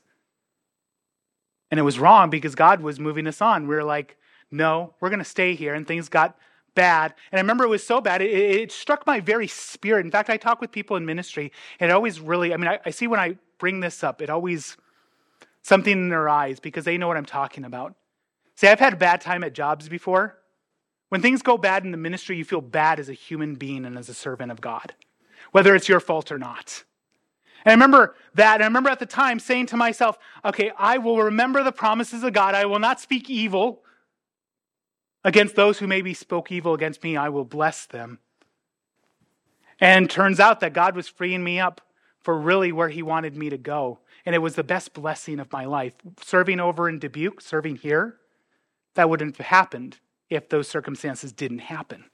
And 1.70 1.78
it 1.78 1.82
was 1.82 1.98
wrong 1.98 2.30
because 2.30 2.54
God 2.54 2.80
was 2.80 2.98
moving 2.98 3.26
us 3.26 3.42
on. 3.42 3.68
We 3.68 3.74
were 3.74 3.84
like, 3.84 4.16
no, 4.50 4.94
we're 5.00 5.10
going 5.10 5.18
to 5.18 5.24
stay 5.24 5.54
here. 5.54 5.74
And 5.74 5.86
things 5.86 6.08
got 6.08 6.38
bad. 6.78 7.12
And 7.32 7.40
I 7.40 7.42
remember 7.42 7.64
it 7.64 7.68
was 7.68 7.84
so 7.84 8.00
bad, 8.00 8.22
it, 8.22 8.30
it, 8.30 8.70
struck 8.70 9.04
my 9.04 9.18
very 9.18 9.48
spirit. 9.48 10.06
In 10.06 10.12
fact, 10.12 10.30
I 10.30 10.36
talk 10.36 10.60
with 10.60 10.70
people 10.70 10.96
in 10.96 11.04
ministry, 11.04 11.50
and 11.80 11.90
it 11.90 11.92
always 11.92 12.20
really, 12.20 12.54
I 12.54 12.56
mean, 12.56 12.68
I, 12.68 12.78
I 12.86 12.90
see 12.90 13.08
when 13.08 13.18
I 13.18 13.36
bring 13.58 13.80
this 13.80 14.04
up, 14.04 14.22
it 14.22 14.30
always, 14.30 14.76
something 15.62 15.92
in 15.92 16.08
their 16.08 16.28
eyes 16.28 16.60
because 16.60 16.84
they 16.84 16.96
know 16.96 17.08
what 17.08 17.16
I'm 17.16 17.26
talking 17.26 17.64
about. 17.64 17.96
See, 18.54 18.68
I've 18.68 18.78
had 18.78 18.92
a 18.92 18.96
bad 18.96 19.20
time 19.20 19.42
at 19.42 19.54
jobs 19.54 19.88
before. 19.88 20.38
When 21.08 21.20
things 21.20 21.42
go 21.42 21.58
bad 21.58 21.84
in 21.84 21.90
the 21.90 21.96
ministry, 21.96 22.36
you 22.36 22.44
feel 22.44 22.60
bad 22.60 23.00
as 23.00 23.08
a 23.08 23.12
human 23.12 23.56
being 23.56 23.84
and 23.84 23.98
as 23.98 24.08
a 24.08 24.14
servant 24.14 24.52
of 24.52 24.60
God, 24.60 24.94
whether 25.50 25.74
it's 25.74 25.88
your 25.88 25.98
fault 25.98 26.30
or 26.30 26.38
not. 26.38 26.84
And 27.64 27.72
I 27.72 27.74
remember 27.74 28.14
that. 28.34 28.54
And 28.54 28.62
I 28.62 28.66
remember 28.66 28.90
at 28.90 29.00
the 29.00 29.06
time 29.06 29.40
saying 29.40 29.66
to 29.66 29.76
myself, 29.76 30.16
okay, 30.44 30.70
I 30.78 30.98
will 30.98 31.20
remember 31.20 31.64
the 31.64 31.72
promises 31.72 32.22
of 32.22 32.32
God. 32.32 32.54
I 32.54 32.66
will 32.66 32.78
not 32.78 33.00
speak 33.00 33.28
evil 33.28 33.82
against 35.24 35.56
those 35.56 35.78
who 35.78 35.86
maybe 35.86 36.14
spoke 36.14 36.50
evil 36.50 36.74
against 36.74 37.02
me. 37.02 37.16
I 37.16 37.28
will 37.28 37.44
bless 37.44 37.86
them. 37.86 38.18
And 39.80 40.10
turns 40.10 40.40
out 40.40 40.60
that 40.60 40.72
God 40.72 40.96
was 40.96 41.08
freeing 41.08 41.44
me 41.44 41.60
up 41.60 41.80
for 42.20 42.38
really 42.38 42.72
where 42.72 42.88
He 42.88 43.02
wanted 43.02 43.36
me 43.36 43.48
to 43.50 43.58
go. 43.58 44.00
And 44.26 44.34
it 44.34 44.38
was 44.40 44.54
the 44.54 44.64
best 44.64 44.92
blessing 44.92 45.40
of 45.40 45.52
my 45.52 45.64
life. 45.64 45.94
Serving 46.22 46.60
over 46.60 46.88
in 46.88 46.98
Dubuque, 46.98 47.40
serving 47.40 47.76
here, 47.76 48.16
that 48.94 49.08
wouldn't 49.08 49.36
have 49.36 49.46
happened 49.46 49.98
if 50.28 50.48
those 50.48 50.68
circumstances 50.68 51.32
didn't 51.32 51.60
happen. 51.60 52.04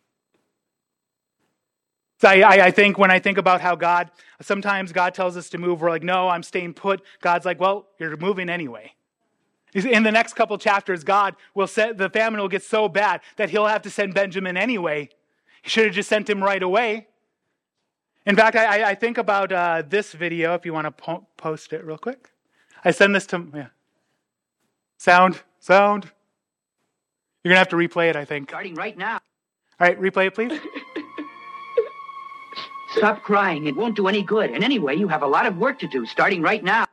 So 2.21 2.29
I, 2.29 2.67
I, 2.67 2.71
think 2.71 2.97
when 2.97 3.11
I 3.11 3.19
think 3.19 3.39
about 3.39 3.61
how 3.61 3.75
God, 3.75 4.11
sometimes 4.41 4.93
God 4.93 5.15
tells 5.15 5.37
us 5.37 5.51
to 5.51 5.59
move, 5.59 5.81
we're 5.81 5.91
like, 5.91 6.05
no, 6.05 6.29
I'm 6.29 6.43
staying 6.43 6.75
put. 6.75 7.03
God's 7.21 7.45
like, 7.45 7.61
well, 7.61 7.89
you're 7.99 8.17
moving 8.17 8.49
anyway. 8.49 8.93
In 9.75 10.05
the 10.05 10.13
next 10.13 10.35
couple 10.35 10.57
chapters, 10.57 11.03
God 11.03 11.35
will 11.55 11.67
set, 11.67 11.99
the 11.99 12.09
famine 12.09 12.41
will 12.41 12.49
get 12.49 12.63
so 12.63 12.89
bad 12.89 13.21
that 13.37 13.51
he'll 13.51 13.67
have 13.67 13.83
to 13.83 13.91
send 13.91 14.15
Benjamin 14.15 14.57
anyway. 14.57 15.09
He 15.63 15.71
should 15.71 15.87
have 15.87 15.95
just 15.95 16.09
sent 16.09 16.31
him 16.31 16.43
right 16.43 16.63
away. 16.63 17.09
In 18.25 18.37
fact, 18.37 18.57
I, 18.57 18.91
I 18.91 18.95
think 18.95 19.19
about 19.19 19.51
uh, 19.51 19.83
this 19.87 20.13
video, 20.13 20.55
if 20.55 20.65
you 20.65 20.73
want 20.73 20.87
to 20.87 20.93
po- 20.93 21.27
post 21.37 21.73
it 21.73 21.85
real 21.85 21.99
quick. 21.99 22.31
I 22.85 22.93
send 22.93 23.15
this 23.15 23.27
to, 23.29 23.47
yeah. 23.53 23.67
Sound, 24.97 25.43
sound. 25.59 26.05
You're 27.43 27.51
going 27.51 27.57
to 27.57 27.59
have 27.59 27.69
to 27.71 27.77
replay 27.77 28.09
it, 28.09 28.17
I 28.17 28.25
think. 28.25 28.51
Starting 28.51 28.75
right 28.75 28.97
now. 28.97 29.15
All 29.81 29.89
right, 29.89 30.01
replay 30.01 30.29
it, 30.29 30.35
please. 30.35 30.59
Stop 32.97 33.23
crying. 33.23 33.67
It 33.67 33.75
won't 33.75 33.97
do 33.97 34.07
any 34.07 34.23
good. 34.23 34.51
And 34.53 34.63
anyway, 34.63 34.95
you 34.95 35.09
have 35.09 35.23
a 35.23 35.27
lot 35.27 35.47
of 35.47 35.59
work 35.59 35.81
to 35.81 35.89
do 35.89 36.07
starting 36.07 36.41
right 36.41 36.63
now. 36.63 36.87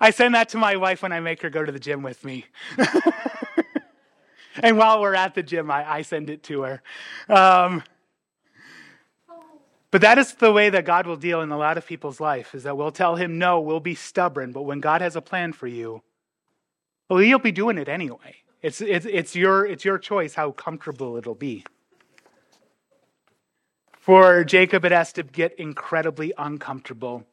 I 0.00 0.10
send 0.10 0.34
that 0.34 0.50
to 0.50 0.58
my 0.58 0.76
wife 0.76 1.02
when 1.02 1.12
I 1.12 1.20
make 1.20 1.42
her 1.42 1.50
go 1.50 1.64
to 1.64 1.72
the 1.72 1.80
gym 1.80 2.02
with 2.02 2.24
me. 2.24 2.46
and 4.62 4.78
while 4.78 5.00
we're 5.00 5.14
at 5.14 5.34
the 5.34 5.42
gym, 5.42 5.70
I, 5.70 5.90
I 5.90 6.02
send 6.02 6.30
it 6.30 6.42
to 6.44 6.62
her. 6.62 6.82
Um, 7.28 7.82
but 9.90 10.02
that 10.02 10.18
is 10.18 10.34
the 10.34 10.52
way 10.52 10.70
that 10.70 10.84
God 10.84 11.06
will 11.06 11.16
deal 11.16 11.40
in 11.40 11.50
a 11.50 11.56
lot 11.56 11.78
of 11.78 11.86
people's 11.86 12.20
life, 12.20 12.54
is 12.54 12.64
that 12.64 12.76
we'll 12.76 12.92
tell 12.92 13.16
him 13.16 13.38
no, 13.38 13.60
we'll 13.60 13.80
be 13.80 13.94
stubborn, 13.94 14.52
but 14.52 14.62
when 14.62 14.80
God 14.80 15.00
has 15.00 15.16
a 15.16 15.22
plan 15.22 15.52
for 15.52 15.66
you, 15.66 16.02
well, 17.08 17.20
he'll 17.20 17.38
be 17.38 17.52
doing 17.52 17.78
it 17.78 17.88
anyway. 17.88 18.36
It's, 18.60 18.80
it's, 18.80 19.06
it's, 19.06 19.34
your, 19.34 19.64
it's 19.64 19.84
your 19.84 19.98
choice 19.98 20.34
how 20.34 20.50
comfortable 20.50 21.16
it'll 21.16 21.34
be. 21.34 21.64
For 23.92 24.44
Jacob, 24.44 24.84
it 24.84 24.92
has 24.92 25.12
to 25.14 25.22
get 25.22 25.54
incredibly 25.58 26.32
uncomfortable. 26.36 27.24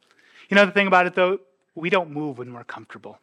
You 0.48 0.54
know 0.54 0.66
the 0.66 0.72
thing 0.72 0.86
about 0.86 1.06
it, 1.06 1.14
though? 1.14 1.40
We 1.76 1.90
don't 1.90 2.10
move 2.10 2.38
when 2.38 2.52
we're 2.52 2.64
comfortable. 2.64 3.20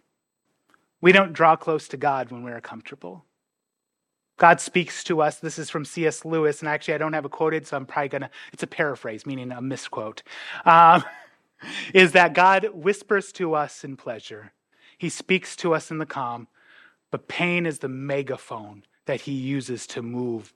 We 1.01 1.11
don't 1.11 1.33
draw 1.33 1.57
close 1.57 1.89
to 1.89 1.97
God 1.97 2.31
when 2.31 2.43
we're 2.43 2.61
comfortable. 2.61 3.25
God 4.37 4.61
speaks 4.61 5.03
to 5.05 5.21
us. 5.21 5.39
This 5.39 5.59
is 5.59 5.69
from 5.69 5.85
C.S. 5.85 6.23
Lewis, 6.23 6.61
and 6.61 6.69
actually, 6.69 6.93
I 6.93 6.97
don't 6.97 7.13
have 7.13 7.25
it 7.25 7.31
quoted, 7.31 7.67
so 7.67 7.75
I'm 7.75 7.85
probably 7.85 8.09
going 8.09 8.21
to, 8.21 8.29
it's 8.53 8.63
a 8.63 8.67
paraphrase, 8.67 9.25
meaning 9.25 9.51
a 9.51 9.61
misquote. 9.61 10.23
Um, 10.65 11.03
is 11.93 12.13
that 12.13 12.33
God 12.33 12.69
whispers 12.73 13.31
to 13.33 13.53
us 13.55 13.83
in 13.83 13.97
pleasure, 13.97 14.53
He 14.97 15.09
speaks 15.09 15.55
to 15.57 15.73
us 15.73 15.91
in 15.91 15.97
the 15.97 16.05
calm, 16.05 16.47
but 17.11 17.27
pain 17.27 17.65
is 17.65 17.79
the 17.79 17.89
megaphone 17.89 18.83
that 19.05 19.21
He 19.21 19.33
uses 19.33 19.85
to 19.87 20.01
move 20.01 20.53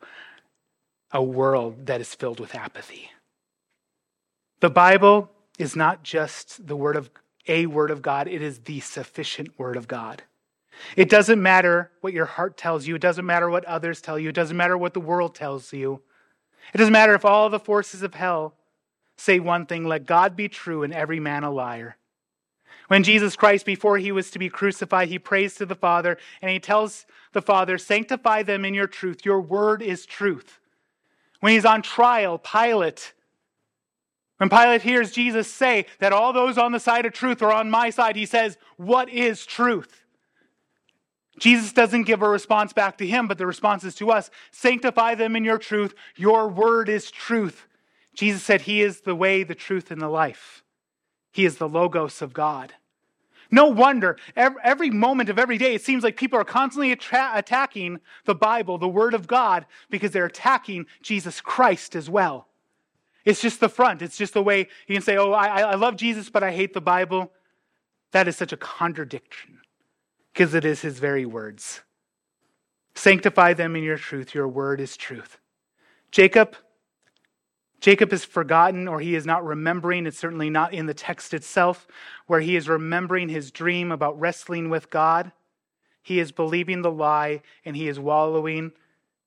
a 1.11 1.23
world 1.23 1.87
that 1.87 1.99
is 1.99 2.13
filled 2.13 2.39
with 2.39 2.55
apathy. 2.55 3.11
The 4.59 4.69
Bible 4.69 5.29
is 5.57 5.75
not 5.75 6.03
just 6.03 6.67
the 6.67 6.75
word 6.75 6.95
of 6.95 7.09
a 7.47 7.65
word 7.65 7.91
of 7.91 8.01
God, 8.01 8.27
it 8.27 8.41
is 8.41 8.59
the 8.59 8.79
sufficient 8.79 9.57
word 9.57 9.77
of 9.77 9.87
God. 9.87 10.23
It 10.95 11.09
doesn't 11.09 11.41
matter 11.41 11.91
what 12.01 12.13
your 12.13 12.25
heart 12.25 12.57
tells 12.57 12.87
you, 12.87 12.95
it 12.95 13.01
doesn't 13.01 13.25
matter 13.25 13.49
what 13.49 13.65
others 13.65 14.01
tell 14.01 14.19
you, 14.19 14.29
it 14.29 14.35
doesn't 14.35 14.57
matter 14.57 14.77
what 14.77 14.93
the 14.93 14.99
world 14.99 15.35
tells 15.35 15.73
you. 15.73 16.01
It 16.73 16.77
doesn't 16.77 16.93
matter 16.93 17.15
if 17.15 17.25
all 17.25 17.49
the 17.49 17.59
forces 17.59 18.03
of 18.03 18.13
hell 18.13 18.53
say 19.15 19.39
one 19.39 19.65
thing 19.65 19.85
let 19.85 20.05
God 20.05 20.35
be 20.35 20.47
true 20.47 20.83
and 20.83 20.93
every 20.93 21.19
man 21.19 21.43
a 21.43 21.51
liar. 21.51 21.97
When 22.87 23.03
Jesus 23.03 23.35
Christ, 23.35 23.65
before 23.65 23.97
he 23.97 24.11
was 24.11 24.31
to 24.31 24.39
be 24.39 24.49
crucified, 24.49 25.09
he 25.09 25.19
prays 25.19 25.55
to 25.55 25.65
the 25.65 25.75
Father 25.75 26.17
and 26.41 26.49
he 26.51 26.59
tells 26.59 27.05
the 27.33 27.41
Father, 27.41 27.77
Sanctify 27.77 28.43
them 28.43 28.63
in 28.63 28.73
your 28.73 28.87
truth. 28.87 29.25
Your 29.25 29.41
word 29.41 29.81
is 29.81 30.05
truth. 30.05 30.59
When 31.39 31.53
he's 31.53 31.65
on 31.65 31.81
trial, 31.81 32.37
Pilate, 32.37 33.13
when 34.37 34.49
Pilate 34.49 34.83
hears 34.83 35.11
Jesus 35.11 35.51
say 35.51 35.85
that 35.99 36.13
all 36.13 36.31
those 36.31 36.57
on 36.57 36.71
the 36.71 36.79
side 36.79 37.05
of 37.05 37.13
truth 37.13 37.41
are 37.41 37.51
on 37.51 37.69
my 37.69 37.89
side, 37.89 38.15
he 38.15 38.25
says, 38.25 38.57
What 38.77 39.09
is 39.09 39.45
truth? 39.45 40.03
Jesus 41.39 41.71
doesn't 41.71 42.03
give 42.03 42.21
a 42.21 42.29
response 42.29 42.73
back 42.73 42.97
to 42.97 43.07
him, 43.07 43.27
but 43.27 43.37
the 43.37 43.45
response 43.45 43.83
is 43.83 43.95
to 43.95 44.11
us 44.11 44.29
Sanctify 44.51 45.15
them 45.15 45.35
in 45.35 45.43
your 45.43 45.57
truth. 45.57 45.93
Your 46.15 46.47
word 46.47 46.89
is 46.89 47.11
truth. 47.11 47.67
Jesus 48.13 48.43
said, 48.43 48.61
He 48.61 48.81
is 48.81 49.01
the 49.01 49.15
way, 49.15 49.43
the 49.43 49.55
truth, 49.55 49.91
and 49.91 50.01
the 50.01 50.09
life. 50.09 50.63
He 51.31 51.45
is 51.45 51.57
the 51.57 51.69
Logos 51.69 52.21
of 52.21 52.33
God. 52.33 52.73
No 53.49 53.67
wonder, 53.67 54.17
every, 54.35 54.89
moment 54.89 55.29
of 55.29 55.39
every 55.39 55.57
day, 55.57 55.73
it 55.73 55.83
seems 55.83 56.03
like 56.03 56.17
people 56.17 56.37
are 56.37 56.43
constantly 56.43 56.91
attacking 56.91 57.99
the 58.25 58.35
Bible, 58.35 58.77
the 58.77 58.89
Word 58.89 59.13
of 59.13 59.25
God, 59.25 59.65
because 59.89 60.11
they're 60.11 60.25
attacking 60.25 60.85
Jesus 61.01 61.39
Christ 61.39 61.95
as 61.95 62.09
well. 62.09 62.46
It's 63.27 63.41
just 63.41 63.59
the 63.59 63.67
front. 63.67 64.01
It's 64.01 64.15
just 64.15 64.33
the 64.33 64.41
way 64.41 64.69
you 64.87 64.95
can 64.95 65.01
say, 65.01 65.17
oh, 65.17 65.33
I, 65.33 65.59
I 65.59 65.75
love 65.75 65.97
Jesus, 65.97 66.29
but 66.29 66.43
I 66.43 66.51
hate 66.51 66.73
the 66.73 66.79
Bible. 66.79 67.33
That 68.13 68.25
is 68.25 68.37
such 68.37 68.53
a 68.53 68.57
contradiction 68.57 69.59
because 70.31 70.53
it 70.53 70.63
is 70.63 70.79
his 70.79 70.99
very 70.99 71.25
words. 71.25 71.81
Sanctify 72.95 73.51
them 73.51 73.75
in 73.75 73.83
your 73.83 73.97
truth. 73.97 74.33
Your 74.33 74.47
word 74.47 74.79
is 74.79 74.95
truth. 74.95 75.39
Jacob 76.09 76.55
Jacob 77.81 78.13
is 78.13 78.23
forgotten 78.23 78.87
or 78.87 79.01
he 79.01 79.13
is 79.13 79.25
not 79.25 79.45
remembering. 79.45 80.05
It's 80.05 80.17
certainly 80.17 80.49
not 80.49 80.73
in 80.73 80.85
the 80.85 80.93
text 80.93 81.33
itself 81.33 81.85
where 82.27 82.39
he 82.39 82.55
is 82.55 82.69
remembering 82.69 83.27
his 83.27 83.51
dream 83.51 83.91
about 83.91 84.17
wrestling 84.17 84.69
with 84.69 84.89
God. 84.89 85.33
He 86.01 86.19
is 86.19 86.31
believing 86.31 86.81
the 86.81 86.91
lie 86.91 87.41
and 87.65 87.75
he 87.75 87.89
is 87.89 87.99
wallowing. 87.99 88.71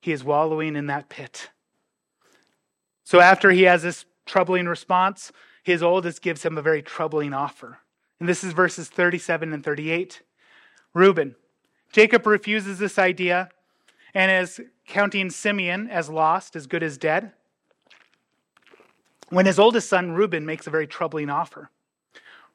He 0.00 0.10
is 0.10 0.24
wallowing 0.24 0.74
in 0.74 0.86
that 0.86 1.10
pit. 1.10 1.50
So 3.04 3.20
after 3.20 3.50
he 3.50 3.62
has 3.62 3.82
this 3.82 4.04
troubling 4.26 4.66
response, 4.66 5.32
his 5.62 5.82
oldest 5.82 6.22
gives 6.22 6.44
him 6.44 6.56
a 6.56 6.62
very 6.62 6.82
troubling 6.82 7.32
offer. 7.32 7.78
And 8.18 8.28
this 8.28 8.44
is 8.44 8.52
verses 8.52 8.88
37 8.88 9.52
and 9.52 9.64
38. 9.64 10.22
Reuben. 10.94 11.36
Jacob 11.92 12.26
refuses 12.26 12.78
this 12.78 12.98
idea 12.98 13.48
and 14.14 14.30
is 14.30 14.60
counting 14.86 15.30
Simeon 15.30 15.88
as 15.88 16.08
lost, 16.08 16.54
as 16.56 16.66
good 16.66 16.82
as 16.82 16.98
dead 16.98 17.32
when 19.30 19.46
his 19.46 19.58
oldest 19.58 19.88
son, 19.88 20.12
Reuben, 20.12 20.44
makes 20.44 20.66
a 20.66 20.70
very 20.70 20.86
troubling 20.86 21.30
offer. 21.30 21.70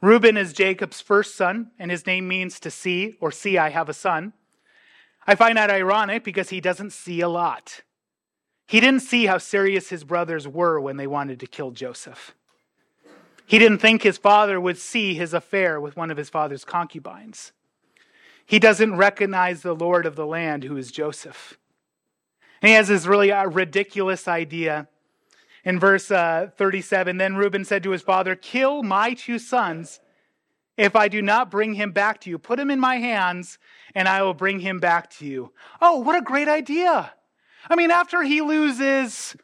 Reuben 0.02 0.38
is 0.38 0.54
Jacob's 0.54 1.02
first 1.02 1.36
son, 1.36 1.72
and 1.80 1.90
his 1.90 2.06
name 2.06 2.28
means 2.28 2.60
to 2.60 2.70
see, 2.70 3.16
or 3.20 3.32
see, 3.32 3.58
I 3.58 3.70
have 3.70 3.90
a 3.90 3.94
son. 3.94 4.34
I 5.26 5.36
find 5.36 5.58
that 5.58 5.72
ironic 5.72 6.24
because 6.24 6.50
he 6.50 6.62
doesn't 6.62 6.92
see 6.92 7.22
a 7.22 7.30
lot. 7.30 7.82
He 8.68 8.80
didn't 8.80 9.02
see 9.02 9.26
how 9.26 9.38
serious 9.38 9.90
his 9.90 10.04
brothers 10.04 10.48
were 10.48 10.80
when 10.80 10.98
they 10.98 11.08
wanted 11.08 11.40
to 11.42 11.48
kill 11.48 11.72
Joseph. 11.72 12.34
He 13.46 13.60
didn't 13.60 13.78
think 13.78 14.02
his 14.02 14.18
father 14.18 14.60
would 14.60 14.78
see 14.78 15.14
his 15.14 15.34
affair 15.34 15.80
with 15.80 15.96
one 15.96 16.10
of 16.10 16.18
his 16.18 16.30
father's 16.30 16.66
concubines. 16.66 17.52
He 18.46 18.58
doesn't 18.58 18.98
recognize 18.98 19.62
the 19.62 19.76
Lord 19.76 20.06
of 20.06 20.16
the 20.16 20.26
land, 20.26 20.64
who 20.64 20.78
is 20.78 20.92
Joseph. 20.92 21.58
And 22.62 22.70
he 22.70 22.76
has 22.76 22.88
this 22.88 23.06
really 23.06 23.32
uh, 23.32 23.46
ridiculous 23.46 24.28
idea 24.28 24.88
in 25.66 25.80
verse 25.80 26.12
uh, 26.12 26.52
37, 26.56 27.18
then 27.18 27.36
Reuben 27.36 27.66
said 27.66 27.82
to 27.84 27.90
his 27.90 28.04
father, 28.04 28.36
Kill 28.36 28.84
my 28.84 29.16
two 29.16 29.40
sons 29.40 30.00
if 30.78 30.96
I 30.96 31.08
do 31.08 31.24
not 31.24 31.50
bring 31.50 31.74
him 31.74 31.92
back 31.92 32.22
to 32.22 32.30
you. 32.30 32.38
Put 32.38 32.60
him 32.60 32.70
in 32.70 32.80
my 32.80 32.98
hands, 32.98 33.58
and 33.96 34.08
I 34.08 34.22
will 34.22 34.36
bring 34.36 34.60
him 34.60 34.80
back 34.80 35.10
to 35.18 35.26
you. 35.26 35.54
Oh, 35.82 35.98
what 35.98 36.16
a 36.16 36.22
great 36.22 36.48
idea! 36.48 37.15
I 37.70 37.76
mean, 37.76 37.92
after 37.92 38.24
he 38.24 38.42
loses 38.42 39.36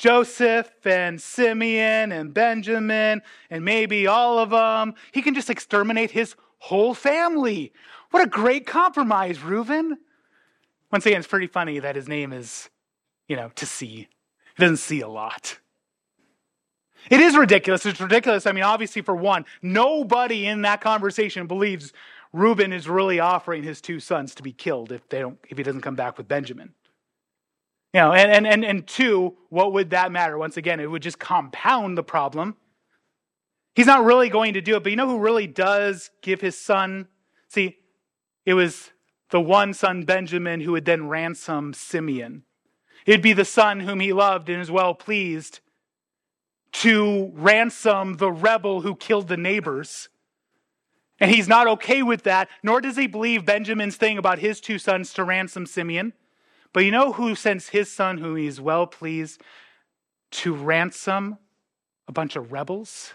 Joseph 0.00 0.70
and 0.86 1.20
Simeon 1.20 2.10
and 2.10 2.32
Benjamin 2.32 3.20
and 3.50 3.62
maybe 3.62 4.06
all 4.06 4.38
of 4.38 4.48
them. 4.48 4.94
He 5.12 5.20
can 5.20 5.34
just 5.34 5.50
exterminate 5.50 6.10
his 6.10 6.36
whole 6.56 6.94
family. 6.94 7.74
What 8.10 8.22
a 8.22 8.26
great 8.26 8.66
compromise, 8.66 9.42
Reuben. 9.42 9.98
Once 10.90 11.04
again, 11.04 11.18
it's 11.18 11.28
pretty 11.28 11.48
funny 11.48 11.80
that 11.80 11.96
his 11.96 12.08
name 12.08 12.32
is, 12.32 12.70
you 13.28 13.36
know, 13.36 13.50
to 13.56 13.66
see. 13.66 14.08
He 14.56 14.60
doesn't 14.60 14.78
see 14.78 15.02
a 15.02 15.08
lot. 15.08 15.58
It 17.10 17.20
is 17.20 17.36
ridiculous. 17.36 17.84
It's 17.84 18.00
ridiculous. 18.00 18.46
I 18.46 18.52
mean, 18.52 18.64
obviously, 18.64 19.02
for 19.02 19.14
one, 19.14 19.44
nobody 19.60 20.46
in 20.46 20.62
that 20.62 20.80
conversation 20.80 21.46
believes 21.46 21.92
Reuben 22.32 22.72
is 22.72 22.88
really 22.88 23.20
offering 23.20 23.64
his 23.64 23.82
two 23.82 24.00
sons 24.00 24.34
to 24.36 24.42
be 24.42 24.52
killed 24.52 24.92
if 24.92 25.06
they 25.10 25.18
don't 25.18 25.38
if 25.50 25.58
he 25.58 25.62
doesn't 25.62 25.82
come 25.82 25.94
back 25.94 26.16
with 26.16 26.26
Benjamin. 26.26 26.72
You 27.92 28.00
know, 28.00 28.12
and, 28.12 28.30
and, 28.30 28.46
and, 28.46 28.64
and 28.64 28.86
two, 28.86 29.36
what 29.48 29.72
would 29.72 29.90
that 29.90 30.12
matter? 30.12 30.38
Once 30.38 30.56
again, 30.56 30.78
it 30.78 30.90
would 30.90 31.02
just 31.02 31.18
compound 31.18 31.98
the 31.98 32.04
problem. 32.04 32.56
He's 33.74 33.86
not 33.86 34.04
really 34.04 34.28
going 34.28 34.54
to 34.54 34.60
do 34.60 34.76
it, 34.76 34.82
but 34.82 34.90
you 34.90 34.96
know 34.96 35.08
who 35.08 35.18
really 35.18 35.46
does 35.46 36.10
give 36.22 36.40
his 36.40 36.56
son? 36.56 37.08
See, 37.48 37.78
it 38.44 38.54
was 38.54 38.90
the 39.30 39.40
one 39.40 39.74
son, 39.74 40.04
Benjamin, 40.04 40.60
who 40.60 40.72
would 40.72 40.84
then 40.84 41.08
ransom 41.08 41.72
Simeon. 41.72 42.44
It'd 43.06 43.22
be 43.22 43.32
the 43.32 43.44
son 43.44 43.80
whom 43.80 44.00
he 44.00 44.12
loved 44.12 44.48
and 44.48 44.60
is 44.60 44.70
well 44.70 44.94
pleased 44.94 45.60
to 46.72 47.32
ransom 47.34 48.18
the 48.18 48.30
rebel 48.30 48.82
who 48.82 48.94
killed 48.94 49.28
the 49.28 49.36
neighbors. 49.36 50.08
And 51.18 51.30
he's 51.30 51.48
not 51.48 51.66
okay 51.66 52.02
with 52.02 52.22
that, 52.22 52.48
nor 52.62 52.80
does 52.80 52.96
he 52.96 53.06
believe 53.06 53.44
Benjamin's 53.44 53.96
thing 53.96 54.16
about 54.16 54.38
his 54.38 54.60
two 54.60 54.78
sons 54.78 55.12
to 55.14 55.24
ransom 55.24 55.66
Simeon. 55.66 56.12
But 56.72 56.84
you 56.84 56.90
know 56.90 57.12
who 57.12 57.34
sends 57.34 57.70
his 57.70 57.90
son, 57.90 58.18
whom 58.18 58.36
he's 58.36 58.60
well 58.60 58.86
pleased, 58.86 59.40
to 60.32 60.54
ransom 60.54 61.38
a 62.06 62.12
bunch 62.12 62.36
of 62.36 62.52
rebels? 62.52 63.14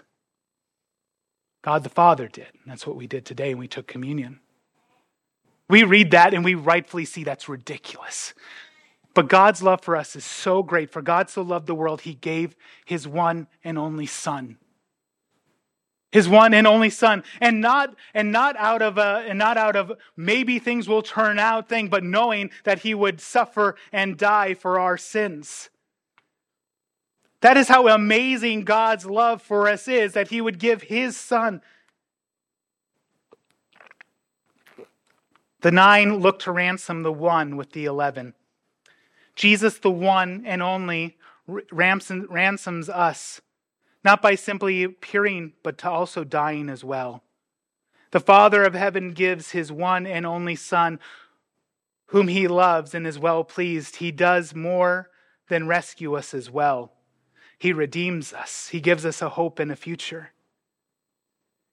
God 1.62 1.84
the 1.84 1.90
Father 1.90 2.28
did. 2.28 2.48
That's 2.66 2.86
what 2.86 2.96
we 2.96 3.08
did 3.08 3.26
today 3.26 3.54
when 3.54 3.60
we 3.60 3.68
took 3.68 3.88
communion. 3.88 4.40
We 5.68 5.84
read 5.84 6.12
that 6.12 6.34
and 6.34 6.46
we 6.46 6.54
rightfully 6.54 7.06
see 7.06 7.24
that's 7.24 7.50
ridiculous. 7.50 8.34
But 9.16 9.30
God's 9.30 9.64
love 9.64 9.82
for 9.82 9.96
us 9.96 10.16
is 10.16 10.26
so 10.26 10.62
great. 10.62 10.92
For 10.92 11.02
God 11.02 11.30
so 11.30 11.42
loved 11.42 11.68
the 11.68 11.74
world, 11.74 12.02
he 12.02 12.14
gave 12.14 12.56
his 12.86 13.08
one 13.08 13.48
and 13.64 13.78
only 13.78 14.06
Son. 14.06 14.58
His 16.16 16.30
one 16.30 16.54
and 16.54 16.66
only 16.66 16.90
son. 16.90 17.26
And 17.42 17.60
not, 17.60 17.94
and 18.14 18.32
not 18.32 18.56
out 18.56 18.82
of 18.82 18.98
a, 18.98 19.26
and 19.28 19.38
not 19.38 19.58
out 19.58 19.76
of 19.76 19.92
maybe 20.16 20.60
things 20.60 20.88
will 20.88 21.02
turn 21.02 21.38
out 21.40 21.68
thing, 21.68 21.90
but 21.90 22.06
knowing 22.06 22.52
that 22.64 22.80
he 22.80 22.94
would 22.94 23.20
suffer 23.20 23.76
and 23.92 24.18
die 24.18 24.54
for 24.54 24.80
our 24.80 24.98
sins. 24.98 25.70
That 27.42 27.58
is 27.58 27.68
how 27.68 27.90
amazing 27.90 28.64
God's 28.64 29.06
love 29.06 29.42
for 29.42 29.68
us 29.68 29.90
is, 29.90 30.14
that 30.14 30.30
he 30.30 30.40
would 30.40 30.58
give 30.58 30.84
his 30.84 31.18
son 31.18 31.62
The 35.60 35.72
nine 35.72 36.18
look 36.20 36.38
to 36.42 36.52
ransom 36.52 37.02
the 37.02 37.12
one 37.12 37.58
with 37.58 37.72
the 37.72 37.86
eleven. 37.86 38.36
Jesus, 39.36 39.80
the 39.80 39.90
one 39.90 40.44
and 40.46 40.62
only, 40.62 41.18
ransoms 41.48 42.88
us, 42.88 43.42
not 44.06 44.22
by 44.22 44.36
simply 44.36 44.84
appearing, 44.84 45.54
but 45.64 45.80
to 45.80 45.90
also 45.90 46.24
dying 46.24 46.70
as 46.70 46.84
well. 46.84 47.24
The 48.12 48.20
Father 48.20 48.64
of 48.64 48.76
heaven 48.76 49.12
gives 49.12 49.52
his 49.52 49.72
one 49.72 50.06
and 50.06 50.28
only 50.28 50.56
Son, 50.56 51.00
whom 52.08 52.28
he 52.28 52.48
loves 52.48 52.94
and 52.94 53.08
is 53.08 53.18
well 53.18 53.44
pleased. 53.44 53.96
He 53.96 54.12
does 54.12 54.54
more 54.54 55.10
than 55.50 55.68
rescue 55.68 56.14
us 56.14 56.36
as 56.36 56.52
well. 56.52 56.94
He 57.58 57.74
redeems 57.74 58.32
us, 58.32 58.70
he 58.70 58.80
gives 58.80 59.06
us 59.06 59.24
a 59.24 59.30
hope 59.30 59.58
and 59.58 59.72
a 59.72 59.76
future. 59.76 60.32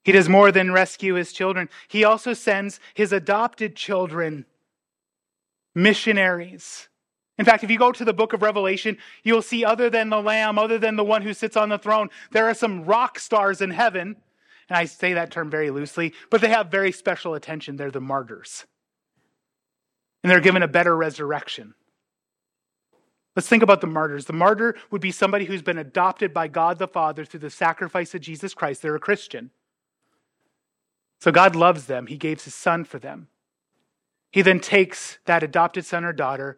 He 0.03 0.11
does 0.11 0.29
more 0.29 0.51
than 0.51 0.73
rescue 0.73 1.15
his 1.15 1.33
children. 1.33 1.69
He 1.87 2.03
also 2.03 2.33
sends 2.33 2.81
his 2.95 3.13
adopted 3.13 3.77
children, 3.77 4.47
missionaries. 5.75 6.89
In 7.43 7.47
fact, 7.47 7.65
if 7.65 7.73
you 7.73 7.79
go 7.79 7.91
to 7.91 8.05
the 8.05 8.13
book 8.13 8.35
of 8.35 8.41
Revelation, 8.41 8.99
you'll 9.25 9.43
see 9.43 9.65
other 9.65 9.91
than 9.91 10.11
the 10.11 10.23
Lamb, 10.23 10.61
other 10.61 10.79
than 10.79 10.95
the 10.95 11.03
one 11.03 11.23
who 11.23 11.35
sits 11.35 11.57
on 11.57 11.71
the 11.71 11.77
throne, 11.77 12.09
there 12.31 12.49
are 12.49 12.55
some 12.55 12.85
rock 12.85 13.19
stars 13.19 13.61
in 13.61 13.71
heaven. 13.71 14.15
And 14.69 14.79
I 14.79 14.85
say 14.85 15.15
that 15.15 15.33
term 15.33 15.51
very 15.51 15.71
loosely, 15.71 16.15
but 16.31 16.41
they 16.41 16.51
have 16.51 16.71
very 16.71 16.93
special 16.93 17.35
attention. 17.35 17.75
They're 17.75 17.91
the 17.91 18.01
martyrs. 18.01 18.65
And 20.23 20.31
they're 20.31 20.39
given 20.39 20.63
a 20.63 20.69
better 20.69 20.97
resurrection. 20.97 21.75
Let's 23.35 23.49
think 23.49 23.65
about 23.65 23.81
the 23.81 23.89
martyrs. 23.89 24.27
The 24.27 24.33
martyr 24.33 24.77
would 24.93 25.01
be 25.01 25.11
somebody 25.11 25.47
who's 25.47 25.63
been 25.63 25.79
adopted 25.79 26.33
by 26.33 26.47
God 26.47 26.79
the 26.79 26.87
Father 26.87 27.25
through 27.25 27.41
the 27.41 27.51
sacrifice 27.51 28.15
of 28.15 28.21
Jesus 28.21 28.55
Christ. 28.55 28.83
They're 28.83 28.95
a 28.95 29.01
Christian. 29.01 29.51
So 31.19 31.33
God 31.33 31.57
loves 31.57 31.87
them. 31.87 32.07
He 32.07 32.19
gave 32.19 32.41
his 32.45 32.55
son 32.55 32.85
for 32.85 33.01
them. 33.01 33.27
He 34.31 34.43
then 34.43 34.61
takes 34.61 35.19
that 35.25 35.43
adopted 35.43 35.85
son 35.85 36.05
or 36.05 36.13
daughter 36.13 36.57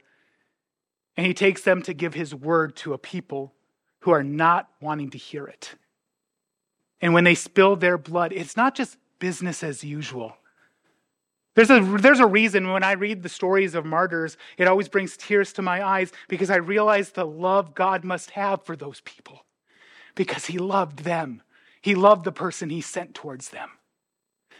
and 1.16 1.26
he 1.26 1.34
takes 1.34 1.62
them 1.62 1.82
to 1.82 1.94
give 1.94 2.14
his 2.14 2.34
word 2.34 2.76
to 2.76 2.92
a 2.92 2.98
people 2.98 3.52
who 4.00 4.10
are 4.10 4.24
not 4.24 4.68
wanting 4.80 5.10
to 5.10 5.18
hear 5.18 5.46
it. 5.46 5.74
And 7.00 7.14
when 7.14 7.24
they 7.24 7.34
spill 7.34 7.76
their 7.76 7.98
blood, 7.98 8.32
it's 8.32 8.56
not 8.56 8.74
just 8.74 8.96
business 9.18 9.62
as 9.62 9.84
usual. 9.84 10.36
There's 11.54 11.70
a, 11.70 11.80
there's 11.80 12.20
a 12.20 12.26
reason 12.26 12.72
when 12.72 12.82
I 12.82 12.92
read 12.92 13.22
the 13.22 13.28
stories 13.28 13.74
of 13.74 13.84
martyrs, 13.84 14.36
it 14.58 14.66
always 14.66 14.88
brings 14.88 15.16
tears 15.16 15.52
to 15.54 15.62
my 15.62 15.86
eyes 15.86 16.12
because 16.28 16.50
I 16.50 16.56
realize 16.56 17.10
the 17.10 17.26
love 17.26 17.74
God 17.74 18.04
must 18.04 18.30
have 18.30 18.64
for 18.64 18.74
those 18.74 19.00
people 19.02 19.44
because 20.14 20.46
he 20.46 20.58
loved 20.58 21.00
them. 21.00 21.42
He 21.80 21.94
loved 21.94 22.24
the 22.24 22.32
person 22.32 22.70
he 22.70 22.80
sent 22.80 23.14
towards 23.14 23.50
them. 23.50 23.70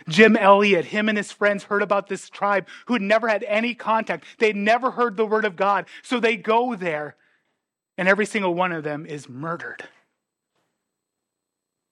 Jim 0.09 0.37
Elliot, 0.37 0.87
him 0.87 1.09
and 1.09 1.17
his 1.17 1.33
friends 1.33 1.65
heard 1.65 1.83
about 1.83 2.09
this 2.09 2.29
tribe 2.29 2.67
who 2.87 2.93
had 2.95 3.03
never 3.03 3.29
had 3.29 3.45
any 3.45 3.75
contact. 3.75 4.25
They'd 4.39 4.57
never 4.57 4.91
heard 4.91 5.17
the 5.17 5.27
word 5.27 5.45
of 5.45 5.57
God. 5.57 5.87
So 6.03 6.21
they 6.21 6.37
go 6.37 6.75
there, 6.75 7.17
and 7.97 8.09
every 8.09 8.27
single 8.27 8.55
one 8.55 8.73
of 8.73 8.85
them 8.85 9.07
is 9.07 9.29
murdered. 9.29 9.85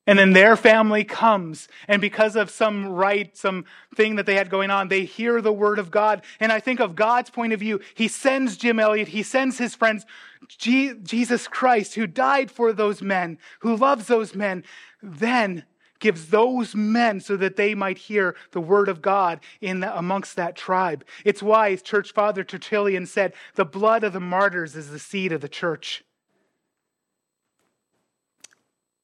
And 0.05 0.19
then 0.19 0.33
their 0.33 0.57
family 0.57 1.05
comes, 1.05 1.69
and 1.87 2.01
because 2.01 2.35
of 2.35 2.51
some 2.51 2.89
right, 2.89 3.37
some 3.37 3.65
thing 3.95 4.17
that 4.17 4.27
they 4.27 4.35
had 4.35 4.51
going 4.51 4.69
on, 4.69 4.89
they 4.89 5.05
hear 5.05 5.41
the 5.41 5.53
word 5.53 5.79
of 5.79 5.93
God. 5.93 6.23
And 6.41 6.51
I 6.51 6.59
think 6.59 6.81
of 6.81 6.97
God's 6.97 7.31
point 7.31 7.53
of 7.53 7.61
view, 7.61 7.81
He 7.95 8.09
sends 8.09 8.57
Jim 8.57 8.81
Elliot, 8.81 9.09
He 9.09 9.23
sends 9.23 9.59
his 9.59 9.77
friends, 9.77 10.05
Jesus 10.49 11.47
Christ, 11.47 11.95
who 11.95 12.09
died 12.09 12.51
for 12.51 12.73
those 12.73 13.01
men, 13.01 13.39
who 13.61 13.77
loves 13.77 14.09
those 14.09 14.35
men. 14.35 14.65
Then 15.01 15.65
gives 16.03 16.27
those 16.27 16.75
men 16.75 17.21
so 17.21 17.37
that 17.39 17.57
they 17.57 17.75
might 17.75 17.97
hear 17.97 18.37
the 18.51 18.61
word 18.61 18.89
of 18.91 19.01
God 19.01 19.41
in 19.63 19.81
the, 19.81 19.97
amongst 19.97 20.37
that 20.37 20.57
tribe. 20.57 21.05
It's 21.25 21.43
why 21.43 21.77
Church 21.77 22.13
Father 22.13 22.45
Tertullian 22.45 23.07
said, 23.07 23.33
"The 23.55 23.65
blood 23.65 24.05
of 24.05 24.13
the 24.13 24.21
martyrs 24.21 24.77
is 24.77 24.91
the 24.91 24.99
seed 24.99 25.33
of 25.33 25.41
the 25.41 25.49
church." 25.49 26.05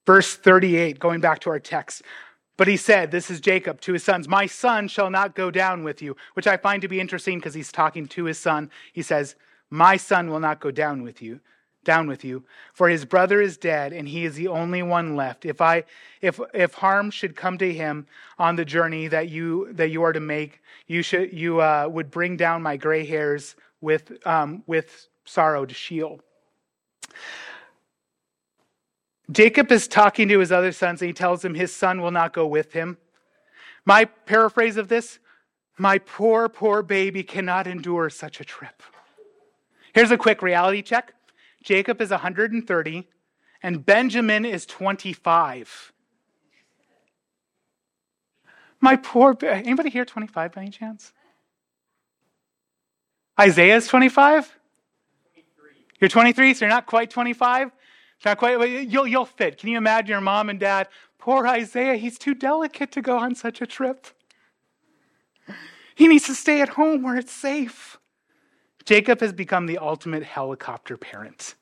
Verse 0.05 0.35
38, 0.37 0.99
going 0.99 1.21
back 1.21 1.39
to 1.41 1.51
our 1.51 1.61
text. 1.61 2.03
But 2.57 2.67
he 2.67 2.77
said, 2.77 3.11
This 3.11 3.31
is 3.31 3.41
Jacob 3.41 3.81
to 3.83 3.93
his 3.93 4.03
sons, 4.03 4.27
My 4.27 4.47
son 4.47 4.89
shall 4.89 5.11
not 5.11 5.35
go 5.35 5.51
down 5.51 5.85
with 5.85 6.03
you, 6.03 6.17
which 6.35 6.47
I 6.47 6.57
find 6.57 6.83
to 6.83 6.89
be 6.89 6.99
interesting 6.99 7.39
because 7.39 7.55
he's 7.55 7.71
talking 7.71 8.07
to 8.09 8.25
his 8.25 8.39
son. 8.39 8.71
He 8.93 9.03
says, 9.03 9.37
My 9.71 9.97
son 9.97 10.31
will 10.31 10.41
not 10.41 10.61
go 10.61 10.71
down 10.71 11.03
with 11.03 11.23
you 11.23 11.41
down 11.85 12.07
with 12.07 12.25
you 12.25 12.45
for 12.73 12.89
his 12.89 13.05
brother 13.05 13.41
is 13.41 13.57
dead 13.57 13.93
and 13.93 14.09
he 14.09 14.25
is 14.25 14.35
the 14.35 14.49
only 14.49 14.83
one 14.83 15.17
left. 15.17 15.47
If 15.47 15.61
i 15.61 15.85
if 16.21 16.41
if 16.53 16.75
harm 16.75 17.11
should 17.11 17.37
come 17.37 17.59
to 17.59 17.73
him 17.73 18.07
on 18.39 18.57
the 18.57 18.65
journey 18.65 19.09
that 19.09 19.29
you 19.29 19.73
that 19.73 19.91
you 19.91 20.03
are 20.03 20.13
to 20.13 20.21
make 20.21 20.61
you 20.87 21.03
should 21.03 21.33
you 21.33 21.61
uh, 21.61 21.89
would 21.91 22.11
bring 22.11 22.37
down 22.37 22.63
my 22.63 22.77
gray 22.77 23.05
hairs 23.05 23.57
with 23.81 24.13
um, 24.27 24.63
with 24.67 25.09
sorrow 25.25 25.65
to 25.65 25.75
sheol. 25.75 26.21
Jacob 29.31 29.71
is 29.71 29.87
talking 29.87 30.29
to 30.29 30.39
his 30.39 30.51
other 30.51 30.73
sons 30.73 31.03
and 31.03 31.09
he 31.09 31.13
tells 31.13 31.43
them 31.43 31.55
his 31.55 31.75
son 31.75 32.01
will 32.01 32.11
not 32.11 32.33
go 32.33 32.47
with 32.47 32.73
him. 32.73 32.97
My 33.85 34.05
paraphrase 34.05 34.77
of 34.77 34.89
this 34.89 35.19
my 35.79 35.99
poor 35.99 36.49
poor 36.49 36.83
baby 36.83 37.23
cannot 37.23 37.67
endure 37.67 38.11
such 38.11 38.41
a 38.41 38.45
trip. 38.45 38.83
Here's 39.95 40.11
a 40.11 40.19
quick 40.19 40.43
reality 40.43 40.83
check 40.83 41.15
Jacob 41.63 42.01
is 42.01 42.11
130, 42.11 43.09
and 43.63 43.85
Benjamin 43.85 44.45
is 44.45 44.65
25. 44.67 45.93
My 48.81 48.97
poor, 48.97 49.37
anybody 49.43 49.91
here 49.91 50.05
25 50.05 50.53
by 50.53 50.61
any 50.63 50.71
chance? 50.71 51.13
Isaiah 53.41 53.77
is 53.77 53.87
25? 53.89 54.57
You're 56.01 56.09
23, 56.09 56.55
so 56.55 56.65
you're 56.65 56.71
not 56.71 56.87
quite 56.87 57.11
25? 57.11 57.73
It's 58.17 58.25
not 58.25 58.39
quite, 58.39 58.59
you'll, 58.89 59.07
you'll 59.07 59.25
fit. 59.25 59.59
Can 59.59 59.69
you 59.69 59.79
imagine 59.79 60.11
your 60.11 60.21
mom 60.21 60.49
and 60.49 60.59
dad? 60.59 60.89
Poor 61.19 61.47
Isaiah, 61.47 61.97
he's 61.97 62.19
too 62.19 62.35
delicate 62.35 62.93
to 62.93 63.03
go 63.03 63.19
on 63.19 63.35
such 63.35 63.61
a 63.61 63.67
trip. 63.67 64.07
He 65.95 66.07
needs 66.07 66.27
to 66.27 66.35
stay 66.35 66.61
at 66.61 66.71
home 66.71 67.03
where 67.03 67.17
it's 67.17 67.33
safe. 67.33 67.98
Jacob 68.89 69.21
has 69.21 69.35
become 69.35 69.67
the 69.67 69.77
ultimate 69.77 70.23
helicopter 70.23 70.97
parent. 70.97 71.57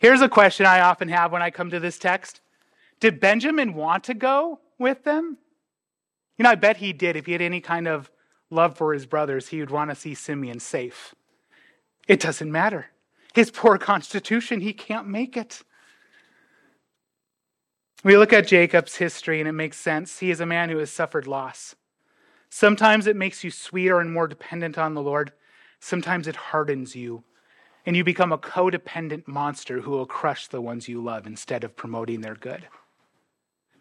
Here's 0.00 0.22
a 0.22 0.28
question 0.28 0.66
I 0.66 0.80
often 0.80 1.06
have 1.06 1.30
when 1.30 1.40
I 1.40 1.50
come 1.50 1.70
to 1.70 1.78
this 1.78 2.00
text 2.00 2.40
Did 2.98 3.20
Benjamin 3.20 3.74
want 3.74 4.02
to 4.04 4.14
go 4.14 4.58
with 4.76 5.04
them? 5.04 5.38
You 6.36 6.42
know, 6.42 6.50
I 6.50 6.56
bet 6.56 6.78
he 6.78 6.92
did. 6.92 7.14
If 7.14 7.26
he 7.26 7.32
had 7.32 7.42
any 7.42 7.60
kind 7.60 7.86
of 7.86 8.10
love 8.50 8.76
for 8.76 8.92
his 8.92 9.06
brothers, 9.06 9.46
he 9.46 9.60
would 9.60 9.70
want 9.70 9.90
to 9.90 9.94
see 9.94 10.14
Simeon 10.14 10.58
safe. 10.58 11.14
It 12.08 12.18
doesn't 12.18 12.50
matter. 12.50 12.86
His 13.34 13.52
poor 13.52 13.78
constitution, 13.78 14.62
he 14.62 14.72
can't 14.72 15.06
make 15.06 15.36
it. 15.36 15.62
We 18.02 18.16
look 18.16 18.32
at 18.32 18.48
Jacob's 18.48 18.96
history 18.96 19.38
and 19.38 19.48
it 19.48 19.52
makes 19.52 19.76
sense. 19.76 20.18
He 20.18 20.32
is 20.32 20.40
a 20.40 20.46
man 20.46 20.70
who 20.70 20.78
has 20.78 20.90
suffered 20.90 21.28
loss. 21.28 21.76
Sometimes 22.50 23.06
it 23.06 23.14
makes 23.14 23.44
you 23.44 23.52
sweeter 23.52 24.00
and 24.00 24.12
more 24.12 24.26
dependent 24.26 24.76
on 24.76 24.94
the 24.94 25.02
Lord. 25.02 25.30
Sometimes 25.84 26.28
it 26.28 26.36
hardens 26.36 26.94
you 26.94 27.24
and 27.84 27.96
you 27.96 28.04
become 28.04 28.30
a 28.30 28.38
codependent 28.38 29.26
monster 29.26 29.80
who 29.80 29.90
will 29.90 30.06
crush 30.06 30.46
the 30.46 30.60
ones 30.60 30.86
you 30.86 31.02
love 31.02 31.26
instead 31.26 31.64
of 31.64 31.74
promoting 31.74 32.20
their 32.20 32.36
good. 32.36 32.68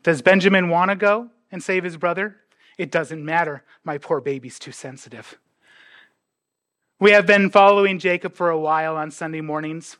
Does 0.02 0.24
Benjamin 0.24 0.70
want 0.70 0.90
to 0.90 0.96
go 0.96 1.30
and 1.52 1.62
save 1.62 1.84
his 1.84 1.98
brother? 1.98 2.38
It 2.76 2.90
doesn't 2.90 3.24
matter. 3.24 3.64
My 3.84 4.00
poor 4.00 4.20
baby's 4.20 4.58
too 4.58 4.72
sensitive. 4.72 5.38
We 7.00 7.12
have 7.12 7.28
been 7.28 7.52
following 7.52 8.00
Jacob 8.00 8.34
for 8.34 8.50
a 8.50 8.60
while 8.60 8.98
on 8.98 9.12
Sunday 9.12 9.42
mornings. 9.42 9.98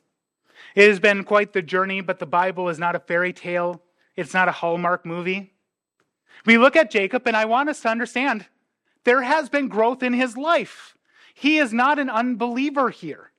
It 0.74 0.90
has 0.90 1.00
been 1.00 1.24
quite 1.24 1.54
the 1.54 1.62
journey, 1.62 2.02
but 2.02 2.18
the 2.18 2.26
Bible 2.26 2.68
is 2.68 2.80
not 2.80 2.96
a 2.96 3.00
fairy 3.00 3.32
tale. 3.32 3.80
It's 4.16 4.34
not 4.34 4.48
a 4.48 4.54
Hallmark 4.54 5.06
movie. 5.06 5.54
We 6.48 6.58
look 6.58 6.76
at 6.76 6.90
Jacob, 6.90 7.28
and 7.28 7.38
I 7.38 7.46
want 7.46 7.70
us 7.70 7.82
to 7.82 7.90
understand 7.90 8.48
there 9.04 9.22
has 9.22 9.50
been 9.50 9.68
growth 9.68 10.02
in 10.02 10.14
his 10.14 10.36
life. 10.36 10.98
He 11.42 11.58
is 11.58 11.74
not 11.74 11.98
an 11.98 12.12
unbeliever 12.12 12.92
here. 12.92 13.32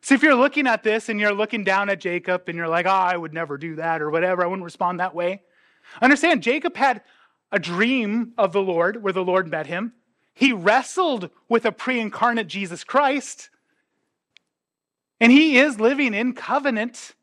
So 0.00 0.14
if 0.14 0.22
you're 0.22 0.34
looking 0.34 0.66
at 0.66 0.82
this 0.82 1.10
and 1.10 1.20
you're 1.20 1.34
looking 1.34 1.62
down 1.62 1.90
at 1.90 2.00
Jacob 2.00 2.44
and 2.48 2.56
you're 2.56 2.68
like, 2.68 2.86
oh, 2.86 2.88
I 2.88 3.18
would 3.18 3.34
never 3.34 3.58
do 3.58 3.74
that 3.74 4.00
or 4.00 4.08
whatever, 4.08 4.42
I 4.42 4.46
wouldn't 4.46 4.64
respond 4.64 5.00
that 5.00 5.14
way. 5.14 5.42
Understand, 6.00 6.42
Jacob 6.42 6.74
had 6.74 7.02
a 7.52 7.58
dream 7.58 8.32
of 8.38 8.54
the 8.54 8.62
Lord 8.62 9.02
where 9.02 9.12
the 9.12 9.22
Lord 9.22 9.46
met 9.46 9.66
him. 9.66 9.92
He 10.32 10.54
wrestled 10.54 11.28
with 11.50 11.66
a 11.66 11.70
pre 11.70 12.00
incarnate 12.00 12.46
Jesus 12.46 12.82
Christ. 12.82 13.50
And 15.20 15.30
he 15.30 15.58
is 15.58 15.78
living 15.78 16.14
in 16.14 16.32
covenant. 16.32 17.14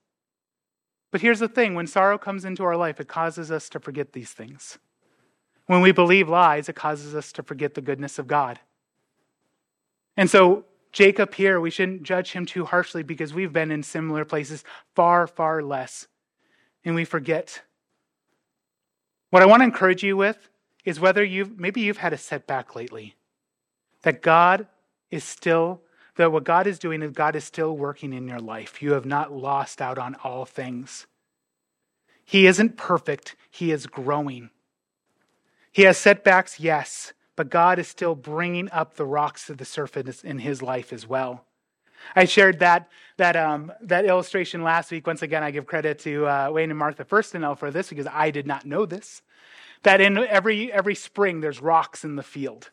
But 1.10 1.22
here's 1.22 1.40
the 1.40 1.50
thing 1.50 1.74
when 1.74 1.88
sorrow 1.88 2.20
comes 2.20 2.46
into 2.46 2.64
our 2.64 2.78
life, 2.78 3.00
it 3.00 3.08
causes 3.08 3.50
us 3.50 3.70
to 3.70 3.80
forget 3.80 4.14
these 4.14 4.30
things. 4.30 4.78
When 5.66 5.82
we 5.82 5.92
believe 5.92 6.30
lies, 6.30 6.70
it 6.70 6.76
causes 6.76 7.16
us 7.16 7.32
to 7.32 7.42
forget 7.42 7.74
the 7.74 7.82
goodness 7.82 8.20
of 8.20 8.28
God. 8.28 8.60
And 10.18 10.30
so, 10.30 10.66
Jacob 10.92 11.34
here, 11.34 11.60
we 11.60 11.70
shouldn't 11.70 12.04
judge 12.04 12.32
him 12.32 12.46
too 12.46 12.66
harshly 12.66 13.04
because 13.04 13.34
we've 13.34 13.52
been 13.52 13.72
in 13.72 13.84
similar 13.84 14.24
places 14.24 14.64
far, 14.96 15.28
far 15.28 15.62
less. 15.62 16.08
And 16.86 16.96
we 16.96 17.04
forget. 17.04 17.62
What 19.30 19.42
I 19.42 19.46
want 19.46 19.60
to 19.60 19.66
encourage 19.66 20.04
you 20.04 20.16
with 20.16 20.50
is 20.86 21.00
whether 21.00 21.24
you've 21.24 21.60
maybe 21.60 21.82
you've 21.82 21.98
had 21.98 22.14
a 22.14 22.18
setback 22.18 22.76
lately. 22.76 23.16
That 24.04 24.22
God 24.22 24.68
is 25.12 25.24
still 25.24 25.82
that 26.16 26.32
what 26.32 26.46
God 26.46 26.68
is 26.68 26.80
doing 26.80 27.02
is 27.02 27.12
God 27.12 27.36
is 27.36 27.44
still 27.44 27.76
working 27.76 28.14
in 28.14 28.28
your 28.28 28.40
life. 28.40 28.82
You 28.82 28.94
have 28.94 29.06
not 29.06 29.34
lost 29.34 29.82
out 29.82 29.98
on 29.98 30.16
all 30.24 30.46
things. 30.46 31.08
He 32.24 32.48
isn't 32.48 32.78
perfect, 32.78 33.36
He 33.52 33.72
is 33.72 33.86
growing. 33.86 34.50
He 35.72 35.82
has 35.82 35.98
setbacks, 35.98 36.60
yes, 36.60 37.12
but 37.36 37.50
God 37.50 37.80
is 37.80 37.88
still 37.88 38.16
bringing 38.16 38.70
up 38.72 38.96
the 38.96 39.06
rocks 39.06 39.48
to 39.48 39.54
the 39.54 39.66
surface 39.66 40.24
in 40.24 40.40
His 40.40 40.62
life 40.62 40.94
as 40.94 41.08
well. 41.08 41.46
I 42.16 42.26
shared 42.26 42.60
that 42.60 42.90
that 43.18 43.36
um, 43.36 43.72
that 43.82 44.06
illustration 44.06 44.64
last 44.64 44.92
week. 44.92 45.08
Once 45.08 45.22
again, 45.22 45.44
I 45.44 45.52
give 45.52 45.66
credit 45.66 46.00
to 46.00 46.28
uh, 46.28 46.50
Wayne 46.52 46.70
and 46.70 46.78
Martha 46.78 47.06
Firstenell 47.06 47.58
for 47.58 47.72
this 47.72 47.90
because 47.90 48.08
I 48.12 48.32
did 48.32 48.46
not 48.46 48.66
know 48.66 48.86
this. 48.86 49.22
That 49.84 50.02
in 50.02 50.18
every 50.18 50.72
every 50.72 50.96
spring 50.96 51.42
there's 51.42 51.62
rocks 51.62 52.04
in 52.04 52.16
the 52.16 52.24
field, 52.24 52.70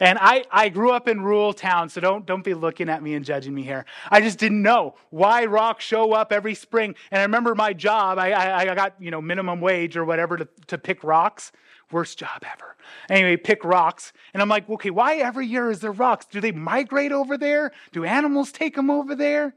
and 0.00 0.18
I, 0.20 0.44
I 0.50 0.68
grew 0.68 0.92
up 0.92 1.08
in 1.08 1.22
rural 1.22 1.52
town, 1.52 1.88
so 1.88 2.00
don't, 2.00 2.24
don't 2.24 2.44
be 2.44 2.54
looking 2.54 2.88
at 2.88 3.02
me 3.02 3.14
and 3.14 3.24
judging 3.24 3.54
me 3.54 3.62
here. 3.62 3.84
I 4.10 4.20
just 4.20 4.38
didn't 4.38 4.62
know 4.62 4.94
why 5.10 5.44
rocks 5.46 5.84
show 5.84 6.12
up 6.12 6.32
every 6.32 6.54
spring. 6.54 6.94
And 7.10 7.20
I 7.20 7.22
remember 7.24 7.54
my 7.54 7.72
job, 7.72 8.18
I, 8.18 8.30
I, 8.30 8.70
I 8.70 8.74
got, 8.74 8.94
you 9.00 9.10
know, 9.10 9.20
minimum 9.20 9.60
wage 9.60 9.96
or 9.96 10.04
whatever 10.04 10.36
to, 10.36 10.48
to 10.68 10.78
pick 10.78 11.02
rocks. 11.02 11.52
Worst 11.90 12.18
job 12.18 12.44
ever. 12.44 12.76
Anyway, 13.08 13.36
pick 13.36 13.64
rocks. 13.64 14.12
And 14.34 14.42
I'm 14.42 14.48
like, 14.48 14.68
okay, 14.68 14.90
why 14.90 15.16
every 15.16 15.46
year 15.46 15.70
is 15.70 15.80
there 15.80 15.92
rocks? 15.92 16.26
Do 16.26 16.40
they 16.40 16.52
migrate 16.52 17.12
over 17.12 17.38
there? 17.38 17.72
Do 17.92 18.04
animals 18.04 18.52
take 18.52 18.74
them 18.76 18.90
over 18.90 19.14
there? 19.14 19.54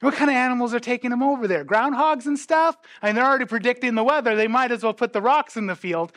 What 0.00 0.14
kind 0.14 0.30
of 0.30 0.36
animals 0.36 0.74
are 0.74 0.80
taking 0.80 1.10
them 1.10 1.22
over 1.22 1.48
there? 1.48 1.64
Groundhogs 1.64 2.26
and 2.26 2.38
stuff? 2.38 2.76
I 3.00 3.06
mean, 3.06 3.14
they're 3.14 3.24
already 3.24 3.46
predicting 3.46 3.94
the 3.94 4.04
weather. 4.04 4.36
They 4.36 4.48
might 4.48 4.70
as 4.70 4.82
well 4.82 4.92
put 4.92 5.14
the 5.14 5.22
rocks 5.22 5.56
in 5.56 5.66
the 5.66 5.76
field. 5.76 6.12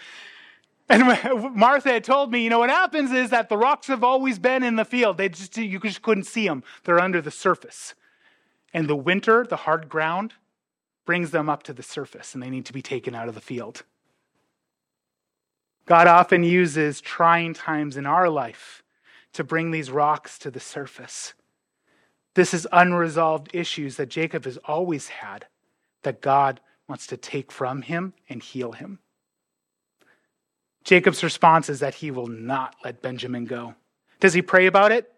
And 0.89 1.03
Martha 1.55 1.89
had 1.89 2.03
told 2.03 2.31
me, 2.31 2.43
you 2.43 2.49
know, 2.49 2.59
what 2.59 2.69
happens 2.69 3.11
is 3.11 3.29
that 3.29 3.47
the 3.47 3.57
rocks 3.57 3.87
have 3.87 4.03
always 4.03 4.39
been 4.39 4.63
in 4.63 4.75
the 4.75 4.85
field. 4.85 5.17
They 5.17 5.29
just, 5.29 5.55
you 5.57 5.79
just 5.79 6.01
couldn't 6.01 6.25
see 6.25 6.47
them. 6.47 6.63
They're 6.83 6.99
under 6.99 7.21
the 7.21 7.31
surface. 7.31 7.93
And 8.73 8.89
the 8.89 8.95
winter, 8.95 9.45
the 9.47 9.55
hard 9.55 9.87
ground, 9.87 10.33
brings 11.05 11.31
them 11.31 11.49
up 11.49 11.63
to 11.63 11.73
the 11.73 11.83
surface 11.83 12.33
and 12.33 12.43
they 12.43 12.49
need 12.49 12.65
to 12.65 12.73
be 12.73 12.81
taken 12.81 13.15
out 13.15 13.29
of 13.29 13.35
the 13.35 13.41
field. 13.41 13.83
God 15.87 16.05
often 16.05 16.43
uses 16.43 17.01
trying 17.01 17.53
times 17.53 17.97
in 17.97 18.05
our 18.05 18.29
life 18.29 18.83
to 19.33 19.43
bring 19.43 19.71
these 19.71 19.89
rocks 19.89 20.37
to 20.39 20.51
the 20.51 20.59
surface. 20.59 21.33
This 22.35 22.53
is 22.53 22.67
unresolved 22.71 23.49
issues 23.53 23.95
that 23.95 24.09
Jacob 24.09 24.45
has 24.45 24.57
always 24.65 25.07
had 25.07 25.47
that 26.03 26.21
God 26.21 26.59
wants 26.87 27.07
to 27.07 27.17
take 27.17 27.51
from 27.51 27.81
him 27.81 28.13
and 28.29 28.43
heal 28.43 28.73
him. 28.73 28.99
Jacob's 30.83 31.23
response 31.23 31.69
is 31.69 31.79
that 31.79 31.95
he 31.95 32.11
will 32.11 32.27
not 32.27 32.75
let 32.83 33.01
Benjamin 33.01 33.45
go. 33.45 33.75
Does 34.19 34.33
he 34.33 34.41
pray 34.41 34.67
about 34.67 34.91
it? 34.91 35.11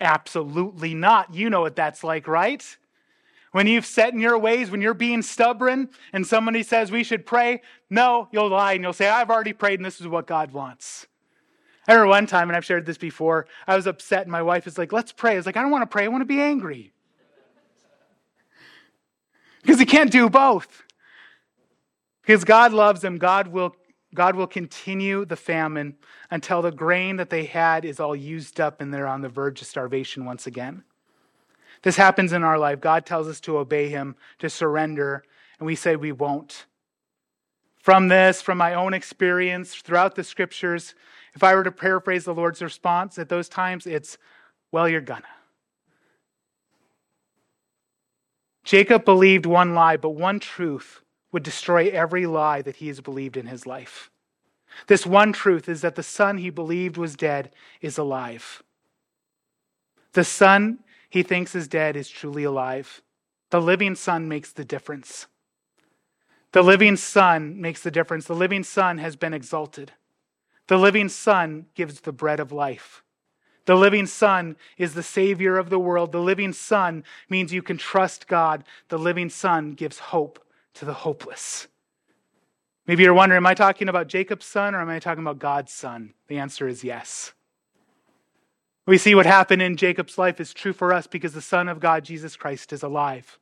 Absolutely 0.00 0.94
not. 0.94 1.34
You 1.34 1.50
know 1.50 1.60
what 1.60 1.76
that's 1.76 2.02
like, 2.02 2.26
right? 2.26 2.76
When 3.52 3.66
you've 3.66 3.86
set 3.86 4.14
in 4.14 4.20
your 4.20 4.38
ways, 4.38 4.70
when 4.70 4.80
you're 4.80 4.94
being 4.94 5.22
stubborn 5.22 5.90
and 6.12 6.26
somebody 6.26 6.62
says 6.62 6.90
we 6.90 7.04
should 7.04 7.26
pray, 7.26 7.60
no, 7.90 8.28
you'll 8.32 8.48
lie 8.48 8.72
and 8.72 8.82
you'll 8.82 8.94
say, 8.94 9.08
I've 9.08 9.30
already 9.30 9.52
prayed 9.52 9.78
and 9.78 9.84
this 9.84 10.00
is 10.00 10.08
what 10.08 10.26
God 10.26 10.52
wants. 10.52 11.06
I 11.86 11.92
remember 11.92 12.10
one 12.10 12.26
time, 12.26 12.48
and 12.48 12.56
I've 12.56 12.64
shared 12.64 12.86
this 12.86 12.96
before, 12.96 13.46
I 13.66 13.76
was 13.76 13.86
upset 13.86 14.22
and 14.22 14.30
my 14.30 14.42
wife 14.42 14.66
is 14.66 14.78
like, 14.78 14.92
let's 14.92 15.12
pray. 15.12 15.32
I 15.32 15.36
was 15.36 15.46
like, 15.46 15.56
I 15.56 15.62
don't 15.62 15.70
want 15.70 15.82
to 15.82 15.86
pray, 15.86 16.04
I 16.04 16.08
want 16.08 16.22
to 16.22 16.26
be 16.26 16.40
angry. 16.40 16.92
Because 19.62 19.78
he 19.78 19.86
can't 19.86 20.10
do 20.10 20.30
both. 20.30 20.82
Because 22.22 22.44
God 22.44 22.72
loves 22.72 23.04
him, 23.04 23.18
God 23.18 23.48
will 23.48 23.76
God 24.14 24.36
will 24.36 24.46
continue 24.46 25.24
the 25.24 25.36
famine 25.36 25.96
until 26.30 26.60
the 26.60 26.70
grain 26.70 27.16
that 27.16 27.30
they 27.30 27.46
had 27.46 27.86
is 27.86 27.98
all 27.98 28.14
used 28.14 28.60
up 28.60 28.82
and 28.82 28.92
they're 28.92 29.06
on 29.06 29.22
the 29.22 29.28
verge 29.30 29.62
of 29.62 29.66
starvation 29.66 30.26
once 30.26 30.46
again. 30.46 30.84
This 31.82 31.96
happens 31.96 32.32
in 32.32 32.42
our 32.42 32.58
life. 32.58 32.80
God 32.80 33.04
tells 33.04 33.28
us 33.28 33.40
to 33.40 33.58
obey 33.58 33.88
Him, 33.88 34.16
to 34.38 34.48
surrender, 34.48 35.24
and 35.58 35.66
we 35.66 35.74
say 35.74 35.96
we 35.96 36.12
won't. 36.12 36.66
From 37.76 38.08
this, 38.08 38.40
from 38.40 38.58
my 38.58 38.74
own 38.74 38.94
experience 38.94 39.74
throughout 39.74 40.14
the 40.14 40.22
scriptures, 40.22 40.94
if 41.34 41.42
I 41.42 41.54
were 41.54 41.64
to 41.64 41.72
paraphrase 41.72 42.24
the 42.24 42.34
Lord's 42.34 42.62
response 42.62 43.18
at 43.18 43.28
those 43.28 43.48
times, 43.48 43.86
it's, 43.86 44.18
well, 44.70 44.88
you're 44.88 45.00
gonna. 45.00 45.24
Jacob 48.64 49.04
believed 49.04 49.46
one 49.46 49.74
lie, 49.74 49.96
but 49.96 50.10
one 50.10 50.38
truth 50.38 51.02
would 51.32 51.42
destroy 51.42 51.88
every 51.88 52.26
lie 52.26 52.62
that 52.62 52.76
he 52.76 52.88
has 52.88 53.00
believed 53.00 53.36
in 53.36 53.46
his 53.46 53.66
life. 53.66 54.10
This 54.86 55.04
one 55.04 55.32
truth 55.32 55.68
is 55.68 55.80
that 55.80 55.96
the 55.96 56.02
son 56.02 56.38
he 56.38 56.50
believed 56.50 56.96
was 56.96 57.16
dead 57.16 57.50
is 57.80 57.98
alive. 57.98 58.62
The 60.12 60.24
son 60.24 60.78
he 61.12 61.22
thinks 61.22 61.54
is 61.54 61.68
dead 61.68 61.94
is 61.94 62.08
truly 62.08 62.42
alive. 62.42 63.02
The 63.50 63.60
living 63.60 63.96
son 63.96 64.28
makes 64.28 64.50
the 64.50 64.64
difference. 64.64 65.26
The 66.52 66.62
living 66.62 66.96
son 66.96 67.60
makes 67.60 67.82
the 67.82 67.90
difference. 67.90 68.24
The 68.24 68.34
living 68.34 68.62
son 68.62 68.96
has 68.96 69.14
been 69.14 69.34
exalted. 69.34 69.92
The 70.68 70.78
living 70.78 71.10
son 71.10 71.66
gives 71.74 72.00
the 72.00 72.12
bread 72.12 72.40
of 72.40 72.50
life. 72.50 73.02
The 73.66 73.74
living 73.74 74.06
son 74.06 74.56
is 74.78 74.94
the 74.94 75.02
savior 75.02 75.58
of 75.58 75.68
the 75.68 75.78
world. 75.78 76.12
The 76.12 76.18
living 76.18 76.54
son 76.54 77.04
means 77.28 77.52
you 77.52 77.60
can 77.60 77.76
trust 77.76 78.26
God. 78.26 78.64
The 78.88 78.98
living 78.98 79.28
son 79.28 79.72
gives 79.72 79.98
hope 79.98 80.42
to 80.72 80.86
the 80.86 80.94
hopeless. 80.94 81.68
Maybe 82.86 83.02
you're 83.02 83.12
wondering, 83.12 83.36
am 83.36 83.46
I 83.46 83.52
talking 83.52 83.90
about 83.90 84.08
Jacob's 84.08 84.46
son 84.46 84.74
or 84.74 84.80
am 84.80 84.88
I 84.88 84.98
talking 84.98 85.22
about 85.22 85.38
God's 85.38 85.74
son? 85.74 86.14
The 86.28 86.38
answer 86.38 86.66
is 86.66 86.82
yes. 86.82 87.34
We 88.86 88.98
see 88.98 89.14
what 89.14 89.26
happened 89.26 89.62
in 89.62 89.76
Jacob's 89.76 90.18
life 90.18 90.40
is 90.40 90.52
true 90.52 90.72
for 90.72 90.92
us 90.92 91.06
because 91.06 91.34
the 91.34 91.40
Son 91.40 91.68
of 91.68 91.80
God, 91.80 92.04
Jesus 92.04 92.36
Christ, 92.36 92.72
is 92.72 92.82
alive. 92.82 93.38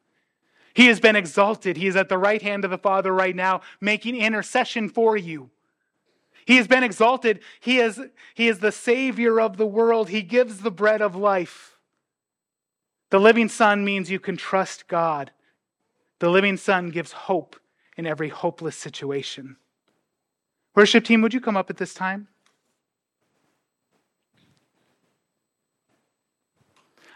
He 0.74 0.86
has 0.86 1.00
been 1.00 1.16
exalted. 1.16 1.76
He 1.76 1.86
is 1.86 1.96
at 1.96 2.08
the 2.08 2.18
right 2.18 2.42
hand 2.42 2.64
of 2.64 2.70
the 2.70 2.78
Father 2.78 3.12
right 3.12 3.34
now, 3.34 3.62
making 3.80 4.16
intercession 4.16 4.88
for 4.88 5.16
you. 5.16 5.50
He 6.44 6.56
has 6.56 6.68
been 6.68 6.84
exalted. 6.84 7.40
He 7.60 7.78
is, 7.78 8.00
he 8.34 8.48
is 8.48 8.58
the 8.60 8.72
Savior 8.72 9.40
of 9.40 9.56
the 9.56 9.66
world. 9.66 10.10
He 10.10 10.22
gives 10.22 10.58
the 10.58 10.70
bread 10.70 11.02
of 11.02 11.16
life. 11.16 11.76
The 13.10 13.20
living 13.20 13.48
Son 13.48 13.84
means 13.84 14.10
you 14.10 14.20
can 14.20 14.36
trust 14.36 14.88
God 14.88 15.32
The 16.20 16.30
living 16.30 16.56
Son 16.56 16.90
gives 16.90 17.12
hope 17.12 17.56
in 17.96 18.06
every 18.06 18.28
hopeless 18.28 18.76
situation. 18.76 19.56
Worship 20.76 21.04
team, 21.04 21.22
would 21.22 21.34
you 21.34 21.40
come 21.40 21.56
up 21.56 21.70
at 21.70 21.78
this 21.78 21.94
time? 21.94 22.28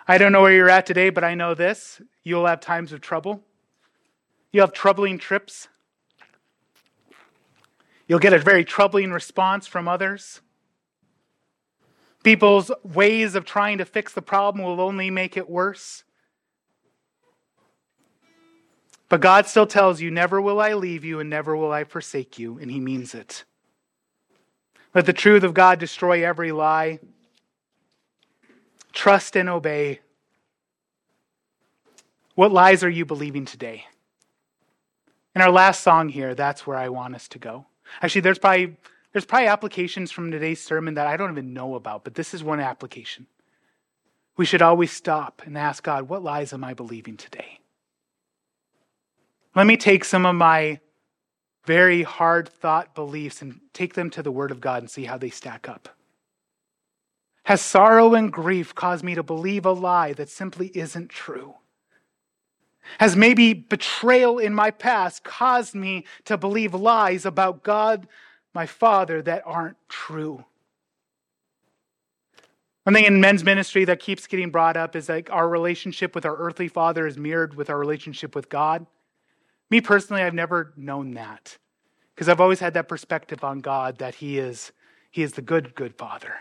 I 0.07 0.19
don't 0.19 0.33
know 0.33 0.43
where 0.43 0.53
you're 0.53 0.71
at 0.71 0.85
today, 0.85 1.11
but 1.11 1.25
I 1.25 1.35
know 1.35 1.55
this. 1.55 2.03
You'll 2.23 2.47
have 2.47 2.61
times 2.61 2.93
of 2.93 3.01
trouble. 3.01 3.43
You'll 4.53 4.67
have 4.67 4.75
troubling 4.75 5.19
trips. 5.19 5.69
You'll 8.07 8.19
get 8.19 8.35
a 8.35 8.39
very 8.39 8.65
troubling 8.65 9.13
response 9.13 9.67
from 9.67 9.89
others. 9.89 10.43
People's 12.23 12.71
ways 12.83 13.35
of 13.35 13.45
trying 13.45 13.79
to 13.79 13.85
fix 13.85 14.13
the 14.13 14.23
problem 14.23 14.65
will 14.65 14.81
only 14.81 15.11
make 15.11 15.37
it 15.37 15.49
worse. 15.49 16.05
But 19.09 19.21
God 19.21 19.47
still 19.47 19.67
tells 19.67 20.01
you, 20.01 20.11
Never 20.11 20.41
will 20.41 20.61
I 20.61 20.75
leave 20.75 21.05
you 21.05 21.21
and 21.21 21.31
never 21.31 21.57
will 21.57 21.73
I 21.73 21.85
forsake 21.85 22.39
you, 22.39 22.59
and 22.59 22.71
He 22.71 22.81
means 22.81 23.15
it. 23.15 23.45
Let 24.95 25.07
the 25.07 25.13
truth 25.13 25.43
of 25.43 25.55
God 25.55 25.79
destroy 25.79 26.27
every 26.27 26.53
lie. 26.53 27.01
Trust 28.95 29.37
and 29.37 29.49
obey. 29.49 30.01
What 32.37 32.53
lies 32.53 32.83
are 32.83 32.91
you 32.91 33.05
believing 33.05 33.45
today? 33.45 33.85
In 35.35 35.43
our 35.43 35.51
last 35.51 35.83
song 35.83 36.09
here, 36.09 36.35
that's 36.35 36.67
where 36.67 36.77
I 36.77 36.89
want 36.89 37.15
us 37.15 37.29
to 37.29 37.39
go. 37.39 37.67
Actually, 38.01 38.23
there's 38.23 38.39
probably 38.39 38.77
there's 39.13 39.25
probably 39.25 39.49
applications 39.49 40.11
from 40.11 40.31
today's 40.31 40.63
sermon 40.63 40.95
that 40.95 41.07
I 41.07 41.17
don't 41.17 41.31
even 41.31 41.53
know 41.53 41.75
about, 41.75 42.03
but 42.03 42.15
this 42.15 42.35
is 42.35 42.43
one 42.43 42.61
application. 42.61 43.27
We 44.37 44.45
should 44.45 44.63
always 44.63 44.91
stop 44.91 45.43
and 45.45 45.57
ask 45.57 45.85
God, 45.85 46.09
what 46.09 46.25
lies 46.25 46.53
am 46.53 46.65
I 46.65 46.75
believing 46.75 47.17
today? 47.17 47.61
Let 49.55 49.67
me 49.67 49.77
take 49.77 50.05
some 50.05 50.27
of 50.27 50.35
my 50.35 50.81
very 51.65 52.03
hard 52.03 52.49
thought 52.49 52.95
beliefs 52.95 53.41
and 53.41 53.61
take 53.73 53.95
them 53.95 54.11
to 54.11 54.23
the 54.23 54.33
Word 54.33 54.51
of 54.51 54.61
God 54.61 54.83
and 54.83 54.91
see 54.91 55.05
how 55.05 55.17
they 55.17 55.31
stack 55.31 55.69
up. 55.69 55.89
Has 57.45 57.61
sorrow 57.61 58.15
and 58.15 58.33
grief 58.33 58.75
caused 58.75 59.05
me 59.05 59.15
to 59.15 59.23
believe 59.23 59.67
a 59.67 59.73
lie 59.73 60.13
that 60.15 60.31
simply 60.31 60.71
isn't 60.75 61.11
true? 61.11 61.55
Has 62.99 63.17
maybe 63.17 63.55
betrayal 63.55 64.39
in 64.39 64.55
my 64.55 64.71
past 64.71 65.25
caused 65.25 65.75
me 65.75 66.05
to 66.25 66.37
believe 66.37 66.75
lies 66.75 67.25
about 67.25 67.63
God, 67.63 68.07
my 68.55 68.67
Father, 68.67 69.23
that 69.23 69.43
aren't 69.47 69.77
true? 69.89 70.45
One 72.85 72.95
thing 72.95 73.05
in 73.05 73.21
men's 73.21 73.45
ministry 73.45 73.87
that 73.87 74.01
keeps 74.01 74.27
getting 74.27 74.51
brought 74.51 74.77
up 74.77 74.95
is 74.95 75.09
like 75.09 75.31
our 75.31 75.49
relationship 75.49 76.15
with 76.15 76.27
our 76.27 76.37
earthly 76.37 76.69
father 76.69 77.07
is 77.07 77.17
mirrored 77.17 77.55
with 77.55 77.71
our 77.71 77.79
relationship 77.79 78.35
with 78.35 78.51
God. 78.51 78.87
Me 79.71 79.81
personally, 79.81 80.23
I've 80.23 80.35
never 80.35 80.75
known 80.77 81.15
that 81.15 81.57
because 82.15 82.29
I've 82.29 82.43
always 82.43 82.61
had 82.61 82.75
that 82.75 82.89
perspective 82.89 83.43
on 83.43 83.61
God 83.61 83.99
that 83.99 84.17
He 84.17 84.39
is, 84.39 84.73
He 85.11 85.23
is 85.23 85.33
the 85.33 85.43
good, 85.43 85.75
good 85.75 85.95
Father. 85.95 86.35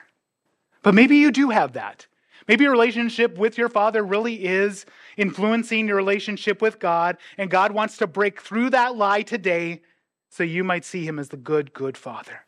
But 0.83 0.93
maybe 0.93 1.17
you 1.17 1.31
do 1.31 1.49
have 1.49 1.73
that. 1.73 2.05
Maybe 2.47 2.65
your 2.65 2.73
relationship 2.73 3.37
with 3.37 3.57
your 3.57 3.69
Father 3.69 4.03
really 4.03 4.45
is 4.45 4.85
influencing 5.17 5.87
your 5.87 5.95
relationship 5.95 6.61
with 6.61 6.77
God, 6.77 7.17
and 7.37 7.49
God 7.49 7.71
wants 7.71 7.97
to 7.97 8.07
break 8.07 8.41
through 8.41 8.69
that 8.71 8.95
lie 8.95 9.21
today 9.21 9.81
so 10.29 10.43
you 10.43 10.63
might 10.63 10.83
see 10.83 11.05
Him 11.05 11.19
as 11.19 11.29
the 11.29 11.37
good, 11.37 11.73
good 11.73 11.97
Father. 11.97 12.45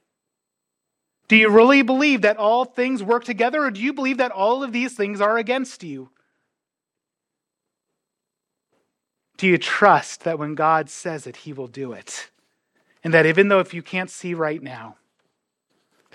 Do 1.27 1.35
you 1.37 1.49
really 1.49 1.81
believe 1.81 2.21
that 2.21 2.37
all 2.37 2.65
things 2.65 3.01
work 3.01 3.23
together, 3.23 3.63
or 3.63 3.71
do 3.71 3.81
you 3.81 3.93
believe 3.93 4.17
that 4.17 4.31
all 4.31 4.63
of 4.63 4.73
these 4.73 4.93
things 4.93 5.21
are 5.21 5.37
against 5.37 5.83
you? 5.83 6.09
Do 9.37 9.47
you 9.47 9.57
trust 9.57 10.23
that 10.23 10.39
when 10.39 10.55
God 10.55 10.89
says 10.89 11.25
it, 11.25 11.37
He 11.37 11.53
will 11.53 11.67
do 11.67 11.93
it? 11.93 12.29
And 13.03 13.13
that 13.13 13.25
even 13.25 13.47
though 13.47 13.59
if 13.59 13.73
you 13.73 13.81
can't 13.81 14.09
see 14.09 14.33
right 14.33 14.61
now, 14.61 14.97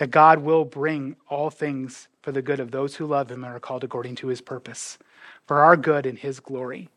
that 0.01 0.09
God 0.09 0.39
will 0.39 0.65
bring 0.65 1.15
all 1.29 1.51
things 1.51 2.07
for 2.23 2.31
the 2.31 2.41
good 2.41 2.59
of 2.59 2.71
those 2.71 2.95
who 2.95 3.05
love 3.05 3.29
Him 3.29 3.43
and 3.43 3.53
are 3.53 3.59
called 3.59 3.83
according 3.83 4.15
to 4.15 4.29
His 4.29 4.41
purpose, 4.41 4.97
for 5.45 5.61
our 5.61 5.77
good 5.77 6.07
and 6.07 6.17
His 6.17 6.39
glory. 6.39 6.89